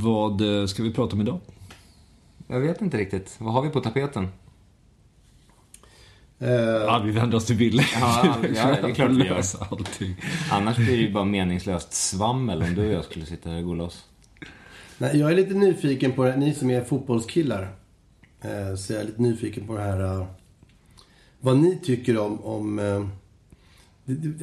Vad 0.00 0.60
eh, 0.60 0.66
ska 0.66 0.82
vi 0.82 0.92
prata 0.92 1.16
om 1.16 1.20
idag? 1.20 1.40
Jag 2.46 2.60
vet 2.60 2.80
inte 2.82 2.96
riktigt. 2.96 3.36
Vad 3.38 3.52
har 3.52 3.62
vi 3.62 3.68
på 3.68 3.80
tapeten? 3.80 4.28
Eh, 6.38 6.50
Ja, 6.50 7.02
vi 7.04 7.10
vänder 7.10 7.36
oss 7.36 7.46
till 7.46 7.56
Wille. 7.56 7.82
Ja, 8.00 8.36
ja, 8.54 8.76
det 8.82 8.88
är 8.90 8.94
klart 8.94 9.10
vi 9.10 9.24
gör. 9.26 9.36
Lösa 9.36 9.66
allting. 9.70 10.16
Annars 10.50 10.76
blir 10.76 10.96
det 10.96 11.02
ju 11.02 11.12
bara 11.12 11.24
meningslöst 11.24 11.92
svammel 11.92 12.62
om 12.62 12.74
du 12.74 12.86
och 12.86 12.92
jag 12.92 13.04
skulle 13.04 13.26
sitta 13.26 13.50
här 13.50 13.58
och 13.58 13.64
gå 13.64 13.74
loss. 13.74 14.04
Nej, 14.98 15.18
jag 15.18 15.30
är 15.30 15.36
lite 15.36 15.54
nyfiken 15.54 16.12
på 16.12 16.24
det. 16.24 16.36
Ni 16.36 16.54
som 16.54 16.70
är 16.70 16.84
fotbollskillar. 16.84 17.62
Eh, 18.40 18.76
så 18.76 18.92
jag 18.92 19.02
är 19.02 19.06
lite 19.06 19.22
nyfiken 19.22 19.66
på 19.66 19.74
det 19.76 19.82
här. 19.82 20.26
vad 21.40 21.56
ni 21.58 21.78
tycker 21.82 22.18
om... 22.18 22.44
om 22.44 22.78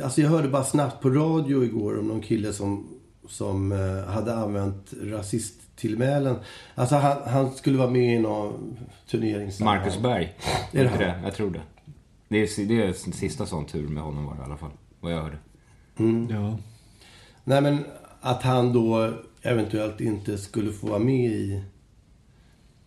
alltså 0.03 0.21
jag 0.21 0.29
hörde 0.29 0.47
bara 0.47 0.63
snabbt 0.63 1.01
på 1.01 1.09
radio 1.09 1.63
igår 1.63 1.99
om 1.99 2.07
någon 2.07 2.21
kille 2.21 2.53
som, 2.53 2.87
som 3.27 3.71
eh, 3.71 4.13
hade 4.13 4.35
använt 4.35 4.93
rasisttillmälen. 5.03 6.35
Alltså 6.75 6.95
han, 6.95 7.17
han 7.25 7.51
skulle 7.51 7.77
vara 7.77 7.89
med 7.89 8.15
i 8.15 8.19
någon 8.19 8.77
turnering. 9.07 9.51
Marcus 9.61 9.99
Berg. 9.99 10.33
Är 10.71 10.83
det 10.83 10.89
han? 10.89 11.23
Jag 11.23 11.35
tror 11.35 11.51
det. 11.51 11.61
Det 12.27 12.37
är, 12.37 12.65
det 12.65 12.83
är 12.83 12.93
sista 12.93 13.45
sån 13.45 13.65
tur 13.65 13.87
med 13.87 14.03
honom 14.03 14.25
var 14.25 14.35
det 14.35 14.41
i 14.41 14.43
alla 14.43 14.57
fall. 14.57 14.71
Vad 14.99 15.13
jag 15.13 15.21
hörde. 15.21 15.37
Ja. 16.29 16.57
Nej 17.43 17.61
men 17.61 17.85
att 18.21 18.43
han 18.43 18.73
då 18.73 19.13
eventuellt 19.41 20.01
inte 20.01 20.37
skulle 20.37 20.71
få 20.71 20.87
vara 20.87 20.99
med 20.99 21.25
i 21.25 21.63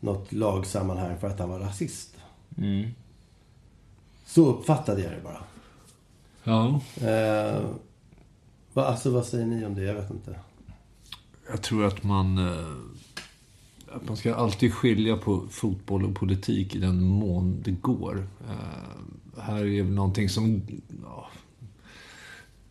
något 0.00 0.32
lagsammanhang 0.32 1.18
för 1.18 1.26
att 1.28 1.38
han 1.38 1.48
var 1.50 1.58
rasist. 1.58 2.16
Mm. 2.58 2.90
Så 4.26 4.46
uppfattade 4.46 5.02
jag 5.02 5.12
det 5.12 5.22
bara. 5.22 5.42
ja. 6.44 6.80
Eh, 7.08 7.60
alltså 8.86 9.10
vad 9.10 9.26
säger 9.26 9.46
ni 9.46 9.66
om 9.66 9.74
det? 9.74 9.82
Jag 9.82 9.94
vet 9.94 10.10
inte. 10.10 10.38
Jag 11.50 11.62
tror 11.62 11.84
att 11.84 12.04
man... 12.04 12.38
Eh, 12.38 12.66
att 13.92 14.08
man 14.08 14.16
ska 14.16 14.34
alltid 14.34 14.74
skilja 14.74 15.16
på 15.16 15.44
fotboll 15.50 16.04
och 16.04 16.14
politik 16.14 16.74
i 16.74 16.78
den 16.78 17.02
mån 17.02 17.62
det 17.64 17.70
går. 17.70 18.28
Eh, 18.48 19.40
här 19.42 19.64
är 19.64 19.82
väl 19.82 19.94
någonting 19.94 20.28
som... 20.28 20.62
Ja, 21.04 21.28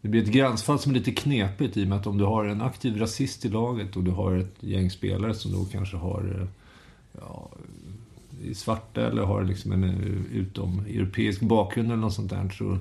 det 0.02 0.08
blir 0.08 0.24
ett 0.24 0.32
gränsfall 0.32 0.80
som 0.80 0.92
är 0.92 0.96
lite 0.96 1.12
knepigt 1.12 1.78
i 1.78 1.84
och 1.84 1.88
med 1.88 1.98
att 1.98 2.08
om 2.08 2.18
du 2.18 2.24
har 2.24 2.46
en 2.46 2.62
aktiv 2.62 2.98
rasist 2.98 3.46
i 3.46 3.50
laget 3.50 3.96
och 3.96 4.04
du 4.04 4.12
har 4.12 4.36
ett 4.36 4.56
gäng 4.60 4.92
spelare 4.92 5.34
som 5.34 5.52
då 5.52 5.66
kanske 5.66 5.98
har... 5.98 6.42
Eh, 6.42 6.48
ja, 7.22 7.50
är 8.46 8.54
svarta 8.54 9.08
eller 9.08 9.22
har 9.22 9.44
liksom 9.44 9.72
en 9.72 9.84
utom 10.34 10.80
europeisk 10.80 11.42
bakgrund 11.42 11.88
eller 11.88 12.02
något 12.02 12.14
sånt 12.14 12.30
där 12.30 12.50
så 12.50 12.78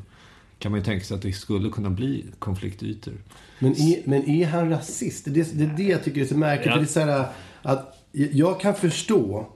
kan 0.66 0.70
man 0.72 0.80
ju 0.80 0.84
tänka 0.84 1.04
sig 1.04 1.14
att 1.14 1.22
det 1.22 1.32
skulle 1.32 1.70
kunna 1.70 1.90
bli 1.90 2.24
konfliktytor. 2.38 3.14
Men 3.58 3.72
är, 3.72 4.02
men 4.04 4.28
är 4.30 4.46
han 4.46 4.70
rasist? 4.70 5.24
Det, 5.24 5.40
är- 5.40 5.54
det 5.54 5.64
är 5.64 5.74
det 5.76 5.82
jag 5.82 6.04
tycker 6.04 6.20
är 6.20 6.24
så 6.26 6.36
märkligt. 6.36 6.66
Ja. 6.66 6.76
Det 6.76 6.82
är 6.82 6.86
så 6.86 7.00
här, 7.00 7.26
att 7.62 7.98
jag 8.12 8.60
kan 8.60 8.74
förstå 8.74 9.46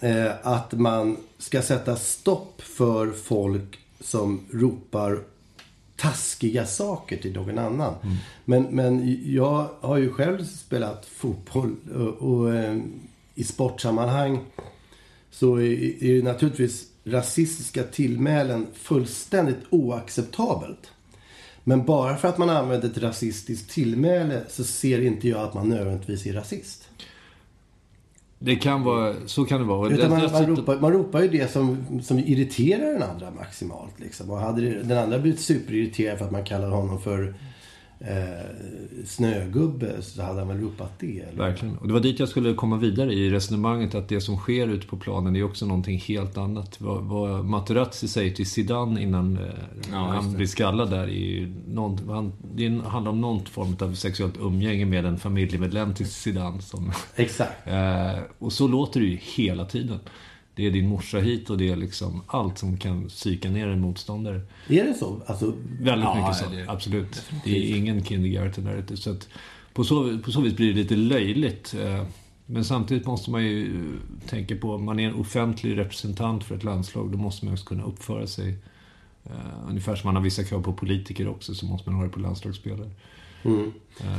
eh, 0.00 0.32
att 0.42 0.72
man 0.72 1.16
ska 1.38 1.62
sätta 1.62 1.96
stopp 1.96 2.62
för 2.62 3.10
folk 3.12 3.78
som 4.00 4.40
ropar 4.52 5.20
taskiga 5.96 6.66
saker 6.66 7.16
till 7.16 7.32
någon 7.32 7.58
annan. 7.58 7.94
Men, 8.44 8.62
men 8.62 9.18
jag 9.32 9.68
har 9.80 9.96
ju 9.96 10.10
själv 10.12 10.44
spelat 10.44 11.06
fotboll 11.06 11.76
och, 11.94 12.30
och 12.32 12.54
eh, 12.54 12.78
i 13.34 13.44
sportsammanhang 13.44 14.38
så 15.34 15.56
är, 15.56 16.04
är 16.04 16.14
det 16.14 16.22
naturligtvis 16.22 16.86
rasistiska 17.04 17.82
tillmälen 17.82 18.66
fullständigt 18.74 19.58
oacceptabelt. 19.70 20.92
Men 21.64 21.84
bara 21.84 22.16
för 22.16 22.28
att 22.28 22.38
man 22.38 22.50
använder 22.50 22.88
ett 22.88 22.98
rasistiskt 22.98 23.70
tillmäle 23.70 24.42
så 24.48 24.64
ser 24.64 25.00
inte 25.00 25.28
jag 25.28 25.40
att 25.40 25.54
man 25.54 25.68
nödvändigtvis 25.68 26.26
är 26.26 26.32
rasist. 26.32 26.88
Det 28.38 28.56
kan 28.56 28.82
vara, 28.82 29.14
så 29.26 29.44
kan 29.44 29.60
det 29.60 29.66
vara. 29.66 29.94
Utan 29.94 30.10
man, 30.10 30.32
man, 30.32 30.46
ropar, 30.46 30.80
man 30.80 30.92
ropar 30.92 31.22
ju 31.22 31.28
det 31.28 31.52
som, 31.52 31.84
som 32.02 32.18
irriterar 32.18 32.92
den 32.92 33.02
andra 33.02 33.30
maximalt. 33.30 34.00
Liksom. 34.00 34.30
Och 34.30 34.38
hade 34.38 34.82
den 34.82 34.98
andra 34.98 35.18
blivit 35.18 35.40
superirriterad 35.40 36.18
för 36.18 36.24
att 36.24 36.32
man 36.32 36.44
kallar 36.44 36.68
honom 36.68 37.00
för 37.00 37.34
eh, 38.06 39.04
snögubbe 39.06 40.02
så 40.02 40.22
hade 40.22 40.38
han 40.38 40.48
väl 40.48 40.60
ropat 40.60 40.92
det. 40.98 41.20
Eller? 41.20 41.38
Verkligen. 41.38 41.78
Och 41.78 41.86
det 41.86 41.92
var 41.92 42.00
dit 42.00 42.18
jag 42.18 42.28
skulle 42.28 42.54
komma 42.54 42.76
vidare 42.76 43.12
i 43.12 43.30
resonemanget 43.30 43.94
att 43.94 44.08
det 44.08 44.20
som 44.20 44.36
sker 44.36 44.68
ute 44.68 44.86
på 44.86 44.96
planen 44.96 45.36
är 45.36 45.44
också 45.44 45.66
någonting 45.66 45.98
helt 45.98 46.36
annat. 46.36 46.80
Vad, 46.80 47.02
vad 47.02 47.44
Materazzi 47.44 48.08
säger 48.08 48.34
till 48.34 48.50
Zidane 48.50 49.02
innan 49.02 49.36
eh, 49.36 49.42
Ja, 49.92 49.98
han 49.98 50.32
blir 50.32 50.46
skallad 50.46 50.90
där 50.90 51.02
är 51.02 51.08
ju 51.08 51.54
någon, 51.66 52.08
han, 52.08 52.32
Det 52.54 52.68
handlar 52.68 53.12
om 53.12 53.20
någon 53.20 53.44
form 53.44 53.76
av 53.80 53.94
sexuellt 53.94 54.36
umgänge 54.40 54.84
med 54.84 55.04
en 55.06 55.18
familjemedlem 55.18 55.94
till 55.94 56.10
Zidane. 56.10 56.62
Som, 56.62 56.92
Exakt. 57.16 57.52
eh, 57.66 58.18
och 58.38 58.52
så 58.52 58.68
låter 58.68 59.00
det 59.00 59.06
ju 59.06 59.18
hela 59.22 59.64
tiden. 59.64 59.98
Det 60.56 60.66
är 60.66 60.70
din 60.70 60.88
morsa 60.88 61.18
hit 61.18 61.50
och 61.50 61.58
det 61.58 61.68
är 61.70 61.76
liksom 61.76 62.22
allt 62.26 62.58
som 62.58 62.76
kan 62.76 63.08
psyka 63.08 63.50
ner 63.50 63.68
en 63.68 63.80
motståndare. 63.80 64.40
Är 64.68 64.84
det 64.84 64.94
så? 64.94 65.22
Alltså, 65.26 65.54
Väldigt 65.80 66.04
Ja, 66.04 66.14
mycket 66.20 66.36
så. 66.36 66.50
det- 66.50 66.68
Absolut. 66.72 67.22
Det 67.44 67.50
är 67.72 67.76
ingen 67.76 68.04
kindergarten 68.04 68.64
där 68.64 68.76
ute. 68.76 68.96
Så 68.96 69.10
att 69.10 69.28
på, 69.72 69.84
så, 69.84 70.18
på 70.18 70.32
så 70.32 70.40
vis 70.40 70.56
blir 70.56 70.68
det 70.74 70.80
lite 70.80 70.96
löjligt. 70.96 71.74
eh, 71.74 72.04
Men 72.46 72.64
samtidigt 72.64 73.06
måste 73.06 73.30
man 73.30 73.44
ju 73.44 73.64
eh, 73.64 74.28
tänka 74.28 74.56
på, 74.56 74.78
man 74.78 75.00
är 75.00 75.08
en 75.08 75.14
offentlig 75.14 75.78
representant 75.78 76.44
för 76.44 76.54
ett 76.56 76.64
landslag, 76.64 77.12
då 77.12 77.18
måste 77.18 77.44
man 77.44 77.54
också 77.54 77.66
kunna 77.66 77.84
uppföra 77.84 78.26
sig. 78.26 78.56
eh, 79.24 79.68
Ungefär 79.68 79.96
som 79.96 80.08
man 80.08 80.16
har 80.16 80.22
vissa 80.22 80.44
krav 80.44 80.62
på 80.62 80.72
politiker 80.72 81.28
också, 81.28 81.54
så 81.54 81.66
måste 81.66 81.90
man 81.90 81.98
ha 81.98 82.06
det 82.06 82.12
på 82.12 82.20
landslagsspelare. 82.20 82.90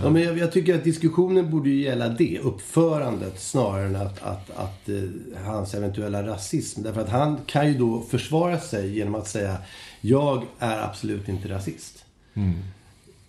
Ja, 0.03 0.09
men 0.09 0.21
jag, 0.21 0.37
jag 0.37 0.51
tycker 0.51 0.75
att 0.75 0.83
diskussionen 0.83 1.51
borde 1.51 1.69
ju 1.69 1.81
gälla 1.81 2.09
det, 2.09 2.39
uppförandet, 2.39 3.41
snarare 3.41 3.85
än 3.85 3.95
att, 3.95 4.23
att, 4.23 4.49
att 4.55 4.89
eh, 4.89 5.43
hans 5.45 5.73
eventuella 5.73 6.27
rasism. 6.27 6.83
Därför 6.83 7.01
att 7.01 7.09
han 7.09 7.39
kan 7.45 7.67
ju 7.67 7.77
då 7.77 8.01
försvara 8.01 8.59
sig 8.59 8.97
genom 8.97 9.15
att 9.15 9.27
säga 9.27 9.57
jag 10.01 10.43
är 10.59 10.77
absolut 10.79 11.29
inte 11.29 11.49
rasist. 11.49 12.05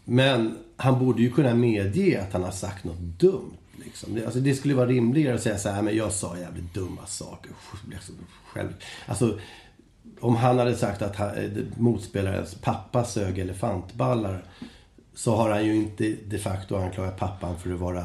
Men 0.05 0.59
han 0.77 0.99
borde 0.99 1.23
ju 1.23 1.31
kunna 1.31 1.55
medge 1.55 2.23
att 2.23 2.33
han 2.33 2.43
har 2.43 2.51
sagt 2.51 2.85
något 2.85 2.99
dumt. 2.99 3.57
Liksom. 3.85 4.15
Det, 4.15 4.25
alltså, 4.25 4.41
det 4.41 4.55
skulle 4.55 4.75
vara 4.75 4.87
rimligare 4.87 5.35
att 5.35 5.43
säga 5.43 5.59
så 5.59 5.69
här, 5.69 5.83
men 5.83 5.97
jag 5.97 6.13
sa 6.13 6.39
jävligt 6.39 6.75
dumma 6.75 7.07
saker. 7.07 7.53
Liksom, 7.91 8.15
själv. 8.53 8.69
Alltså, 9.07 9.39
om 10.21 10.37
han 10.37 10.59
hade 10.59 10.77
sagt 10.77 11.03
att 11.03 11.17
han, 11.17 11.29
eh, 11.29 11.51
motspelarens 11.77 12.55
pappa 12.55 13.05
sög 13.05 13.39
elefantballar 13.39 14.45
så 15.17 15.37
har 15.37 15.51
han 15.51 15.65
ju 15.65 15.77
inte 15.77 16.17
de 16.27 16.39
facto 16.39 16.77
anklagat 16.77 17.17
pappan 17.17 17.59
för 17.59 17.73
att 17.73 17.81
vara 17.81 18.05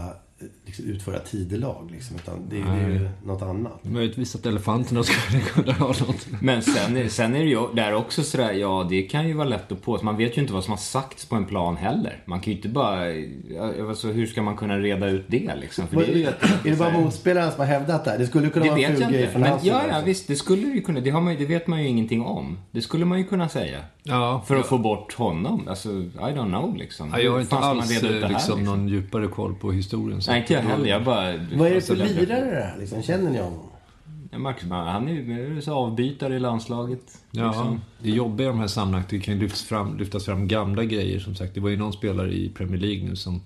liksom, 0.66 0.86
utföra 0.86 1.20
tidelag. 1.20 1.90
Liksom, 1.92 2.16
utan 2.16 2.50
det, 2.50 2.56
det 2.56 2.62
är 2.84 2.90
ju 2.90 3.10
något 3.26 3.42
annat. 3.42 3.80
Möjligtvis 3.84 4.36
att 4.36 4.46
elefanterna 4.46 5.04
skulle 5.04 5.44
kunna 5.54 5.74
ha 5.74 5.88
något. 5.88 6.28
Men 6.42 6.62
sen, 6.62 6.98
är- 6.98 7.08
sen 7.08 7.36
är 7.36 7.40
det 7.40 7.50
ju 7.50 7.68
där 7.76 7.94
också 7.94 8.24
sådär, 8.24 8.52
ja 8.54 8.88
det 8.90 9.02
kan 9.02 9.28
ju 9.28 9.34
vara 9.34 9.48
lätt 9.48 9.72
att 9.72 9.82
på. 9.82 10.00
Man 10.04 10.18
vet 10.18 10.38
ju 10.38 10.42
inte 10.42 10.54
vad 10.54 10.64
som 10.64 10.72
har 10.72 10.78
sagts 10.78 11.26
på 11.26 11.36
en 11.36 11.46
plan 11.46 11.78
heller. 11.78 12.24
Man 12.26 12.40
kan 12.40 12.52
ju 12.54 12.58
inte 12.58 12.70
bara, 12.70 13.00
alltså, 13.90 14.08
hur 14.08 14.26
ska 14.28 14.42
man 14.42 14.58
kunna 14.58 14.80
reda 14.80 15.08
ut 15.10 15.26
det 15.28 15.56
liksom? 15.62 15.88
För 15.88 15.96
det 15.98 16.08
är 16.12 16.16
ju 16.16 16.24
Är 16.26 16.34
det 16.64 16.76
bara 16.78 16.92
motspelaren 16.92 17.52
som 17.52 17.60
har 17.60 17.68
hävdat 17.68 18.06
det 18.06 18.12
här? 18.12 18.18
Det 18.18 18.28
skulle 18.28 18.50
kunna 18.50 18.66
Det 18.66 18.72
vara 18.72 18.82
en 18.82 18.92
vet 18.92 19.02
ful 19.04 19.12
grej 19.12 19.22
inte. 19.22 19.32
från 19.34 19.44
hans 19.44 19.64
ja, 19.64 19.82
ja, 19.90 20.02
visst. 20.06 20.28
Det 20.28 20.36
skulle 20.36 20.68
ju 20.68 20.82
kunna. 20.82 21.00
Det, 21.00 21.10
har 21.10 21.22
man, 21.22 21.36
det 21.36 21.46
vet 21.46 21.68
man 21.68 21.82
ju 21.84 21.88
ingenting 21.88 22.22
om. 22.22 22.58
Det 22.72 22.82
skulle 22.82 23.06
man 23.06 23.18
ju 23.18 23.24
kunna 23.24 23.50
säga. 23.50 23.80
Ja, 24.04 24.44
För 24.48 24.56
att 24.56 24.66
få 24.66 24.78
bort 24.78 25.14
honom. 25.14 25.68
Alltså, 25.68 25.90
I 25.90 26.08
don't 26.18 26.48
know 26.50 26.76
liksom. 26.78 27.10
Ja, 27.14 27.20
jag 27.20 27.32
har 27.32 27.42
inte 27.42 27.56
alls 27.58 27.90
liksom, 27.90 28.30
liksom? 28.30 28.64
någon 28.64 28.88
djupare 28.88 29.28
koll 29.28 29.56
på 29.56 29.72
historien. 29.72 30.22
så 30.22 30.31
Nej, 30.32 30.42
inte 30.42 30.54
jag 30.54 30.62
heller. 30.62 30.86
Jag 30.90 31.04
bara... 31.04 31.38
Vad 31.56 31.68
är 31.68 31.74
det 31.76 31.82
för 31.82 31.96
lirare 31.96 32.46
det 32.56 32.62
här? 32.64 32.78
Liksom? 32.80 33.02
Känner 33.04 33.30
ni 33.32 33.38
honom? 33.40 33.60
Ja, 34.32 34.38
Marcus, 34.40 34.70
han 34.70 35.08
är 35.08 35.12
ju 35.14 35.62
så 35.62 35.74
avbytare 35.74 36.36
i 36.36 36.40
landslaget. 36.40 37.18
Ja, 37.32 37.48
liksom. 37.48 37.82
det 38.04 38.10
jobbiga 38.10 38.48
i 38.48 38.52
de 38.52 38.60
här 38.60 38.68
sammanhangen 38.68 39.08
det 39.10 39.20
kan 39.20 39.34
ju 39.34 39.40
lyftas 39.40 39.62
fram, 39.64 39.98
lyftas 39.98 40.26
fram 40.26 40.48
gamla 40.48 40.84
grejer 40.84 41.20
som 41.20 41.36
sagt. 41.36 41.54
Det 41.54 41.60
var 41.60 41.70
ju 41.70 41.78
någon 41.78 41.94
spelare 41.94 42.34
i 42.34 42.50
Premier 42.50 42.78
League 42.82 43.10
nu 43.10 43.16
som 43.16 43.42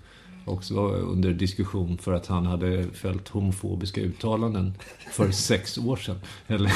också 0.45 0.73
var 0.75 0.95
under 0.95 1.33
diskussion 1.33 1.97
för 1.97 2.13
att 2.13 2.27
han 2.27 2.45
hade 2.45 2.83
fällt 2.83 3.27
homofobiska 3.27 4.01
uttalanden 4.01 4.73
för 5.11 5.31
sex 5.31 5.77
år 5.77 5.95
sedan. 5.95 6.19
Eller, 6.47 6.71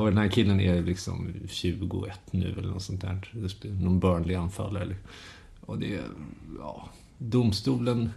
Och 0.00 0.06
den 0.06 0.18
här 0.18 0.28
killen 0.28 0.60
är 0.60 0.82
liksom 0.82 1.32
21 1.48 2.20
nu 2.30 2.54
eller 2.58 2.68
något 2.68 2.82
sånt 2.82 3.00
där. 3.00 3.30
Någon 3.62 4.00
Burnley-anfallare. 4.00 4.82
eller- 4.82 4.96
Och 5.60 5.78
det 5.78 5.94
är, 5.94 6.02
ja, 6.58 6.88
domstolen 7.18 8.10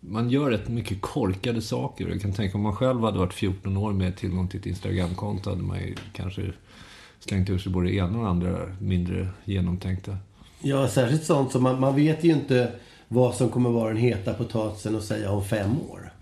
man 0.00 0.30
gör 0.30 0.50
rätt 0.50 0.68
mycket 0.68 1.00
korkade 1.00 1.62
saker. 1.62 2.08
Jag 2.08 2.20
kan 2.20 2.32
tänka 2.32 2.56
om 2.58 2.62
man 2.62 2.76
själv 2.76 3.00
hade 3.00 3.18
varit 3.18 3.34
14 3.34 3.76
år 3.76 3.92
med 3.92 4.16
tillgång 4.16 4.48
till 4.48 4.60
ett 4.60 4.66
Instagramkonto 4.66 5.50
hade 5.50 5.62
man 5.62 5.78
ju 5.78 5.94
kanske 6.12 6.52
slängt 7.20 7.50
ur 7.50 7.58
sig 7.58 7.72
både 7.72 7.86
det 7.88 7.94
ena 7.94 8.18
och 8.18 8.24
det 8.24 8.30
andra 8.30 8.76
mindre 8.80 9.28
genomtänkta. 9.44 10.16
Ja, 10.60 10.88
särskilt 10.88 11.24
sånt 11.24 11.52
som 11.52 11.62
man, 11.62 11.80
man 11.80 11.96
vet 11.96 12.24
ju 12.24 12.32
inte 12.32 12.72
vad 13.08 13.34
som 13.34 13.48
kommer 13.48 13.70
vara 13.70 13.88
den 13.88 13.96
heta 13.96 14.34
potatisen 14.34 14.96
att 14.96 15.04
säga 15.04 15.30
om 15.30 15.44
fem 15.44 15.80
år. 15.90 16.12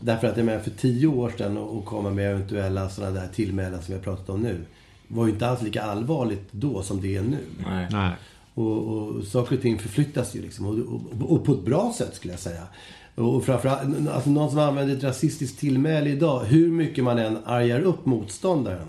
Därför 0.00 0.26
att 0.26 0.36
jag 0.36 0.46
menar 0.46 0.60
för 0.60 0.70
tio 0.70 1.06
år 1.06 1.32
sedan 1.38 1.56
och 1.56 1.76
och 1.76 1.84
komma 1.84 2.10
med 2.10 2.30
eventuella 2.30 2.88
sådana 2.88 3.20
där 3.20 3.28
tillmälen 3.34 3.82
som 3.82 3.86
vi 3.86 3.94
har 3.94 4.04
pratat 4.04 4.28
om 4.28 4.40
nu. 4.40 4.64
Var 5.08 5.26
ju 5.26 5.32
inte 5.32 5.48
alls 5.48 5.62
lika 5.62 5.82
allvarligt 5.82 6.48
då 6.50 6.82
som 6.82 7.00
det 7.00 7.16
är 7.16 7.22
nu. 7.22 7.38
Nej. 7.66 7.88
Nej. 7.90 8.12
Och, 8.56 8.88
och 8.88 9.24
saker 9.24 9.56
och 9.56 9.62
ting 9.62 9.78
förflyttas 9.78 10.36
ju 10.36 10.42
liksom. 10.42 10.66
Och, 10.66 10.78
och, 10.78 11.32
och 11.32 11.44
på 11.44 11.52
ett 11.52 11.64
bra 11.64 11.94
sätt 11.98 12.14
skulle 12.14 12.32
jag 12.32 12.40
säga. 12.40 12.62
Och 13.14 13.44
framförallt, 13.44 14.08
alltså 14.08 14.30
någon 14.30 14.50
som 14.50 14.58
använder 14.58 14.96
ett 14.96 15.04
rasistiskt 15.04 15.60
tillmäle 15.60 16.10
idag. 16.10 16.44
Hur 16.44 16.70
mycket 16.70 17.04
man 17.04 17.18
än 17.18 17.38
argar 17.44 17.80
upp 17.80 18.06
motståndaren. 18.06 18.86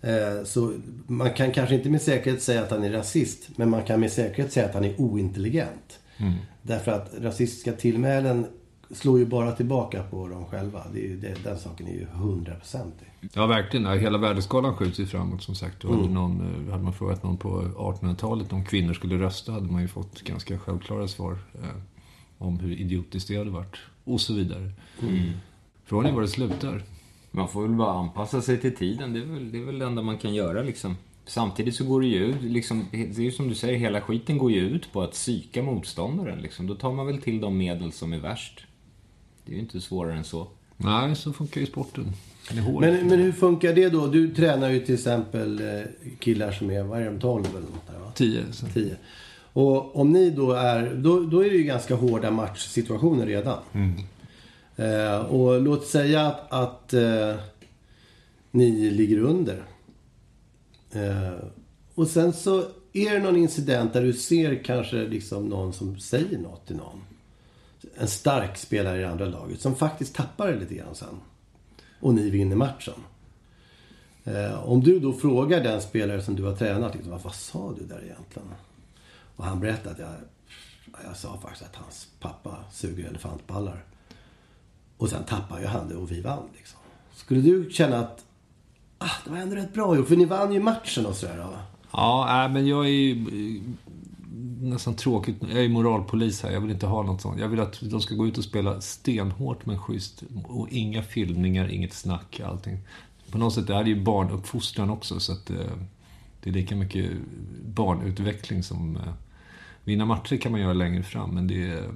Eh, 0.00 0.44
så 0.44 0.72
man 1.06 1.32
kan 1.32 1.52
kanske 1.52 1.74
inte 1.74 1.90
med 1.90 2.02
säkerhet 2.02 2.42
säga 2.42 2.62
att 2.62 2.70
han 2.70 2.84
är 2.84 2.90
rasist. 2.90 3.48
Men 3.56 3.70
man 3.70 3.82
kan 3.82 4.00
med 4.00 4.12
säkerhet 4.12 4.52
säga 4.52 4.66
att 4.66 4.74
han 4.74 4.84
är 4.84 5.00
ointelligent. 5.00 5.98
Därför 6.62 6.92
att 6.92 7.12
rasistiska 7.20 7.72
tillmälen 7.72 8.46
slår 8.90 9.18
ju 9.18 9.26
bara 9.26 9.52
tillbaka 9.52 10.02
på 10.02 10.28
dem 10.28 10.44
själva. 10.44 10.82
Det 10.92 10.98
är 10.98 11.08
ju, 11.08 11.16
det, 11.16 11.44
den 11.44 11.58
saken 11.58 11.88
är 11.88 11.92
ju 11.92 12.06
hundraprocentig. 12.06 13.06
Ja, 13.34 13.46
verkligen. 13.46 13.86
Ja, 13.86 13.94
Hela 13.94 14.18
värdeskalan 14.18 14.76
skjuts 14.76 15.00
ju 15.00 15.06
framåt 15.06 15.42
som 15.42 15.54
sagt. 15.54 15.84
Och 15.84 15.96
hade, 15.96 16.08
någon, 16.08 16.66
eh, 16.66 16.72
hade 16.72 16.84
man 16.84 16.92
frågat 16.92 17.22
någon 17.22 17.36
på 17.36 17.62
1800-talet 17.62 18.52
om 18.52 18.64
kvinnor 18.64 18.94
skulle 18.94 19.18
rösta 19.18 19.52
hade 19.52 19.72
man 19.72 19.82
ju 19.82 19.88
fått 19.88 20.22
ganska 20.22 20.58
självklara 20.58 21.08
svar 21.08 21.38
eh, 21.54 21.76
om 22.38 22.58
hur 22.58 22.80
idiotiskt 22.80 23.28
det 23.28 23.36
hade 23.36 23.50
varit. 23.50 23.76
Och 24.04 24.20
så 24.20 24.34
vidare. 24.34 24.72
Frågan 25.84 26.10
är 26.10 26.14
var 26.14 26.22
det 26.22 26.28
slutar. 26.28 26.82
Man 27.30 27.48
får 27.48 27.62
väl 27.62 27.70
bara 27.70 27.92
anpassa 27.92 28.42
sig 28.42 28.60
till 28.60 28.76
tiden. 28.76 29.12
Det 29.12 29.20
är 29.20 29.24
väl 29.24 29.52
det, 29.52 29.58
är 29.58 29.64
väl 29.64 29.78
det 29.78 29.86
enda 29.86 30.02
man 30.02 30.18
kan 30.18 30.34
göra 30.34 30.62
liksom. 30.62 30.96
Samtidigt 31.26 31.74
så 31.74 31.84
går 31.84 32.00
det 32.00 32.06
ju 32.06 32.24
ut, 32.24 32.42
liksom, 32.42 32.86
det 32.90 33.18
är 33.18 33.20
ju 33.20 33.32
som 33.32 33.48
du 33.48 33.54
säger, 33.54 33.78
hela 33.78 34.00
skiten 34.00 34.38
går 34.38 34.52
ju 34.52 34.60
ut 34.60 34.92
på 34.92 35.02
att 35.02 35.12
psyka 35.12 35.62
motståndaren. 35.62 36.38
Liksom. 36.38 36.66
Då 36.66 36.74
tar 36.74 36.92
man 36.92 37.06
väl 37.06 37.22
till 37.22 37.40
de 37.40 37.58
medel 37.58 37.92
som 37.92 38.12
är 38.12 38.18
värst. 38.18 38.66
Det 39.44 39.52
är 39.52 39.54
ju 39.54 39.60
inte 39.60 39.80
svårare 39.80 40.16
än 40.16 40.24
så. 40.24 40.46
Nej, 40.76 41.16
så 41.16 41.32
funkar 41.32 41.60
ju 41.60 41.66
sporten. 41.66 42.12
Men, 42.80 43.08
men 43.08 43.18
hur 43.18 43.32
funkar 43.32 43.74
det 43.74 43.88
då? 43.88 44.06
Du 44.06 44.34
tränar 44.34 44.70
ju 44.70 44.80
till 44.80 44.94
exempel 44.94 45.60
eh, 45.60 45.82
killar 46.18 46.52
som 46.52 46.70
är, 46.70 46.82
vad 46.82 47.00
är 47.00 47.04
de, 47.04 47.20
12 47.20 47.44
eller 47.50 47.60
något 47.60 47.86
där 47.86 47.98
va? 47.98 48.12
Tio. 48.14 48.44
Så. 48.52 48.66
10. 48.66 48.96
Och 49.52 49.96
om 49.96 50.12
ni 50.12 50.30
då 50.30 50.52
är, 50.52 50.94
då, 50.94 51.20
då 51.20 51.44
är 51.44 51.50
det 51.50 51.56
ju 51.56 51.62
ganska 51.62 51.94
hårda 51.94 52.30
matchsituationer 52.30 53.26
redan. 53.26 53.58
Eh, 54.76 55.18
och 55.18 55.60
låt 55.60 55.86
säga 55.86 56.26
att, 56.26 56.52
att 56.52 56.94
eh, 56.94 57.34
ni 58.50 58.90
ligger 58.90 59.18
under. 59.18 59.62
Eh, 60.92 61.44
och 61.94 62.08
sen 62.08 62.32
så 62.32 62.64
är 62.92 63.12
det 63.12 63.18
någon 63.18 63.36
incident 63.36 63.92
där 63.92 64.02
du 64.02 64.12
ser 64.12 64.64
kanske 64.64 64.96
liksom 64.96 65.48
någon 65.48 65.72
som 65.72 65.98
säger 65.98 66.38
något 66.38 66.66
till 66.66 66.76
någon. 66.76 67.00
En 68.00 68.08
stark 68.08 68.56
spelare 68.56 68.98
i 68.98 69.00
det 69.00 69.10
andra 69.10 69.26
laget 69.26 69.60
som 69.60 69.76
faktiskt 69.76 70.14
tappar 70.14 70.48
det 70.48 70.58
lite 70.58 70.74
grann 70.74 70.94
sen. 70.94 71.20
Och 72.00 72.14
ni 72.14 72.30
vinner 72.30 72.56
matchen. 72.56 72.94
Eh, 74.24 74.68
om 74.68 74.80
du 74.80 75.00
då 75.00 75.12
frågar 75.12 75.62
den 75.62 75.82
spelare 75.82 76.22
som 76.22 76.36
du 76.36 76.42
har 76.42 76.56
tränat, 76.56 76.94
liksom, 76.94 77.18
vad, 77.22 77.34
sa 77.34 77.74
du 77.78 77.86
där 77.86 78.04
egentligen? 78.04 78.48
Och 79.36 79.44
han 79.44 79.60
berättade 79.60 79.90
att 79.90 79.98
jag, 79.98 81.04
jag 81.04 81.16
sa 81.16 81.38
faktiskt 81.42 81.64
att 81.64 81.76
hans 81.76 82.08
pappa 82.20 82.56
suger 82.72 83.08
elefantballar. 83.08 83.84
Och 84.96 85.08
sen 85.08 85.24
tappar 85.24 85.60
ju 85.60 85.66
han 85.66 85.88
det 85.88 85.94
och 85.94 86.10
vi 86.10 86.20
vann 86.20 86.48
liksom. 86.56 86.78
Skulle 87.14 87.40
du 87.40 87.70
känna 87.70 87.98
att, 87.98 88.24
ah, 88.98 89.10
det 89.24 89.30
var 89.30 89.38
ändå 89.38 89.56
rätt 89.56 89.74
bra 89.74 89.96
gjort, 89.96 90.08
för 90.08 90.16
ni 90.16 90.24
vann 90.24 90.52
ju 90.52 90.60
matchen 90.60 91.06
och 91.06 91.16
sådär 91.16 91.36
va? 91.36 91.62
Ja, 91.92 92.26
nej, 92.28 92.48
men 92.48 92.66
jag 92.66 92.84
är 92.84 92.90
ju 92.90 93.62
nästan 94.60 94.94
tråkigt. 94.94 95.36
Jag 95.52 95.64
är 95.64 95.68
moralpolis 95.68 96.42
här. 96.42 96.50
Jag 96.50 96.60
vill 96.60 96.70
inte 96.70 96.86
ha 96.86 97.02
något 97.02 97.20
sånt. 97.20 97.40
Jag 97.40 97.48
vill 97.48 97.60
att 97.60 97.78
de 97.80 98.00
ska 98.00 98.14
gå 98.14 98.26
ut 98.26 98.38
och 98.38 98.44
spela 98.44 98.80
stenhårt 98.80 99.66
men 99.66 99.78
schysst. 99.78 100.22
Och 100.44 100.68
inga 100.70 101.02
filmningar, 101.02 101.68
inget 101.68 101.92
snack, 101.92 102.40
allting. 102.44 102.78
På 103.30 103.38
något 103.38 103.54
sätt, 103.54 103.66
det 103.66 103.74
här 103.74 103.80
är 103.80 103.86
ju 103.86 104.02
barnuppfostran 104.02 104.90
också. 104.90 105.20
Så 105.20 105.32
att 105.32 105.50
eh, 105.50 105.56
det 106.42 106.50
är 106.50 106.54
lika 106.54 106.76
mycket 106.76 107.10
barnutveckling 107.74 108.62
som... 108.62 108.96
Eh, 108.96 109.02
vinna 109.84 110.04
matcher 110.04 110.36
kan 110.36 110.52
man 110.52 110.60
göra 110.60 110.72
längre 110.72 111.02
fram, 111.02 111.30
men 111.34 111.46
det... 111.46 111.68
är- 111.70 111.90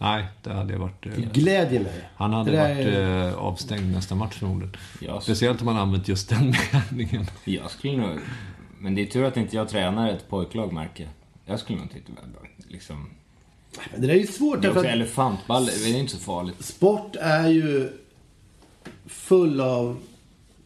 nej, 0.00 0.24
det 0.42 0.52
hade 0.52 0.72
jag 0.72 0.80
varit... 0.80 1.06
Eh, 1.06 1.12
Glädjer 1.32 1.80
mig. 1.80 2.08
han 2.16 2.32
hade 2.32 2.50
Det 2.50 2.56
varit 2.58 2.86
är- 2.86 3.28
eh, 3.28 3.34
avstängd 3.34 3.92
nästa 3.92 4.14
match 4.14 4.34
förmodligen. 4.34 4.74
Ja, 5.00 5.14
så- 5.14 5.20
Speciellt 5.20 5.60
om 5.60 5.64
man 5.66 5.76
använt 5.76 6.08
just 6.08 6.28
den 6.28 6.54
meningen. 6.90 7.26
Jag 7.44 7.70
skulle 7.70 7.96
nog... 7.96 8.18
Men 8.78 8.94
det 8.94 9.02
är 9.02 9.06
tur 9.06 9.24
att 9.24 9.36
inte 9.36 9.56
jag 9.56 9.68
tränar 9.68 10.08
ett 10.10 10.28
pojklag, 10.28 10.72
märker 10.72 11.08
jag. 11.44 11.60
Skulle 11.60 11.78
nog 11.78 11.88
bra. 12.32 12.42
Liksom. 12.68 13.10
Men 13.92 14.00
det 14.00 14.06
där 14.06 14.14
är 14.14 14.18
ju 14.18 14.26
svårt 14.26 14.62
Det 14.62 14.68
är 14.68 14.70
också 14.70 14.80
att 14.80 14.86
elefantball, 14.86 15.66
det 15.66 15.90
är 15.90 15.98
inte 15.98 16.12
så 16.12 16.18
farligt. 16.18 16.64
sport 16.64 17.16
är 17.20 17.48
ju 17.48 17.88
full 19.06 19.60
av 19.60 19.96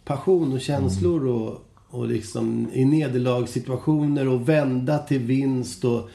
passion 0.04 0.52
och 0.52 0.60
känslor 0.60 1.26
och, 1.26 1.64
och 1.88 2.08
liksom 2.08 2.68
i 2.72 2.84
nederlagssituationer 2.84 4.28
och 4.28 4.48
vända 4.48 4.98
till 4.98 5.18
vinst 5.20 5.84
och 5.84 6.10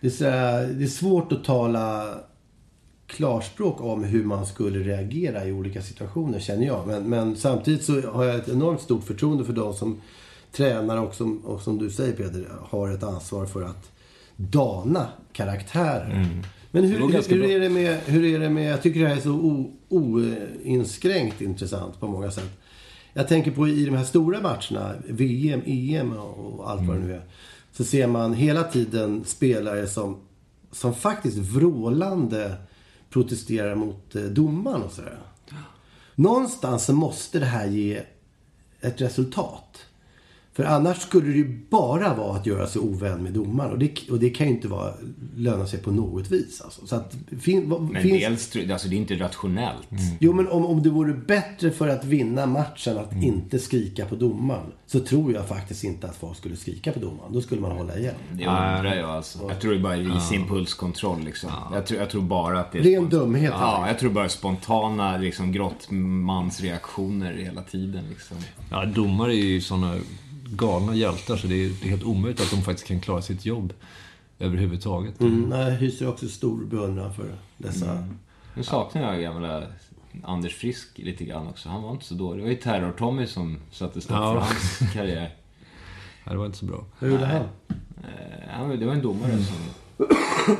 det 0.00 0.06
är, 0.06 0.10
sådär, 0.10 0.66
det 0.66 0.84
är 0.84 0.88
svårt 0.88 1.32
att 1.32 1.44
tala 1.44 2.14
klarspråk 3.06 3.80
om 3.80 4.04
hur 4.04 4.24
man 4.24 4.46
skulle 4.46 4.78
reagera 4.78 5.44
i 5.44 5.52
olika 5.52 5.82
situationer 5.82 6.40
känner 6.40 6.66
jag. 6.66 6.86
Men, 6.86 7.02
men 7.02 7.36
samtidigt 7.36 7.84
så 7.84 8.00
har 8.00 8.24
jag 8.24 8.36
ett 8.36 8.48
enormt 8.48 8.80
stort 8.80 9.04
förtroende 9.04 9.44
för 9.44 9.52
de 9.52 9.74
som 9.74 10.00
tränar 10.52 10.96
och 10.96 11.14
som, 11.14 11.38
och 11.38 11.60
som 11.60 11.78
du 11.78 11.90
säger 11.90 12.12
Peter, 12.12 12.48
har 12.60 12.90
ett 12.90 13.02
ansvar 13.02 13.46
för 13.46 13.62
att 13.62 13.90
dana 14.36 15.08
karaktärer. 15.32 16.42
Men 16.70 16.84
hur, 16.84 16.98
hur, 16.98 17.28
hur, 17.28 17.44
är 17.44 17.60
det 17.60 17.68
med, 17.68 18.00
hur 18.06 18.24
är 18.24 18.38
det 18.38 18.50
med, 18.50 18.72
jag 18.72 18.82
tycker 18.82 19.00
det 19.00 19.08
här 19.08 19.16
är 19.16 19.20
så 19.20 19.64
oinskränkt 19.88 21.40
intressant 21.40 22.00
på 22.00 22.06
många 22.06 22.30
sätt. 22.30 22.50
Jag 23.12 23.28
tänker 23.28 23.50
på 23.50 23.68
i 23.68 23.84
de 23.84 23.96
här 23.96 24.04
stora 24.04 24.40
matcherna, 24.40 24.94
VM, 25.08 25.62
EM 25.66 26.12
och 26.12 26.70
allt 26.70 26.88
vad 26.88 26.96
det 26.96 27.02
nu 27.02 27.14
är. 27.14 27.24
Så 27.72 27.84
ser 27.84 28.06
man 28.06 28.34
hela 28.34 28.62
tiden 28.62 29.24
spelare 29.24 29.86
som, 29.86 30.16
som 30.72 30.94
faktiskt 30.94 31.36
vrålande 31.38 32.56
protesterar 33.10 33.74
mot 33.74 34.14
eh, 34.16 34.22
domaren 34.22 34.82
och 34.82 34.92
sådär. 34.92 35.18
Någonstans 36.14 36.88
måste 36.88 37.38
det 37.38 37.46
här 37.46 37.66
ge 37.66 38.02
ett 38.80 39.00
resultat. 39.00 39.86
För 40.60 40.66
annars 40.66 40.98
skulle 41.02 41.26
det 41.26 41.36
ju 41.38 41.60
bara 41.70 42.14
vara 42.14 42.36
att 42.36 42.46
göra 42.46 42.66
sig 42.66 42.80
ovän 42.80 43.22
med 43.22 43.32
domaren. 43.32 43.72
Och 43.72 43.78
det, 43.78 44.10
och 44.10 44.18
det 44.18 44.30
kan 44.30 44.46
ju 44.46 44.52
inte 44.52 44.68
vara, 44.68 44.94
löna 45.36 45.66
sig 45.66 45.78
på 45.82 45.90
något 45.90 46.30
vis. 46.30 46.60
Alltså. 46.60 46.86
Så 46.86 46.96
att, 46.96 47.14
fin, 47.40 47.68
Men 47.92 48.02
finns, 48.02 48.50
dels, 48.50 48.70
alltså 48.70 48.88
det 48.88 48.94
är 48.96 48.98
inte 48.98 49.14
rationellt. 49.14 49.88
Jo, 50.20 50.32
men 50.32 50.48
om, 50.48 50.66
om 50.66 50.82
det 50.82 50.90
vore 50.90 51.12
bättre 51.12 51.70
för 51.70 51.88
att 51.88 52.04
vinna 52.04 52.46
matchen 52.46 52.98
att 52.98 53.10
Mm. 53.12 53.24
inte 53.24 53.58
skrika 53.58 54.06
på 54.06 54.14
domaren. 54.14 54.66
Så 54.86 55.00
tror 55.00 55.32
jag 55.32 55.48
faktiskt 55.48 55.84
inte 55.84 56.06
att 56.06 56.16
folk 56.16 56.36
skulle 56.36 56.56
skrika 56.56 56.92
på 56.92 56.98
domaren. 56.98 57.32
Då 57.32 57.40
skulle 57.40 57.60
man 57.60 57.70
hålla 57.72 57.96
igen. 57.98 58.14
Det 58.32 58.46
undrar 58.46 58.94
jag 58.94 59.10
alltså. 59.10 59.38
Jag 59.48 59.60
tror 59.60 59.72
det 59.72 59.78
bara 59.78 59.96
är 59.96 60.14
viss 60.14 60.32
impulskontroll 60.32 61.20
liksom. 61.24 61.50
Jag, 61.72 61.86
tror, 61.86 62.00
jag 62.00 62.10
tror 62.10 62.22
bara 62.22 62.60
att 62.60 62.72
det 62.72 62.78
är... 62.78 62.82
Ren 62.82 63.08
dumhet, 63.08 63.52
Ja, 63.58 63.84
jag 63.86 63.98
tror 63.98 64.10
bara 64.10 64.28
spontana 64.28 65.16
liksom 65.16 65.52
grottmansreaktioner 65.52 67.32
hela 67.32 67.62
tiden 67.62 68.04
liksom. 68.10 68.36
Ja, 68.70 68.84
domare 68.84 69.34
är 69.34 69.44
ju 69.46 69.60
såna 69.60 69.96
galna 70.50 70.94
hjältar 70.94 71.36
så 71.36 71.46
det 71.46 71.54
är, 71.64 71.68
det 71.68 71.86
är 71.86 71.90
helt 71.90 72.02
omöjligt 72.04 72.40
att 72.40 72.50
de 72.50 72.62
faktiskt 72.62 72.88
kan 72.88 73.00
klara 73.00 73.22
sitt 73.22 73.46
jobb 73.46 73.72
överhuvudtaget. 74.38 75.20
Mm. 75.20 75.50
Jag 75.52 75.70
hyser 75.70 76.08
också 76.08 76.28
stor 76.28 76.64
beundran 76.64 77.14
för 77.14 77.34
dessa. 77.58 77.92
Mm. 77.92 78.18
Nu 78.54 78.62
saknar 78.62 79.12
jag 79.12 79.22
gamla 79.22 79.62
Anders 80.24 80.54
Frisk 80.54 80.88
lite 80.98 81.24
grann 81.24 81.48
också. 81.48 81.68
Han 81.68 81.82
var 81.82 81.90
inte 81.90 82.04
så 82.04 82.14
dålig. 82.14 82.38
Det 82.38 82.42
var 82.44 82.50
ju 82.50 82.56
Terror-Tommy 82.60 83.26
som 83.26 83.58
satte 83.70 84.00
stopp 84.00 84.16
Ja. 84.16 84.32
för 84.32 84.40
hans 84.40 84.92
karriär. 84.92 85.34
Ja, 86.24 86.32
det 86.32 86.38
var 86.38 86.46
inte 86.46 86.58
så 86.58 86.64
bra. 86.64 86.84
Hur 86.98 87.10
gjorde 87.10 87.26
han? 87.26 87.36
Eh, 88.72 88.78
Det 88.78 88.86
var 88.86 88.92
en 88.94 89.02
domare 89.02 89.30
som... 89.30 89.56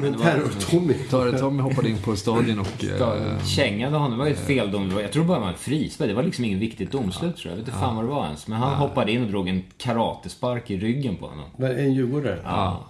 Men 0.01 0.15
Terror-Tommy. 0.15 0.95
Tar- 1.11 1.39
Tommy 1.39 1.63
hoppade 1.63 1.89
in 1.89 1.99
på 1.99 2.17
stadion 2.17 2.59
och... 2.59 2.85
Eh, 2.85 3.45
Kängade 3.47 3.97
honom. 3.97 4.11
Det 4.11 4.17
var 4.19 4.27
ju 4.27 4.33
ett 4.33 4.47
feldom. 4.47 4.89
Det 4.89 4.95
var- 4.95 5.03
Jag 5.03 5.13
tror 5.13 5.25
bara 5.25 5.39
det 5.39 5.45
var 5.45 5.49
en 5.53 5.59
frispark. 5.59 6.09
Det 6.09 6.15
var 6.15 6.23
liksom 6.23 6.45
ingen 6.45 6.59
viktigt 6.59 6.93
domslut 6.93 7.37
tror 7.37 7.51
jag. 7.51 7.53
Jag 7.53 7.57
vet 7.57 7.69
inte 7.69 7.81
fan 7.81 7.97
vad 7.97 8.05
det 8.05 8.09
var 8.11 8.25
ens. 8.25 8.47
Men 8.47 8.59
han 8.59 8.75
hoppade 8.79 9.13
in 9.13 9.23
och 9.25 9.29
drog 9.31 9.49
en 9.49 9.63
karatespark 9.79 10.71
i 10.71 10.79
ryggen 10.79 11.17
på 11.17 11.27
honom. 11.27 11.45
En 11.79 11.93
djurgårdare? 11.95 12.41
Ja, 12.45 12.85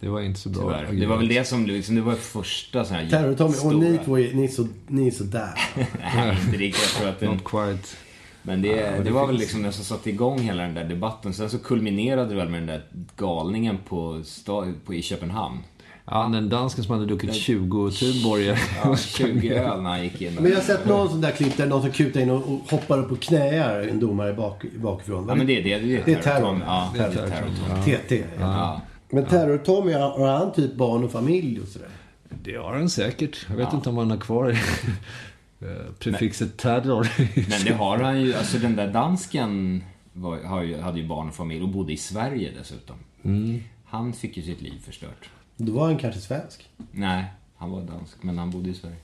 det 0.00 0.08
var 0.08 0.20
inte 0.20 0.40
så 0.40 0.48
bra. 0.48 0.60
tyvärr. 0.62 1.00
Det 1.00 1.06
var 1.06 1.16
väl 1.16 1.28
det 1.28 1.46
som 1.46 1.66
liksom, 1.66 1.94
det 1.94 2.00
var 2.00 2.14
första 2.14 2.84
sån 2.84 2.96
här 2.96 3.06
Terror-Tommy. 3.08 3.66
Och 3.66 3.74
ni 3.74 3.98
två 4.04 4.18
är, 4.18 4.34
ni 4.34 4.44
är, 4.44 4.48
så, 4.48 4.66
ni 4.86 5.06
är 5.06 5.10
så 5.10 5.24
där. 5.24 5.50
Nej, 6.16 6.38
inte 6.46 6.56
riktigt. 6.58 6.82
Jag 6.82 7.00
tror 7.00 7.08
att 7.08 7.20
den, 7.20 7.30
Not 7.30 7.44
quite. 7.44 7.88
Men 8.42 8.62
det, 8.62 9.04
det 9.04 9.10
var 9.10 9.26
väl 9.26 9.36
liksom 9.36 9.62
det 9.62 9.72
som 9.72 9.84
satte 9.84 10.10
igång 10.10 10.38
hela 10.40 10.62
den 10.62 10.74
där 10.74 10.84
debatten. 10.84 11.34
Sen 11.34 11.50
så 11.50 11.58
kulminerade 11.58 12.28
det 12.28 12.34
väl 12.34 12.48
med 12.48 12.60
den 12.60 12.66
där 12.66 12.82
galningen 13.16 13.78
på, 13.88 14.22
på, 14.84 14.94
i 14.94 15.02
Köpenhamn. 15.02 15.58
Ja, 16.12 16.28
den 16.32 16.48
dansken 16.48 16.84
som 16.84 16.94
hade 16.94 17.06
druckit 17.06 17.34
20 17.34 17.90
Tuborg. 17.90 18.46
Ja, 18.84 18.96
20 18.96 19.54
öl 19.54 19.82
när 19.82 19.90
han 19.90 20.02
gick 20.02 20.22
in. 20.22 20.34
Men 20.34 20.50
jag 20.50 20.58
har 20.58 20.64
sett 20.64 20.86
någon 20.86 21.08
sån 21.08 21.20
där 21.20 21.30
klipp 21.30 21.56
där 21.56 21.66
någon 21.66 21.82
som 21.82 21.90
kutar 21.90 22.20
in 22.20 22.30
och, 22.30 22.70
hoppar 22.70 22.98
upp 22.98 23.12
och 23.12 23.20
knäar 23.20 23.80
en 23.80 24.00
domare 24.00 24.32
bak, 24.32 24.64
bakifrån. 24.76 25.26
Ja, 25.28 25.34
men 25.34 25.46
det, 25.46 25.60
det, 25.60 25.78
det, 25.78 26.02
Det 26.04 26.12
är 26.12 26.22
terror. 26.22 26.60
Ja, 26.66 26.92
Det 26.94 27.00
är 27.00 27.12
terror. 27.12 27.82
TT. 27.84 28.24
Ja. 28.40 28.80
Men 29.10 29.26
Terror-Tommy, 29.26 29.92
har 29.92 30.38
han 30.38 30.52
typ 30.52 30.74
barn 30.74 31.04
och 31.04 31.12
familj 31.12 31.60
och 31.60 31.68
sådär? 31.68 31.88
Det 32.42 32.56
har 32.56 32.72
han 32.72 32.90
säkert. 32.90 33.46
Jag 33.48 33.56
vet 33.56 33.72
inte 33.72 33.88
om 33.88 33.96
han 33.96 34.10
har 34.10 34.18
kvar 34.18 34.50
eh, 34.50 35.68
prefixet 35.98 36.56
terror. 36.56 37.08
Men 37.34 37.64
det 37.64 37.72
har 37.72 37.98
han 37.98 38.20
ju. 38.20 38.34
Alltså 38.34 38.58
den 38.58 38.76
där 38.76 38.92
dansken 38.92 39.84
var, 40.12 40.44
hade 40.80 41.00
ju 41.00 41.06
barn 41.06 41.28
och 41.28 41.34
familj 41.34 41.62
och 41.62 41.68
bodde 41.68 41.92
i 41.92 41.96
Sverige 41.96 42.50
dessutom. 42.58 42.96
Han 43.84 44.12
fick 44.12 44.36
ju 44.36 44.42
sitt 44.42 44.62
liv 44.62 44.82
förstört. 44.84 45.30
Då 45.66 45.72
var 45.72 45.86
han 45.86 45.98
kanske 45.98 46.20
svensk. 46.20 46.68
Nej, 46.92 47.24
han 47.56 47.70
var 47.70 47.80
dansk, 47.82 48.22
men 48.22 48.38
han 48.38 48.50
bodde 48.50 48.68
i 48.70 48.74
Sverige. 48.74 48.96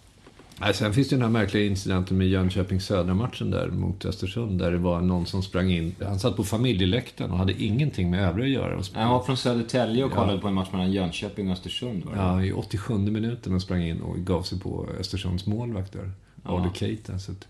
Nej, 0.60 0.75
sen 0.75 0.92
finns 0.92 1.08
det 1.08 1.16
den 1.16 1.22
här 1.22 1.28
märkliga 1.30 1.66
incidenten 1.66 2.18
med 2.18 2.28
Jönköping 2.28 2.80
Södra-matchen 2.80 3.50
där 3.50 3.68
mot 3.68 4.04
Östersund. 4.04 4.58
Där 4.58 4.70
det 4.70 4.78
var 4.78 5.00
någon 5.00 5.26
som 5.26 5.42
sprang 5.42 5.70
in. 5.70 5.94
Han 6.04 6.18
satt 6.18 6.36
på 6.36 6.44
familjeläktaren 6.44 7.30
och 7.30 7.38
hade 7.38 7.62
ingenting 7.62 8.10
med 8.10 8.28
övriga 8.28 8.58
att 8.60 8.68
göra. 8.70 8.82
Han 8.94 9.10
var 9.12 9.22
från 9.22 9.36
Södertälje 9.36 10.04
och 10.04 10.12
kollade 10.12 10.38
på 10.38 10.48
en 10.48 10.54
match 10.54 10.68
mellan 10.72 10.92
Jönköping 10.92 11.46
och 11.46 11.52
Östersund. 11.52 12.04
Var 12.04 12.12
det? 12.12 12.18
ja, 12.18 12.42
I 12.42 12.52
87 12.52 12.98
minuten 12.98 13.54
och 13.54 13.62
sprang 13.62 13.82
in 13.82 14.00
och 14.00 14.16
gav 14.18 14.42
sig 14.42 14.60
på 14.60 14.86
Östersunds 15.00 15.46
målvakt 15.46 15.92
där. 15.92 16.10
Arne 16.44 16.70
Keita. 16.75 17.18
Så 17.18 17.32
att, 17.32 17.48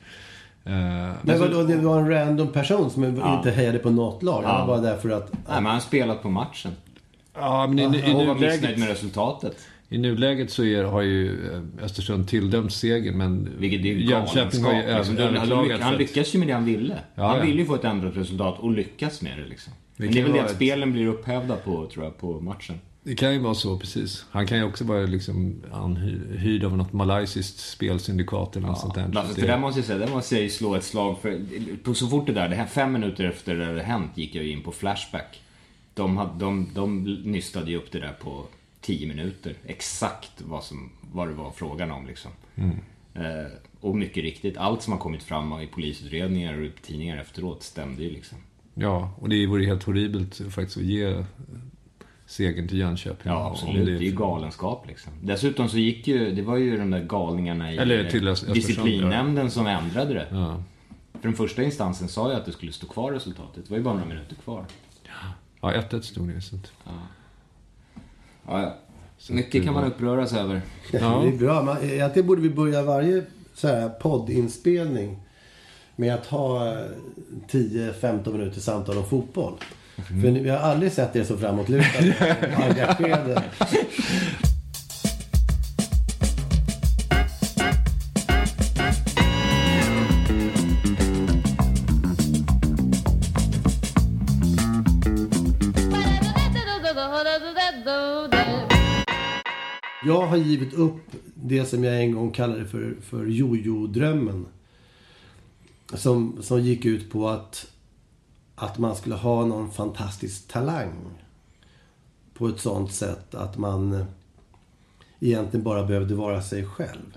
eh, 0.65 0.73
Men 1.23 1.41
vadå, 1.41 1.63
det 1.63 1.77
var 1.77 1.99
en 2.01 2.09
random 2.11 2.49
person 2.49 2.91
som 2.91 3.03
Ja. 3.17 3.37
inte 3.39 3.51
hejade 3.51 3.79
på 3.79 3.91
något 3.91 4.23
lag? 4.23 4.43
Han 4.43 4.69
var 4.69 4.83
där 4.83 4.97
för 4.97 5.11
att... 5.11 5.33
Nej, 5.33 5.41
men 5.47 5.65
han 5.65 5.75
har 5.75 5.81
spelat 5.81 6.23
på 6.23 6.29
matchen. 6.31 6.73
Ja, 7.39 7.67
men 7.67 7.79
i, 7.79 7.83
i, 7.83 7.89
var 7.89 8.35
missnöjd 8.35 8.61
nuläget, 8.61 8.79
med 8.79 8.89
resultatet. 8.89 9.67
i 9.89 9.99
nuläget 9.99 10.51
så 10.51 10.65
är, 10.65 10.85
har 10.85 11.03
ju 11.03 11.53
eh, 11.55 11.85
Östersund 11.85 12.29
tilldömt 12.29 12.73
segern, 12.73 13.17
men 13.19 13.49
Vilket 13.59 13.81
är 13.81 13.85
ju 13.85 14.05
Jönköping 14.05 14.65
har 14.65 14.73
ju 14.75 14.83
överklagat. 14.83 15.81
han 15.81 15.97
lyckas 15.97 16.35
ju 16.35 16.39
med 16.39 16.49
det 16.49 16.55
han 16.55 16.65
ville. 16.65 16.99
Ja, 17.15 17.27
han 17.29 17.37
ja. 17.39 17.43
ville 17.45 17.61
ju 17.61 17.67
få 17.67 17.75
ett 17.75 17.85
ändrat 17.85 18.17
resultat 18.17 18.59
och 18.59 18.71
lyckas 18.73 19.23
med 19.23 19.39
det 19.39 19.45
liksom. 19.49 19.73
Men 19.97 20.09
kan 20.09 20.15
det 20.15 20.21
är 20.21 20.25
väl 20.25 20.33
det 20.33 20.41
att 20.41 20.51
ett- 20.51 20.57
spelen 20.57 20.93
blir 20.93 21.07
upphävda 21.07 21.57
på, 21.57 21.87
tror 21.87 22.05
jag, 22.05 22.19
på 22.19 22.41
matchen. 22.41 22.81
Det 23.03 23.15
kan 23.15 23.33
ju 23.33 23.39
vara 23.39 23.55
så, 23.55 23.79
precis. 23.79 24.25
Han 24.31 24.47
kan 24.47 24.59
ju 24.59 24.65
också 24.65 24.85
vara 24.85 25.01
liksom 25.07 25.63
anhyrd 25.73 26.65
av 26.65 26.77
något 26.77 26.93
malaysiskt 26.93 27.59
spelsyndikat 27.71 28.57
eller 28.57 28.67
något 28.67 28.79
sånt 28.81 28.95
där. 28.95 29.11
Ja, 29.15 29.23
Så 29.29 29.35
för 29.35 29.41
det- 29.41 29.47
där 29.47 29.59
måste 29.59 29.79
jag 29.81 29.87
säga, 29.87 29.99
där 29.99 30.09
måste 30.09 30.35
jag 30.35 30.43
ju 30.45 30.51
slå 30.51 30.75
ett 30.75 30.85
slag 30.85 31.17
för... 31.23 31.95
Så 31.95 32.07
fort 32.07 32.27
det 32.27 32.33
där, 32.33 32.49
det 32.49 32.57
här 32.57 32.67
fem 32.67 32.93
minuter 32.93 33.25
efter 33.25 33.55
det 33.57 33.65
hade 33.65 33.83
hänt 33.83 34.11
gick 34.15 34.35
jag 34.35 34.45
ju 34.45 34.51
in 34.51 34.63
på 34.63 34.73
Flashback. 34.73 35.41
De, 35.97 36.17
hade, 36.17 36.39
de, 36.39 36.69
de 36.75 37.05
nystade 37.25 37.71
ju 37.71 37.77
upp 37.77 37.93
det 37.93 37.99
där 37.99 38.17
på 38.21 38.45
tio 38.81 39.09
minuter. 39.09 39.55
Exakt 39.67 40.43
vad, 40.43 40.65
som, 40.65 40.91
vad 41.13 41.29
det 41.29 41.35
var 41.35 41.51
frågan 41.51 41.91
om 41.91 42.07
liksom. 42.07 42.31
Eh, 43.15 43.53
och 43.81 43.97
mycket 43.97 44.23
riktigt, 44.23 44.57
allt 44.57 44.83
som 44.83 44.93
har 44.93 45.01
kommit 45.01 45.23
fram 45.23 45.61
i 45.61 45.67
polisutredningar 45.67 46.59
och 46.59 46.65
i 46.65 46.71
tidningar 46.83 47.17
efteråt 47.17 47.63
stämde 47.63 48.03
ju 48.03 48.11
liksom. 48.11 48.39
Ja, 48.75 49.11
och 49.21 49.29
det 49.29 49.47
vore 49.47 49.65
helt 49.65 49.83
horribelt 49.83 50.41
faktiskt 50.51 50.77
att 50.77 50.83
ge 50.83 51.25
segern 52.27 52.69
till 52.69 52.79
Jönköping. 52.79 53.33
Ja, 53.33 53.51
absolut. 53.51 53.87
Det 53.87 53.93
är 54.05 54.11
ju 54.11 54.17
galenskap 54.17 54.85
liksom. 54.89 55.13
Dessutom 55.23 55.69
så 55.69 55.79
gick 55.79 56.09
ju, 56.09 56.35
det 56.35 56.43
var 56.43 56.57
ju 56.57 56.77
de 56.77 56.91
där 56.91 57.05
galningarna 57.05 57.73
i 57.73 57.77
Eller 57.77 58.11
till 58.11 58.29
Östersund, 58.29 58.55
disciplinnämnden 58.55 59.51
som 59.51 59.67
ändrade 59.67 60.15
det. 60.15 60.27
Ja. 60.31 60.63
För 61.13 61.29
den 61.29 61.37
första 61.37 61.63
instansen 61.63 62.09
sa 62.09 62.31
ju 62.31 62.37
att 62.37 62.47
det 62.47 62.53
skulle 62.53 62.73
stå 62.73 62.87
kvar 62.87 63.13
resultatet. 63.13 63.65
Det 63.65 63.71
var 63.71 63.79
ju 63.79 63.85
bara 63.85 63.95
några 63.95 64.09
minuter 64.09 64.35
kvar. 64.35 64.65
Ja, 65.05 65.33
1-1 65.75 66.01
stod 66.01 66.29
det. 66.29 66.41
Så 66.41 66.57
Ja, 68.47 68.63
ja. 68.63 68.77
Mycket 69.31 69.65
kan 69.65 69.75
man 69.75 69.85
uppröras 69.85 70.33
över. 70.33 70.63
Ja. 70.93 70.99
Det 70.99 71.29
är 71.29 71.39
bra. 71.39 71.63
Man, 71.63 71.77
egentligen 71.83 72.27
borde 72.27 72.43
vi 72.43 72.51
börja 72.51 72.83
varje 72.83 73.25
så 73.55 73.69
här 73.69 73.89
poddinspelning 73.89 75.19
med 75.97 76.15
att 76.15 76.27
ha 76.27 76.73
eh, 76.73 76.87
10-15 77.51 78.33
minuter 78.33 78.61
samtal 78.61 78.99
om 78.99 79.05
fotboll. 79.05 79.55
Mm. 80.11 80.23
För 80.23 80.43
vi 80.43 80.51
har 80.51 80.59
aldrig 80.59 80.93
sett 80.93 81.17
er 81.17 81.25
så 81.25 81.37
framåtlutade 81.37 82.15
och 82.57 82.65
engagerade. 82.65 83.43
Har 100.37 100.45
givit 100.45 100.75
upp 100.75 101.03
det 101.35 101.65
som 101.65 101.85
jag 101.85 102.01
en 102.01 102.13
gång 102.13 102.31
kallade 102.31 102.67
för, 102.67 102.97
för 103.03 103.27
jojo-drömmen. 103.27 104.47
Som, 105.95 106.43
som 106.43 106.61
gick 106.61 106.85
ut 106.85 107.11
på 107.11 107.29
att, 107.29 107.67
att 108.55 108.79
man 108.79 108.97
skulle 108.97 109.15
ha 109.15 109.47
någon 109.47 109.71
fantastisk 109.71 110.49
talang. 110.49 110.95
På 112.35 112.49
ett 112.49 112.61
sånt 112.61 112.93
sätt 112.93 113.35
att 113.35 113.59
man 113.59 113.93
eh, 113.93 114.07
egentligen 115.21 115.65
bara 115.65 115.87
behövde 115.87 116.15
vara 116.15 116.43
sig 116.43 116.67
själv. 116.67 117.17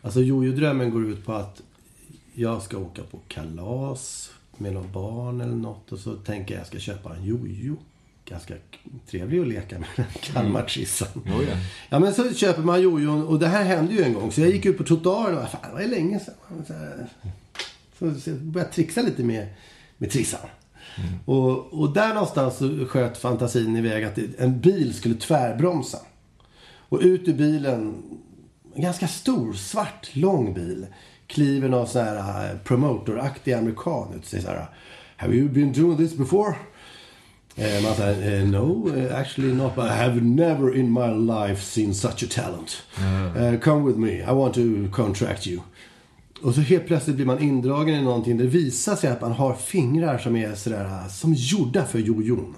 Alltså 0.00 0.20
jojo-drömmen 0.20 0.90
går 0.90 1.06
ut 1.06 1.24
på 1.24 1.32
att 1.32 1.62
jag 2.34 2.62
ska 2.62 2.78
åka 2.78 3.02
på 3.02 3.18
kalas 3.28 4.32
med 4.56 4.72
någon 4.72 4.92
barn 4.92 5.40
eller 5.40 5.56
något 5.56 5.92
och 5.92 5.98
så 5.98 6.16
tänker 6.16 6.54
jag 6.54 6.62
att 6.62 6.72
jag 6.72 6.82
ska 6.82 6.92
köpa 6.92 7.16
en 7.16 7.24
jojo. 7.24 7.76
Ganska 8.24 8.54
trevlig 9.10 9.40
att 9.40 9.48
leka 9.48 9.78
med 9.78 9.88
den 9.96 10.06
Kalmartrissan. 10.20 11.08
Jo, 11.26 11.42
ja. 11.42 11.56
Ja 11.88 11.98
men 11.98 12.14
så 12.14 12.34
köper 12.34 12.62
man 12.62 12.82
jojon 12.82 13.26
och 13.26 13.38
det 13.38 13.48
här 13.48 13.64
hände 13.64 13.92
ju 13.92 14.02
en 14.02 14.14
gång. 14.14 14.32
Så 14.32 14.40
jag 14.40 14.50
gick 14.50 14.66
ut 14.66 14.78
på 14.78 14.84
trottoaren 14.84 15.38
och 15.38 15.48
fan 15.48 15.60
det 15.62 15.82
var 15.82 15.90
länge 15.90 16.20
sedan. 16.20 16.64
Så, 16.66 16.72
här, 16.72 17.06
så, 17.98 18.20
så 18.20 18.30
jag 18.30 18.38
började 18.38 18.72
trixa 18.72 19.02
lite 19.02 19.22
med, 19.22 19.46
med 19.98 20.10
trissan. 20.10 20.40
Och, 21.24 21.80
och 21.80 21.92
där 21.92 22.14
någonstans 22.14 22.56
så 22.56 22.86
sköt 22.86 23.18
fantasin 23.18 23.76
iväg 23.76 24.04
att 24.04 24.18
en 24.38 24.60
bil 24.60 24.94
skulle 24.94 25.14
tvärbromsa. 25.14 25.98
Och 26.88 27.00
ut 27.00 27.28
ur 27.28 27.34
bilen, 27.34 28.02
en 28.74 28.82
ganska 28.82 29.08
stor, 29.08 29.52
svart, 29.52 30.10
lång 30.12 30.54
bil. 30.54 30.86
Kliver 31.26 31.68
någon 31.68 31.86
sån 31.86 32.02
här 32.02 32.50
eh, 32.50 32.58
promotoraktig 32.58 33.52
amerikan 33.52 34.14
ut 34.14 34.20
och 34.20 34.26
säger 34.26 34.44
så 34.44 34.50
här. 34.50 34.66
Have 35.16 35.34
you 35.34 35.48
been 35.48 35.72
doing 35.72 35.96
this 35.96 36.16
before? 36.16 36.56
Eh, 37.56 37.82
man 37.82 37.94
säger, 37.94 38.40
eh, 38.40 38.48
no, 38.48 38.96
eh, 38.96 39.20
actually 39.20 39.54
not. 39.54 39.74
But 39.74 39.84
I 39.84 39.88
have 39.88 40.20
never 40.20 40.76
in 40.76 40.92
my 40.92 41.32
life 41.32 41.62
seen 41.62 41.94
such 41.94 42.22
a 42.22 42.26
talent. 42.30 42.82
Eh, 43.36 43.60
come 43.60 43.86
with 43.86 43.98
me, 43.98 44.10
I 44.10 44.32
want 44.32 44.54
to 44.54 44.60
contract 44.92 45.46
you. 45.46 45.60
Och 46.42 46.54
så 46.54 46.60
helt 46.60 46.86
plötsligt 46.86 47.16
blir 47.16 47.26
man 47.26 47.38
indragen 47.38 47.94
i 47.94 48.02
någonting. 48.02 48.38
Det 48.38 48.46
visar 48.46 48.96
sig 48.96 49.10
att 49.10 49.20
man 49.20 49.32
har 49.32 49.54
fingrar 49.54 50.18
som 50.18 50.36
är 50.36 50.54
sådär, 50.54 51.08
som 51.08 51.34
gjorda 51.34 51.84
för 51.84 51.98
jojon. 51.98 52.54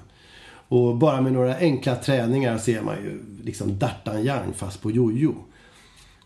Och 0.69 0.97
bara 0.97 1.21
med 1.21 1.33
några 1.33 1.57
enkla 1.57 1.97
träningar 1.97 2.59
ser 2.59 2.83
man 2.83 2.97
ju 2.97 3.23
liksom 3.45 3.71
D'Artagnan 3.71 4.53
fast 4.57 4.83
på 4.83 4.91
jojo. 4.91 5.35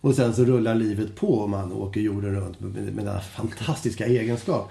Och 0.01 0.15
sen 0.15 0.35
så 0.35 0.45
rullar 0.45 0.75
livet 0.75 1.17
på 1.17 1.35
och 1.35 1.51
man 1.51 1.73
åker 1.73 2.01
jorden 2.01 2.35
runt 2.35 2.61
med, 2.61 2.73
med 2.73 3.05
denna 3.05 3.21
fantastiska 3.21 4.07
egenskap. 4.07 4.71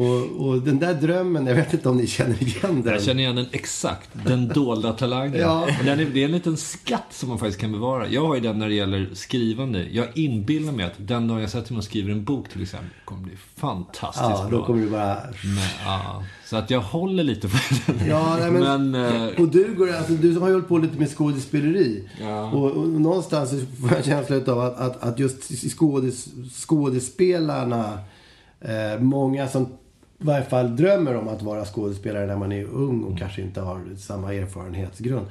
Och, 0.00 0.46
och 0.46 0.58
den 0.62 0.78
där 0.78 0.94
drömmen, 0.94 1.46
jag 1.46 1.54
vet 1.54 1.72
inte 1.72 1.88
om 1.88 1.96
ni 1.96 2.06
känner 2.06 2.42
igen 2.42 2.82
den. 2.82 2.92
Jag 2.92 3.02
känner 3.02 3.22
igen 3.22 3.36
den 3.36 3.46
exakt. 3.52 4.10
Den 4.26 4.48
dolda 4.48 4.92
talangen. 4.92 5.40
Ja. 5.40 5.68
Den 5.84 6.00
är, 6.00 6.04
det 6.04 6.20
är 6.20 6.24
en 6.24 6.32
liten 6.32 6.56
skatt 6.56 7.06
som 7.10 7.28
man 7.28 7.38
faktiskt 7.38 7.60
kan 7.60 7.72
bevara. 7.72 8.08
Jag 8.08 8.26
har 8.26 8.34
ju 8.34 8.40
den 8.40 8.58
när 8.58 8.68
det 8.68 8.74
gäller 8.74 9.10
skrivande. 9.14 9.86
Jag 9.90 10.06
inbillar 10.14 10.72
mig 10.72 10.86
att 10.86 10.92
den 10.96 11.28
dag 11.28 11.42
jag 11.42 11.50
sätter 11.50 11.72
mig 11.72 11.78
och 11.78 11.84
skriver 11.84 12.12
en 12.12 12.24
bok 12.24 12.48
till 12.48 12.62
exempel, 12.62 12.88
kommer 13.04 13.22
bli 13.22 13.36
fantastiskt 13.56 14.24
Ja, 14.24 14.46
bra. 14.50 14.58
då 14.58 14.64
kommer 14.64 14.82
du 14.82 14.90
bara... 14.90 15.16
Men, 15.44 15.68
ja, 15.84 16.24
så 16.46 16.56
att 16.56 16.70
jag 16.70 16.80
håller 16.80 17.24
lite 17.24 17.48
på 17.48 17.56
den. 17.86 18.08
Ja, 18.08 18.36
nej, 18.40 18.50
men, 18.50 18.90
men 18.90 19.28
eh, 19.28 19.40
och 19.40 19.48
du, 19.48 19.74
går, 19.74 19.92
alltså, 19.94 20.12
du 20.12 20.38
har 20.38 20.48
ju 20.48 20.54
hållit 20.54 20.68
på 20.68 20.78
lite 20.78 20.98
med 20.98 21.08
skådespeleri. 21.10 22.08
Ja. 22.20 22.50
Och, 22.50 22.70
och 22.70 22.88
någonstans 22.88 23.50
får 23.50 23.88
jag 23.88 23.98
en 23.98 24.04
känsla 24.04 24.52
av 24.52 24.60
att, 24.60 24.78
att, 24.78 25.02
att 25.02 25.18
just 25.18 25.70
skådes, 25.70 26.28
skådespelarna, 26.66 27.98
eh, 28.60 29.00
många 29.00 29.48
som 29.48 29.66
i 30.20 30.24
varje 30.24 30.44
fall 30.44 30.76
drömmer 30.76 31.16
om 31.16 31.28
att 31.28 31.42
vara 31.42 31.64
skådespelare 31.64 32.26
när 32.26 32.36
man 32.36 32.52
är 32.52 32.64
ung 32.64 33.04
och 33.04 33.18
kanske 33.18 33.42
inte 33.42 33.60
har 33.60 33.80
samma 33.98 34.34
erfarenhetsgrund. 34.34 35.26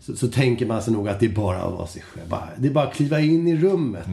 Så, 0.00 0.16
så 0.16 0.28
tänker 0.28 0.66
man 0.66 0.82
sig 0.82 0.92
nog 0.92 1.08
att 1.08 1.20
det 1.20 1.26
är 1.26 1.30
bara 1.30 1.62
att 1.62 1.72
vara 1.72 1.86
sig 1.86 2.02
själv. 2.02 2.28
Bara, 2.28 2.48
det 2.58 2.68
är 2.68 2.72
bara 2.72 2.84
att 2.88 2.94
kliva 2.94 3.20
in 3.20 3.48
i 3.48 3.56
rummet. 3.56 4.06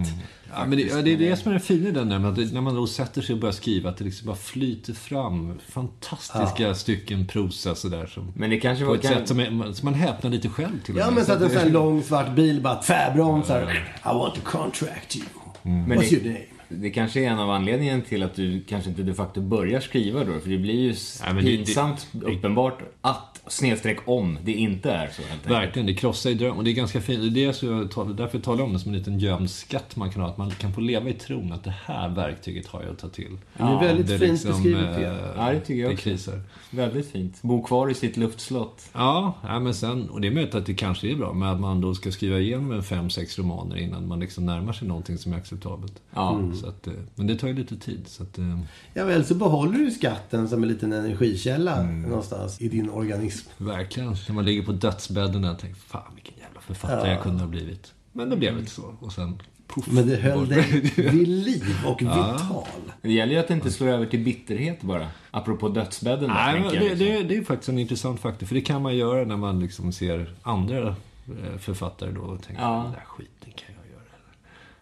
Ja, 0.58 0.66
men 0.66 0.78
det, 0.78 0.84
ja, 0.84 1.02
det 1.02 1.14
är 1.14 1.18
det 1.18 1.36
som 1.36 1.50
är 1.52 1.54
det 1.54 1.60
fina 1.62 1.90
i 1.90 1.92
den 1.92 2.10
där, 2.10 2.30
att 2.30 2.36
det- 2.36 2.54
när 2.54 2.62
man 2.62 2.76
då 2.76 2.88
sätter 2.88 3.22
sig 3.22 3.34
och 3.34 3.40
börjar 3.40 3.54
skriva, 3.54 3.90
att 3.90 3.98
det 3.98 4.04
liksom 4.04 4.26
bara 4.28 4.36
flyter 4.36 4.94
fram 4.94 5.60
fantastiska 5.70 6.76
stycken 6.76 7.28
prosa 7.28 7.76
sådär. 7.76 8.06
Som, 8.06 8.34
Men 8.36 8.50
det 8.50 8.60
kanske 8.60 8.84
på 8.86 8.90
var... 8.90 8.96
ett 8.98 9.02
Kan, 9.04 9.14
sätt 9.14 9.28
som, 9.28 9.40
är, 9.40 9.74
som 9.74 9.86
man 9.86 9.94
häpnar 9.94 10.32
lite 10.32 10.50
själv 10.50 10.82
till 10.86 10.96
och 10.96 11.02
Ja, 11.02 11.06
med. 11.06 11.14
men 11.16 11.26
så 11.26 11.32
att 11.32 11.42
en 11.42 11.48
det- 11.48 11.54
sån 11.54 11.64
här 11.64 11.70
lång 11.70 12.04
svart 12.04 12.36
bil 12.36 12.62
bara 12.62 12.76
tvärbromsar. 12.76 13.72
I 14.06 14.08
want 14.08 14.36
to 14.36 14.42
contract 14.44 15.16
you. 15.16 15.26
men 15.64 15.92
What's 16.00 16.14
your 16.14 16.26
name? 16.26 16.46
Det 16.70 16.90
kanske 16.90 17.20
är 17.26 17.30
en 17.30 17.40
av 17.40 17.50
anledningarna 17.50 18.02
till 18.02 18.24
att 18.24 18.36
du 18.36 18.62
kanske 18.70 18.90
inte 18.90 19.04
de 19.04 19.14
facto 19.14 19.42
börjar 19.42 19.80
skriva 19.80 20.24
då. 20.24 20.40
För 20.40 20.50
det 20.50 20.58
blir 20.58 20.74
ju 20.80 20.96
Ja, 21.26 21.34
men 21.34 21.46
det- 21.46 21.58
pinsamt 21.58 22.08
uppenbart 22.22 22.80
att 23.02 23.42
snedstreck 23.48 23.98
om 24.06 24.38
det 24.44 24.52
inte 24.54 24.92
är 24.92 25.08
så 25.08 25.22
helt 25.22 25.32
enkelt. 25.34 25.52
Verkligen, 25.52 25.86
det 25.86 25.94
krossar 25.94 26.30
ju 26.30 26.36
dröm. 26.36 26.58
Och 26.58 26.64
det 26.64 26.70
är 26.72 26.74
ganska 26.74 27.02
fint. 27.02 27.34
Det 27.34 27.44
är 27.44 27.48
det 27.48 27.54
så 27.54 27.66
jag 27.66 28.16
därför 28.16 28.40
talar 28.40 28.60
jag 28.60 28.68
om 28.68 28.74
det 28.74 28.80
som 28.80 28.92
en 28.92 28.98
liten 28.98 29.20
gömd 29.20 29.50
skatt 29.50 29.96
man 29.96 30.12
kan 30.12 30.22
ha. 30.22 30.30
Att 30.30 30.38
man 30.38 30.52
kan 30.52 30.74
få 30.74 30.82
leva 30.82 31.10
i 31.10 31.14
tron 31.14 31.52
att 31.52 31.64
det 31.64 31.74
här 31.86 32.10
verktyget 32.10 32.68
har 32.68 32.82
jag 32.84 32.92
att 32.92 33.00
ta 33.00 33.08
till. 33.10 33.38
Det 33.58 33.64
är 33.64 33.80
väldigt 33.80 34.08
Det 34.08 34.14
är 34.14 34.18
fint 34.20 34.32
liksom, 34.32 34.52
beskrivet. 34.52 34.98
eh, 34.98 35.02
Ja. 35.04 35.14
Ja, 35.38 35.52
det 35.54 35.60
tycker 35.60 35.82
jag 35.82 35.90
det 35.90 35.94
också. 35.94 36.04
krisar. 36.10 36.42
Väldigt 36.72 37.12
fint. 37.12 37.42
Bo 37.42 37.64
kvar 37.64 37.90
i 37.90 37.94
sitt 37.94 38.18
luftslott. 38.18 38.90
Ja, 38.94 39.34
ja, 39.44 39.60
men 39.60 39.74
sen, 39.74 40.10
och 40.10 40.22
det 40.22 40.28
är 40.28 40.32
möjligt 40.32 40.56
att 40.56 40.66
det 40.66 40.74
kanske 40.74 41.08
är 41.12 41.16
bra, 41.16 41.34
men 41.34 41.50
att 41.50 41.60
man 41.60 41.82
då 41.82 41.96
ska 41.96 42.12
skriva 42.12 42.40
igenom 42.40 42.72
en 42.72 42.84
fem, 42.84 43.10
sex 43.10 43.40
romaner 43.40 43.78
innan 43.78 44.08
man 44.08 44.20
liksom 44.20 44.46
närmar 44.46 44.74
sig 44.74 44.88
någonting 44.88 45.18
som 45.18 45.34
är 45.34 45.38
acceptabelt. 45.38 45.94
Ja. 46.14 46.42
Så 46.56 46.68
att, 46.68 46.88
eh, 46.88 46.94
men 47.16 47.28
det 47.28 47.36
tar 47.36 47.48
ju 47.48 47.54
lite 47.54 47.78
tid. 47.78 48.02
Så 48.08 48.24
att, 48.24 48.38
eh, 48.38 48.60
Ja, 48.94 49.06
väl 49.06 49.26
så 49.26 49.36
behåller 49.36 49.78
du 49.80 49.92
skatten 49.92 50.50
som 50.50 50.64
en 50.64 50.70
liten 50.70 50.94
energikälla 50.94 51.76
Mm. 51.78 52.02
någonstans 52.02 52.62
i 52.62 52.68
din 52.70 52.90
organism. 52.90 53.50
verkligen, 53.58 54.16
när 54.28 54.34
man 54.36 54.46
ligger 54.46 54.62
på 54.64 54.72
dödsbädden 54.72 55.44
och 55.46 55.60
tänker 55.60 55.80
fan 55.82 56.12
vilken 56.16 56.34
jävla 56.40 56.62
författare 56.62 57.12
jag 57.12 57.22
kunde 57.24 57.40
ha 57.44 57.48
blivit. 57.50 57.94
Men 58.14 58.30
det 58.30 58.38
blev 58.38 58.60
inte 58.60 58.72
så. 58.72 58.96
Och 59.00 59.12
sen, 59.14 59.42
poff. 59.68 59.88
Men 59.92 60.08
det 60.08 60.16
höll 60.16 60.48
dig 60.50 60.92
vid 60.96 61.28
liv 61.28 61.64
och 61.86 62.02
vital. 62.02 62.64
Det 63.02 63.12
gäller 63.14 63.34
ju 63.34 63.40
att 63.40 63.48
det 63.48 63.54
inte 63.54 63.72
slår 63.72 63.88
över 63.88 64.06
till 64.06 64.24
bitterhet 64.24 64.82
bara. 64.82 65.08
Apropå 65.32 65.70
dödsbädden 65.70 66.30
där, 66.30 66.36
Nej, 66.36 66.62
det, 66.72 66.80
Liksom. 66.80 67.00
det, 67.00 67.24
det 67.24 67.38
är 67.38 67.44
faktiskt 67.44 67.70
en 67.70 67.80
intressant 67.80 68.20
faktor. 68.20 68.48
För 68.48 68.56
det 68.56 68.62
kan 68.62 68.82
man 68.82 68.96
göra 68.98 69.26
när 69.26 69.38
man 69.38 69.60
liksom 69.60 69.92
ser 69.92 70.34
andra 70.42 70.88
eh, 70.88 71.58
författare 71.60 72.12
då 72.12 72.22
och 72.22 72.42
tänker 72.44 72.64
Ja. 72.64 72.82
den 72.84 72.92
där 72.92 73.04
skiten 73.08 73.52
kan. 73.56 73.75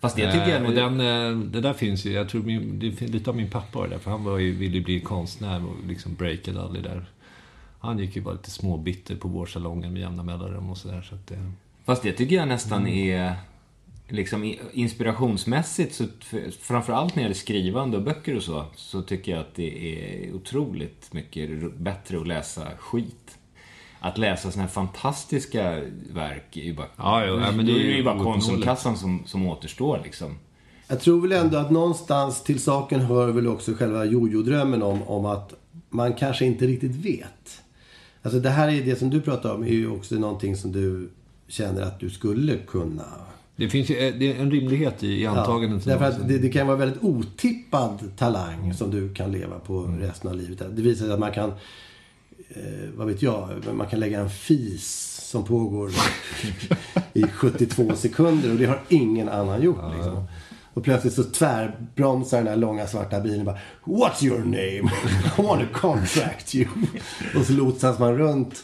Fast 0.03 0.15
det 0.15 0.31
tycker 0.31 0.49
jag... 0.49 0.61
Eh, 0.61 0.67
och 0.67 0.73
den, 0.73 0.99
eh, 0.99 1.37
det 1.37 1.61
där 1.61 1.73
finns 1.73 2.05
ju, 2.05 2.11
jag 2.11 2.29
tror 2.29 2.43
min, 2.43 2.79
det 2.79 2.91
finns 2.91 3.11
lite 3.11 3.29
av 3.29 3.35
min 3.35 3.49
pappa 3.49 3.87
där, 3.87 3.97
för 3.97 4.11
han 4.11 4.23
var 4.23 4.37
ju, 4.37 4.51
ville 4.51 4.81
bli 4.81 4.99
konstnär 4.99 5.65
och 5.65 5.75
liksom 5.87 6.15
breakade 6.15 6.61
aldrig 6.61 6.83
där. 6.83 7.05
Han 7.79 7.99
gick 7.99 8.15
ju 8.15 8.21
bara 8.21 8.33
lite 8.33 8.51
småbitter 8.51 9.15
på 9.15 9.27
vårsalongen 9.27 9.93
med 9.93 10.01
jämna 10.01 10.23
mellanrum 10.23 10.69
och 10.69 10.77
sådär. 10.77 11.01
Så 11.09 11.15
att, 11.15 11.31
eh, 11.31 11.37
Fast 11.85 12.03
det 12.03 12.11
tycker 12.11 12.35
jag 12.35 12.47
nästan 12.47 12.87
är... 12.87 13.35
Liksom 14.07 14.53
inspirationsmässigt, 14.73 15.95
så 15.95 16.05
framförallt 16.61 17.15
när 17.15 17.21
det 17.21 17.25
gäller 17.25 17.35
skrivande 17.35 17.97
och 17.97 18.03
böcker 18.03 18.35
och 18.35 18.43
så, 18.43 18.65
så 18.75 19.01
tycker 19.01 19.31
jag 19.31 19.41
att 19.41 19.55
det 19.55 19.95
är 19.95 20.33
otroligt 20.33 21.13
mycket 21.13 21.73
bättre 21.77 22.19
att 22.19 22.27
läsa 22.27 22.67
skit. 22.77 23.37
Att 24.05 24.17
läsa 24.17 24.51
såna 24.51 24.63
här 24.63 24.69
fantastiska 24.69 25.81
verk 26.13 26.57
är 26.57 26.61
ju 26.61 26.73
bara... 26.73 26.87
Ja, 26.97 27.25
jo, 27.25 27.39
ja, 27.39 27.51
men 27.51 27.65
det 27.65 27.71
är 27.71 27.95
ju 27.95 28.03
bara. 28.03 28.23
Konsumkassan 28.23 28.97
som, 28.97 29.23
som 29.25 29.47
återstår 29.47 30.01
liksom. 30.03 30.37
Jag 30.87 30.99
tror 30.99 31.21
väl 31.21 31.31
ändå 31.31 31.57
att 31.57 31.71
någonstans 31.71 32.43
till 32.43 32.59
saken 32.59 32.99
hör 32.99 33.27
väl 33.27 33.47
också 33.47 33.73
själva 33.73 34.05
jojo-drömmen 34.05 34.83
om, 34.83 35.03
om 35.03 35.25
att 35.25 35.53
man 35.89 36.13
kanske 36.13 36.45
inte 36.45 36.67
riktigt 36.67 36.95
vet. 36.95 37.61
Alltså 38.21 38.39
det 38.39 38.49
här 38.49 38.67
är 38.67 38.85
det 38.85 38.95
som 38.95 39.09
du 39.09 39.21
pratar 39.21 39.53
om 39.53 39.63
är 39.63 39.67
ju 39.67 39.89
också 39.89 40.15
någonting 40.15 40.55
som 40.55 40.71
du 40.71 41.09
känner 41.47 41.81
att 41.81 41.99
du 41.99 42.09
skulle 42.09 42.57
kunna. 42.57 43.05
det 43.55 43.69
finns 43.69 43.89
ju 43.89 43.97
eh, 43.97 44.13
det 44.15 44.33
är 44.33 44.41
en 44.41 44.51
rimlighet 44.51 45.03
i, 45.03 45.21
i 45.21 45.25
antagandet. 45.25 45.85
därför 45.85 46.05
att 46.05 46.27
det, 46.27 46.37
det 46.37 46.49
kan 46.49 46.67
vara 46.67 46.77
väldigt 46.77 47.03
otippad 47.03 48.11
talang 48.17 48.73
som 48.73 48.91
du 48.91 49.13
kan 49.13 49.31
leva 49.31 49.59
på 49.59 49.81
resten 49.81 50.29
av 50.29 50.37
livet. 50.37 50.63
Det 50.75 50.81
visar 50.81 51.05
sig 51.05 51.13
att 51.13 51.19
man 51.19 51.31
kan, 51.31 51.51
eh, 52.49 52.89
vad 52.95 53.07
vet 53.07 53.21
jag, 53.21 53.49
man 53.73 53.87
kan 53.87 53.99
lägga 53.99 54.19
en 54.19 54.29
fis 54.29 55.13
som 55.31 55.45
pågår 55.45 55.91
i 57.13 57.23
72 57.33 57.95
sekunder 57.95 58.51
och 58.51 58.57
det 58.57 58.65
har 58.65 58.81
ingen 58.89 59.29
annan 59.29 59.61
gjort. 59.61 59.93
Liksom. 59.95 60.27
Och 60.73 60.83
plötsligt 60.83 61.13
så 61.13 61.23
tvärbromsar 61.23 62.37
den 62.37 62.47
här 62.47 62.55
långa 62.55 62.87
svarta 62.87 63.19
bilen 63.19 63.45
bara 63.45 63.57
What's 63.83 64.25
your 64.25 64.39
name? 64.39 64.91
I 65.37 65.41
want 65.41 65.61
to 65.61 65.79
contract 65.79 66.55
you. 66.55 66.67
och 67.35 67.45
så 67.45 67.53
lotsas 67.53 67.99
man 67.99 68.17
runt. 68.17 68.63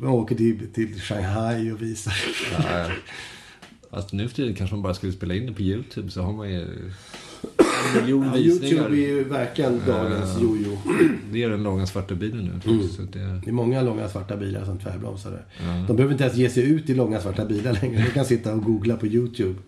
Man 0.00 0.10
åker 0.10 0.34
till, 0.34 0.72
till 0.72 1.00
Shanghai 1.00 1.72
och 1.72 1.82
visar. 1.82 2.14
Alltså, 3.90 4.16
nu 4.16 4.28
för 4.28 4.36
tiden 4.36 4.54
kanske 4.54 4.76
man 4.76 4.82
bara 4.82 4.94
skulle 4.94 5.12
spela 5.12 5.34
in 5.34 5.46
det 5.46 5.52
på 5.52 5.62
YouTube 5.62 6.10
så 6.10 6.22
har 6.22 6.32
man 6.32 6.50
ju 6.50 6.92
en 7.94 8.00
miljon 8.02 8.24
Ja. 8.34 8.36
Youtube 8.38 8.84
är 8.96 9.08
ju 9.08 9.24
verkligen 9.24 9.80
dagens 9.86 10.40
jojo. 10.40 10.78
Det 11.32 11.42
är 11.42 11.50
den 11.50 11.62
långa 11.62 11.86
svarta 11.86 12.14
bilen 12.14 12.44
nu. 12.44 12.52
faktiskt. 12.52 12.94
Så 12.96 13.02
det, 13.02 13.18
Det 13.44 13.50
är 13.50 13.52
många 13.52 13.82
långa 13.82 14.08
svarta 14.08 14.36
bilar 14.36 14.64
som 14.64 14.78
tvärbromsar 14.78 15.30
där. 15.30 15.44
De 15.86 15.96
behöver 15.96 16.12
inte 16.12 16.24
ens 16.24 16.36
ge 16.36 16.50
sig 16.50 16.70
ut 16.70 16.90
i 16.90 16.94
långa 16.94 17.20
svarta 17.20 17.44
bilar 17.44 17.72
längre. 17.82 18.02
De 18.04 18.10
kan 18.10 18.24
sitta 18.24 18.52
och 18.54 18.62
googla 18.64 18.96
på 18.96 19.06
YouTube. 19.06 19.58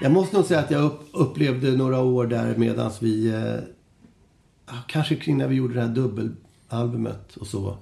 Jag 0.00 0.12
måste 0.12 0.36
nog 0.36 0.44
säga 0.44 0.60
att 0.60 0.70
jag 0.70 0.82
upp, 0.84 1.00
upplevde 1.12 1.70
några 1.70 2.00
år 2.00 2.26
där 2.26 2.54
medan 2.56 2.90
vi... 3.00 3.28
Eh, 3.28 3.62
ja, 4.66 4.74
kanske 4.86 5.16
kring 5.16 5.38
när 5.38 5.48
vi 5.48 5.54
gjorde 5.54 5.74
det 5.74 5.80
här 5.80 5.88
dubbelalbumet 5.88 7.36
och 7.36 7.46
så. 7.46 7.76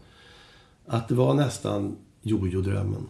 Att 0.87 1.09
det 1.09 1.15
var 1.15 1.35
nästan 1.35 1.97
jojo-drömmen. 2.23 3.07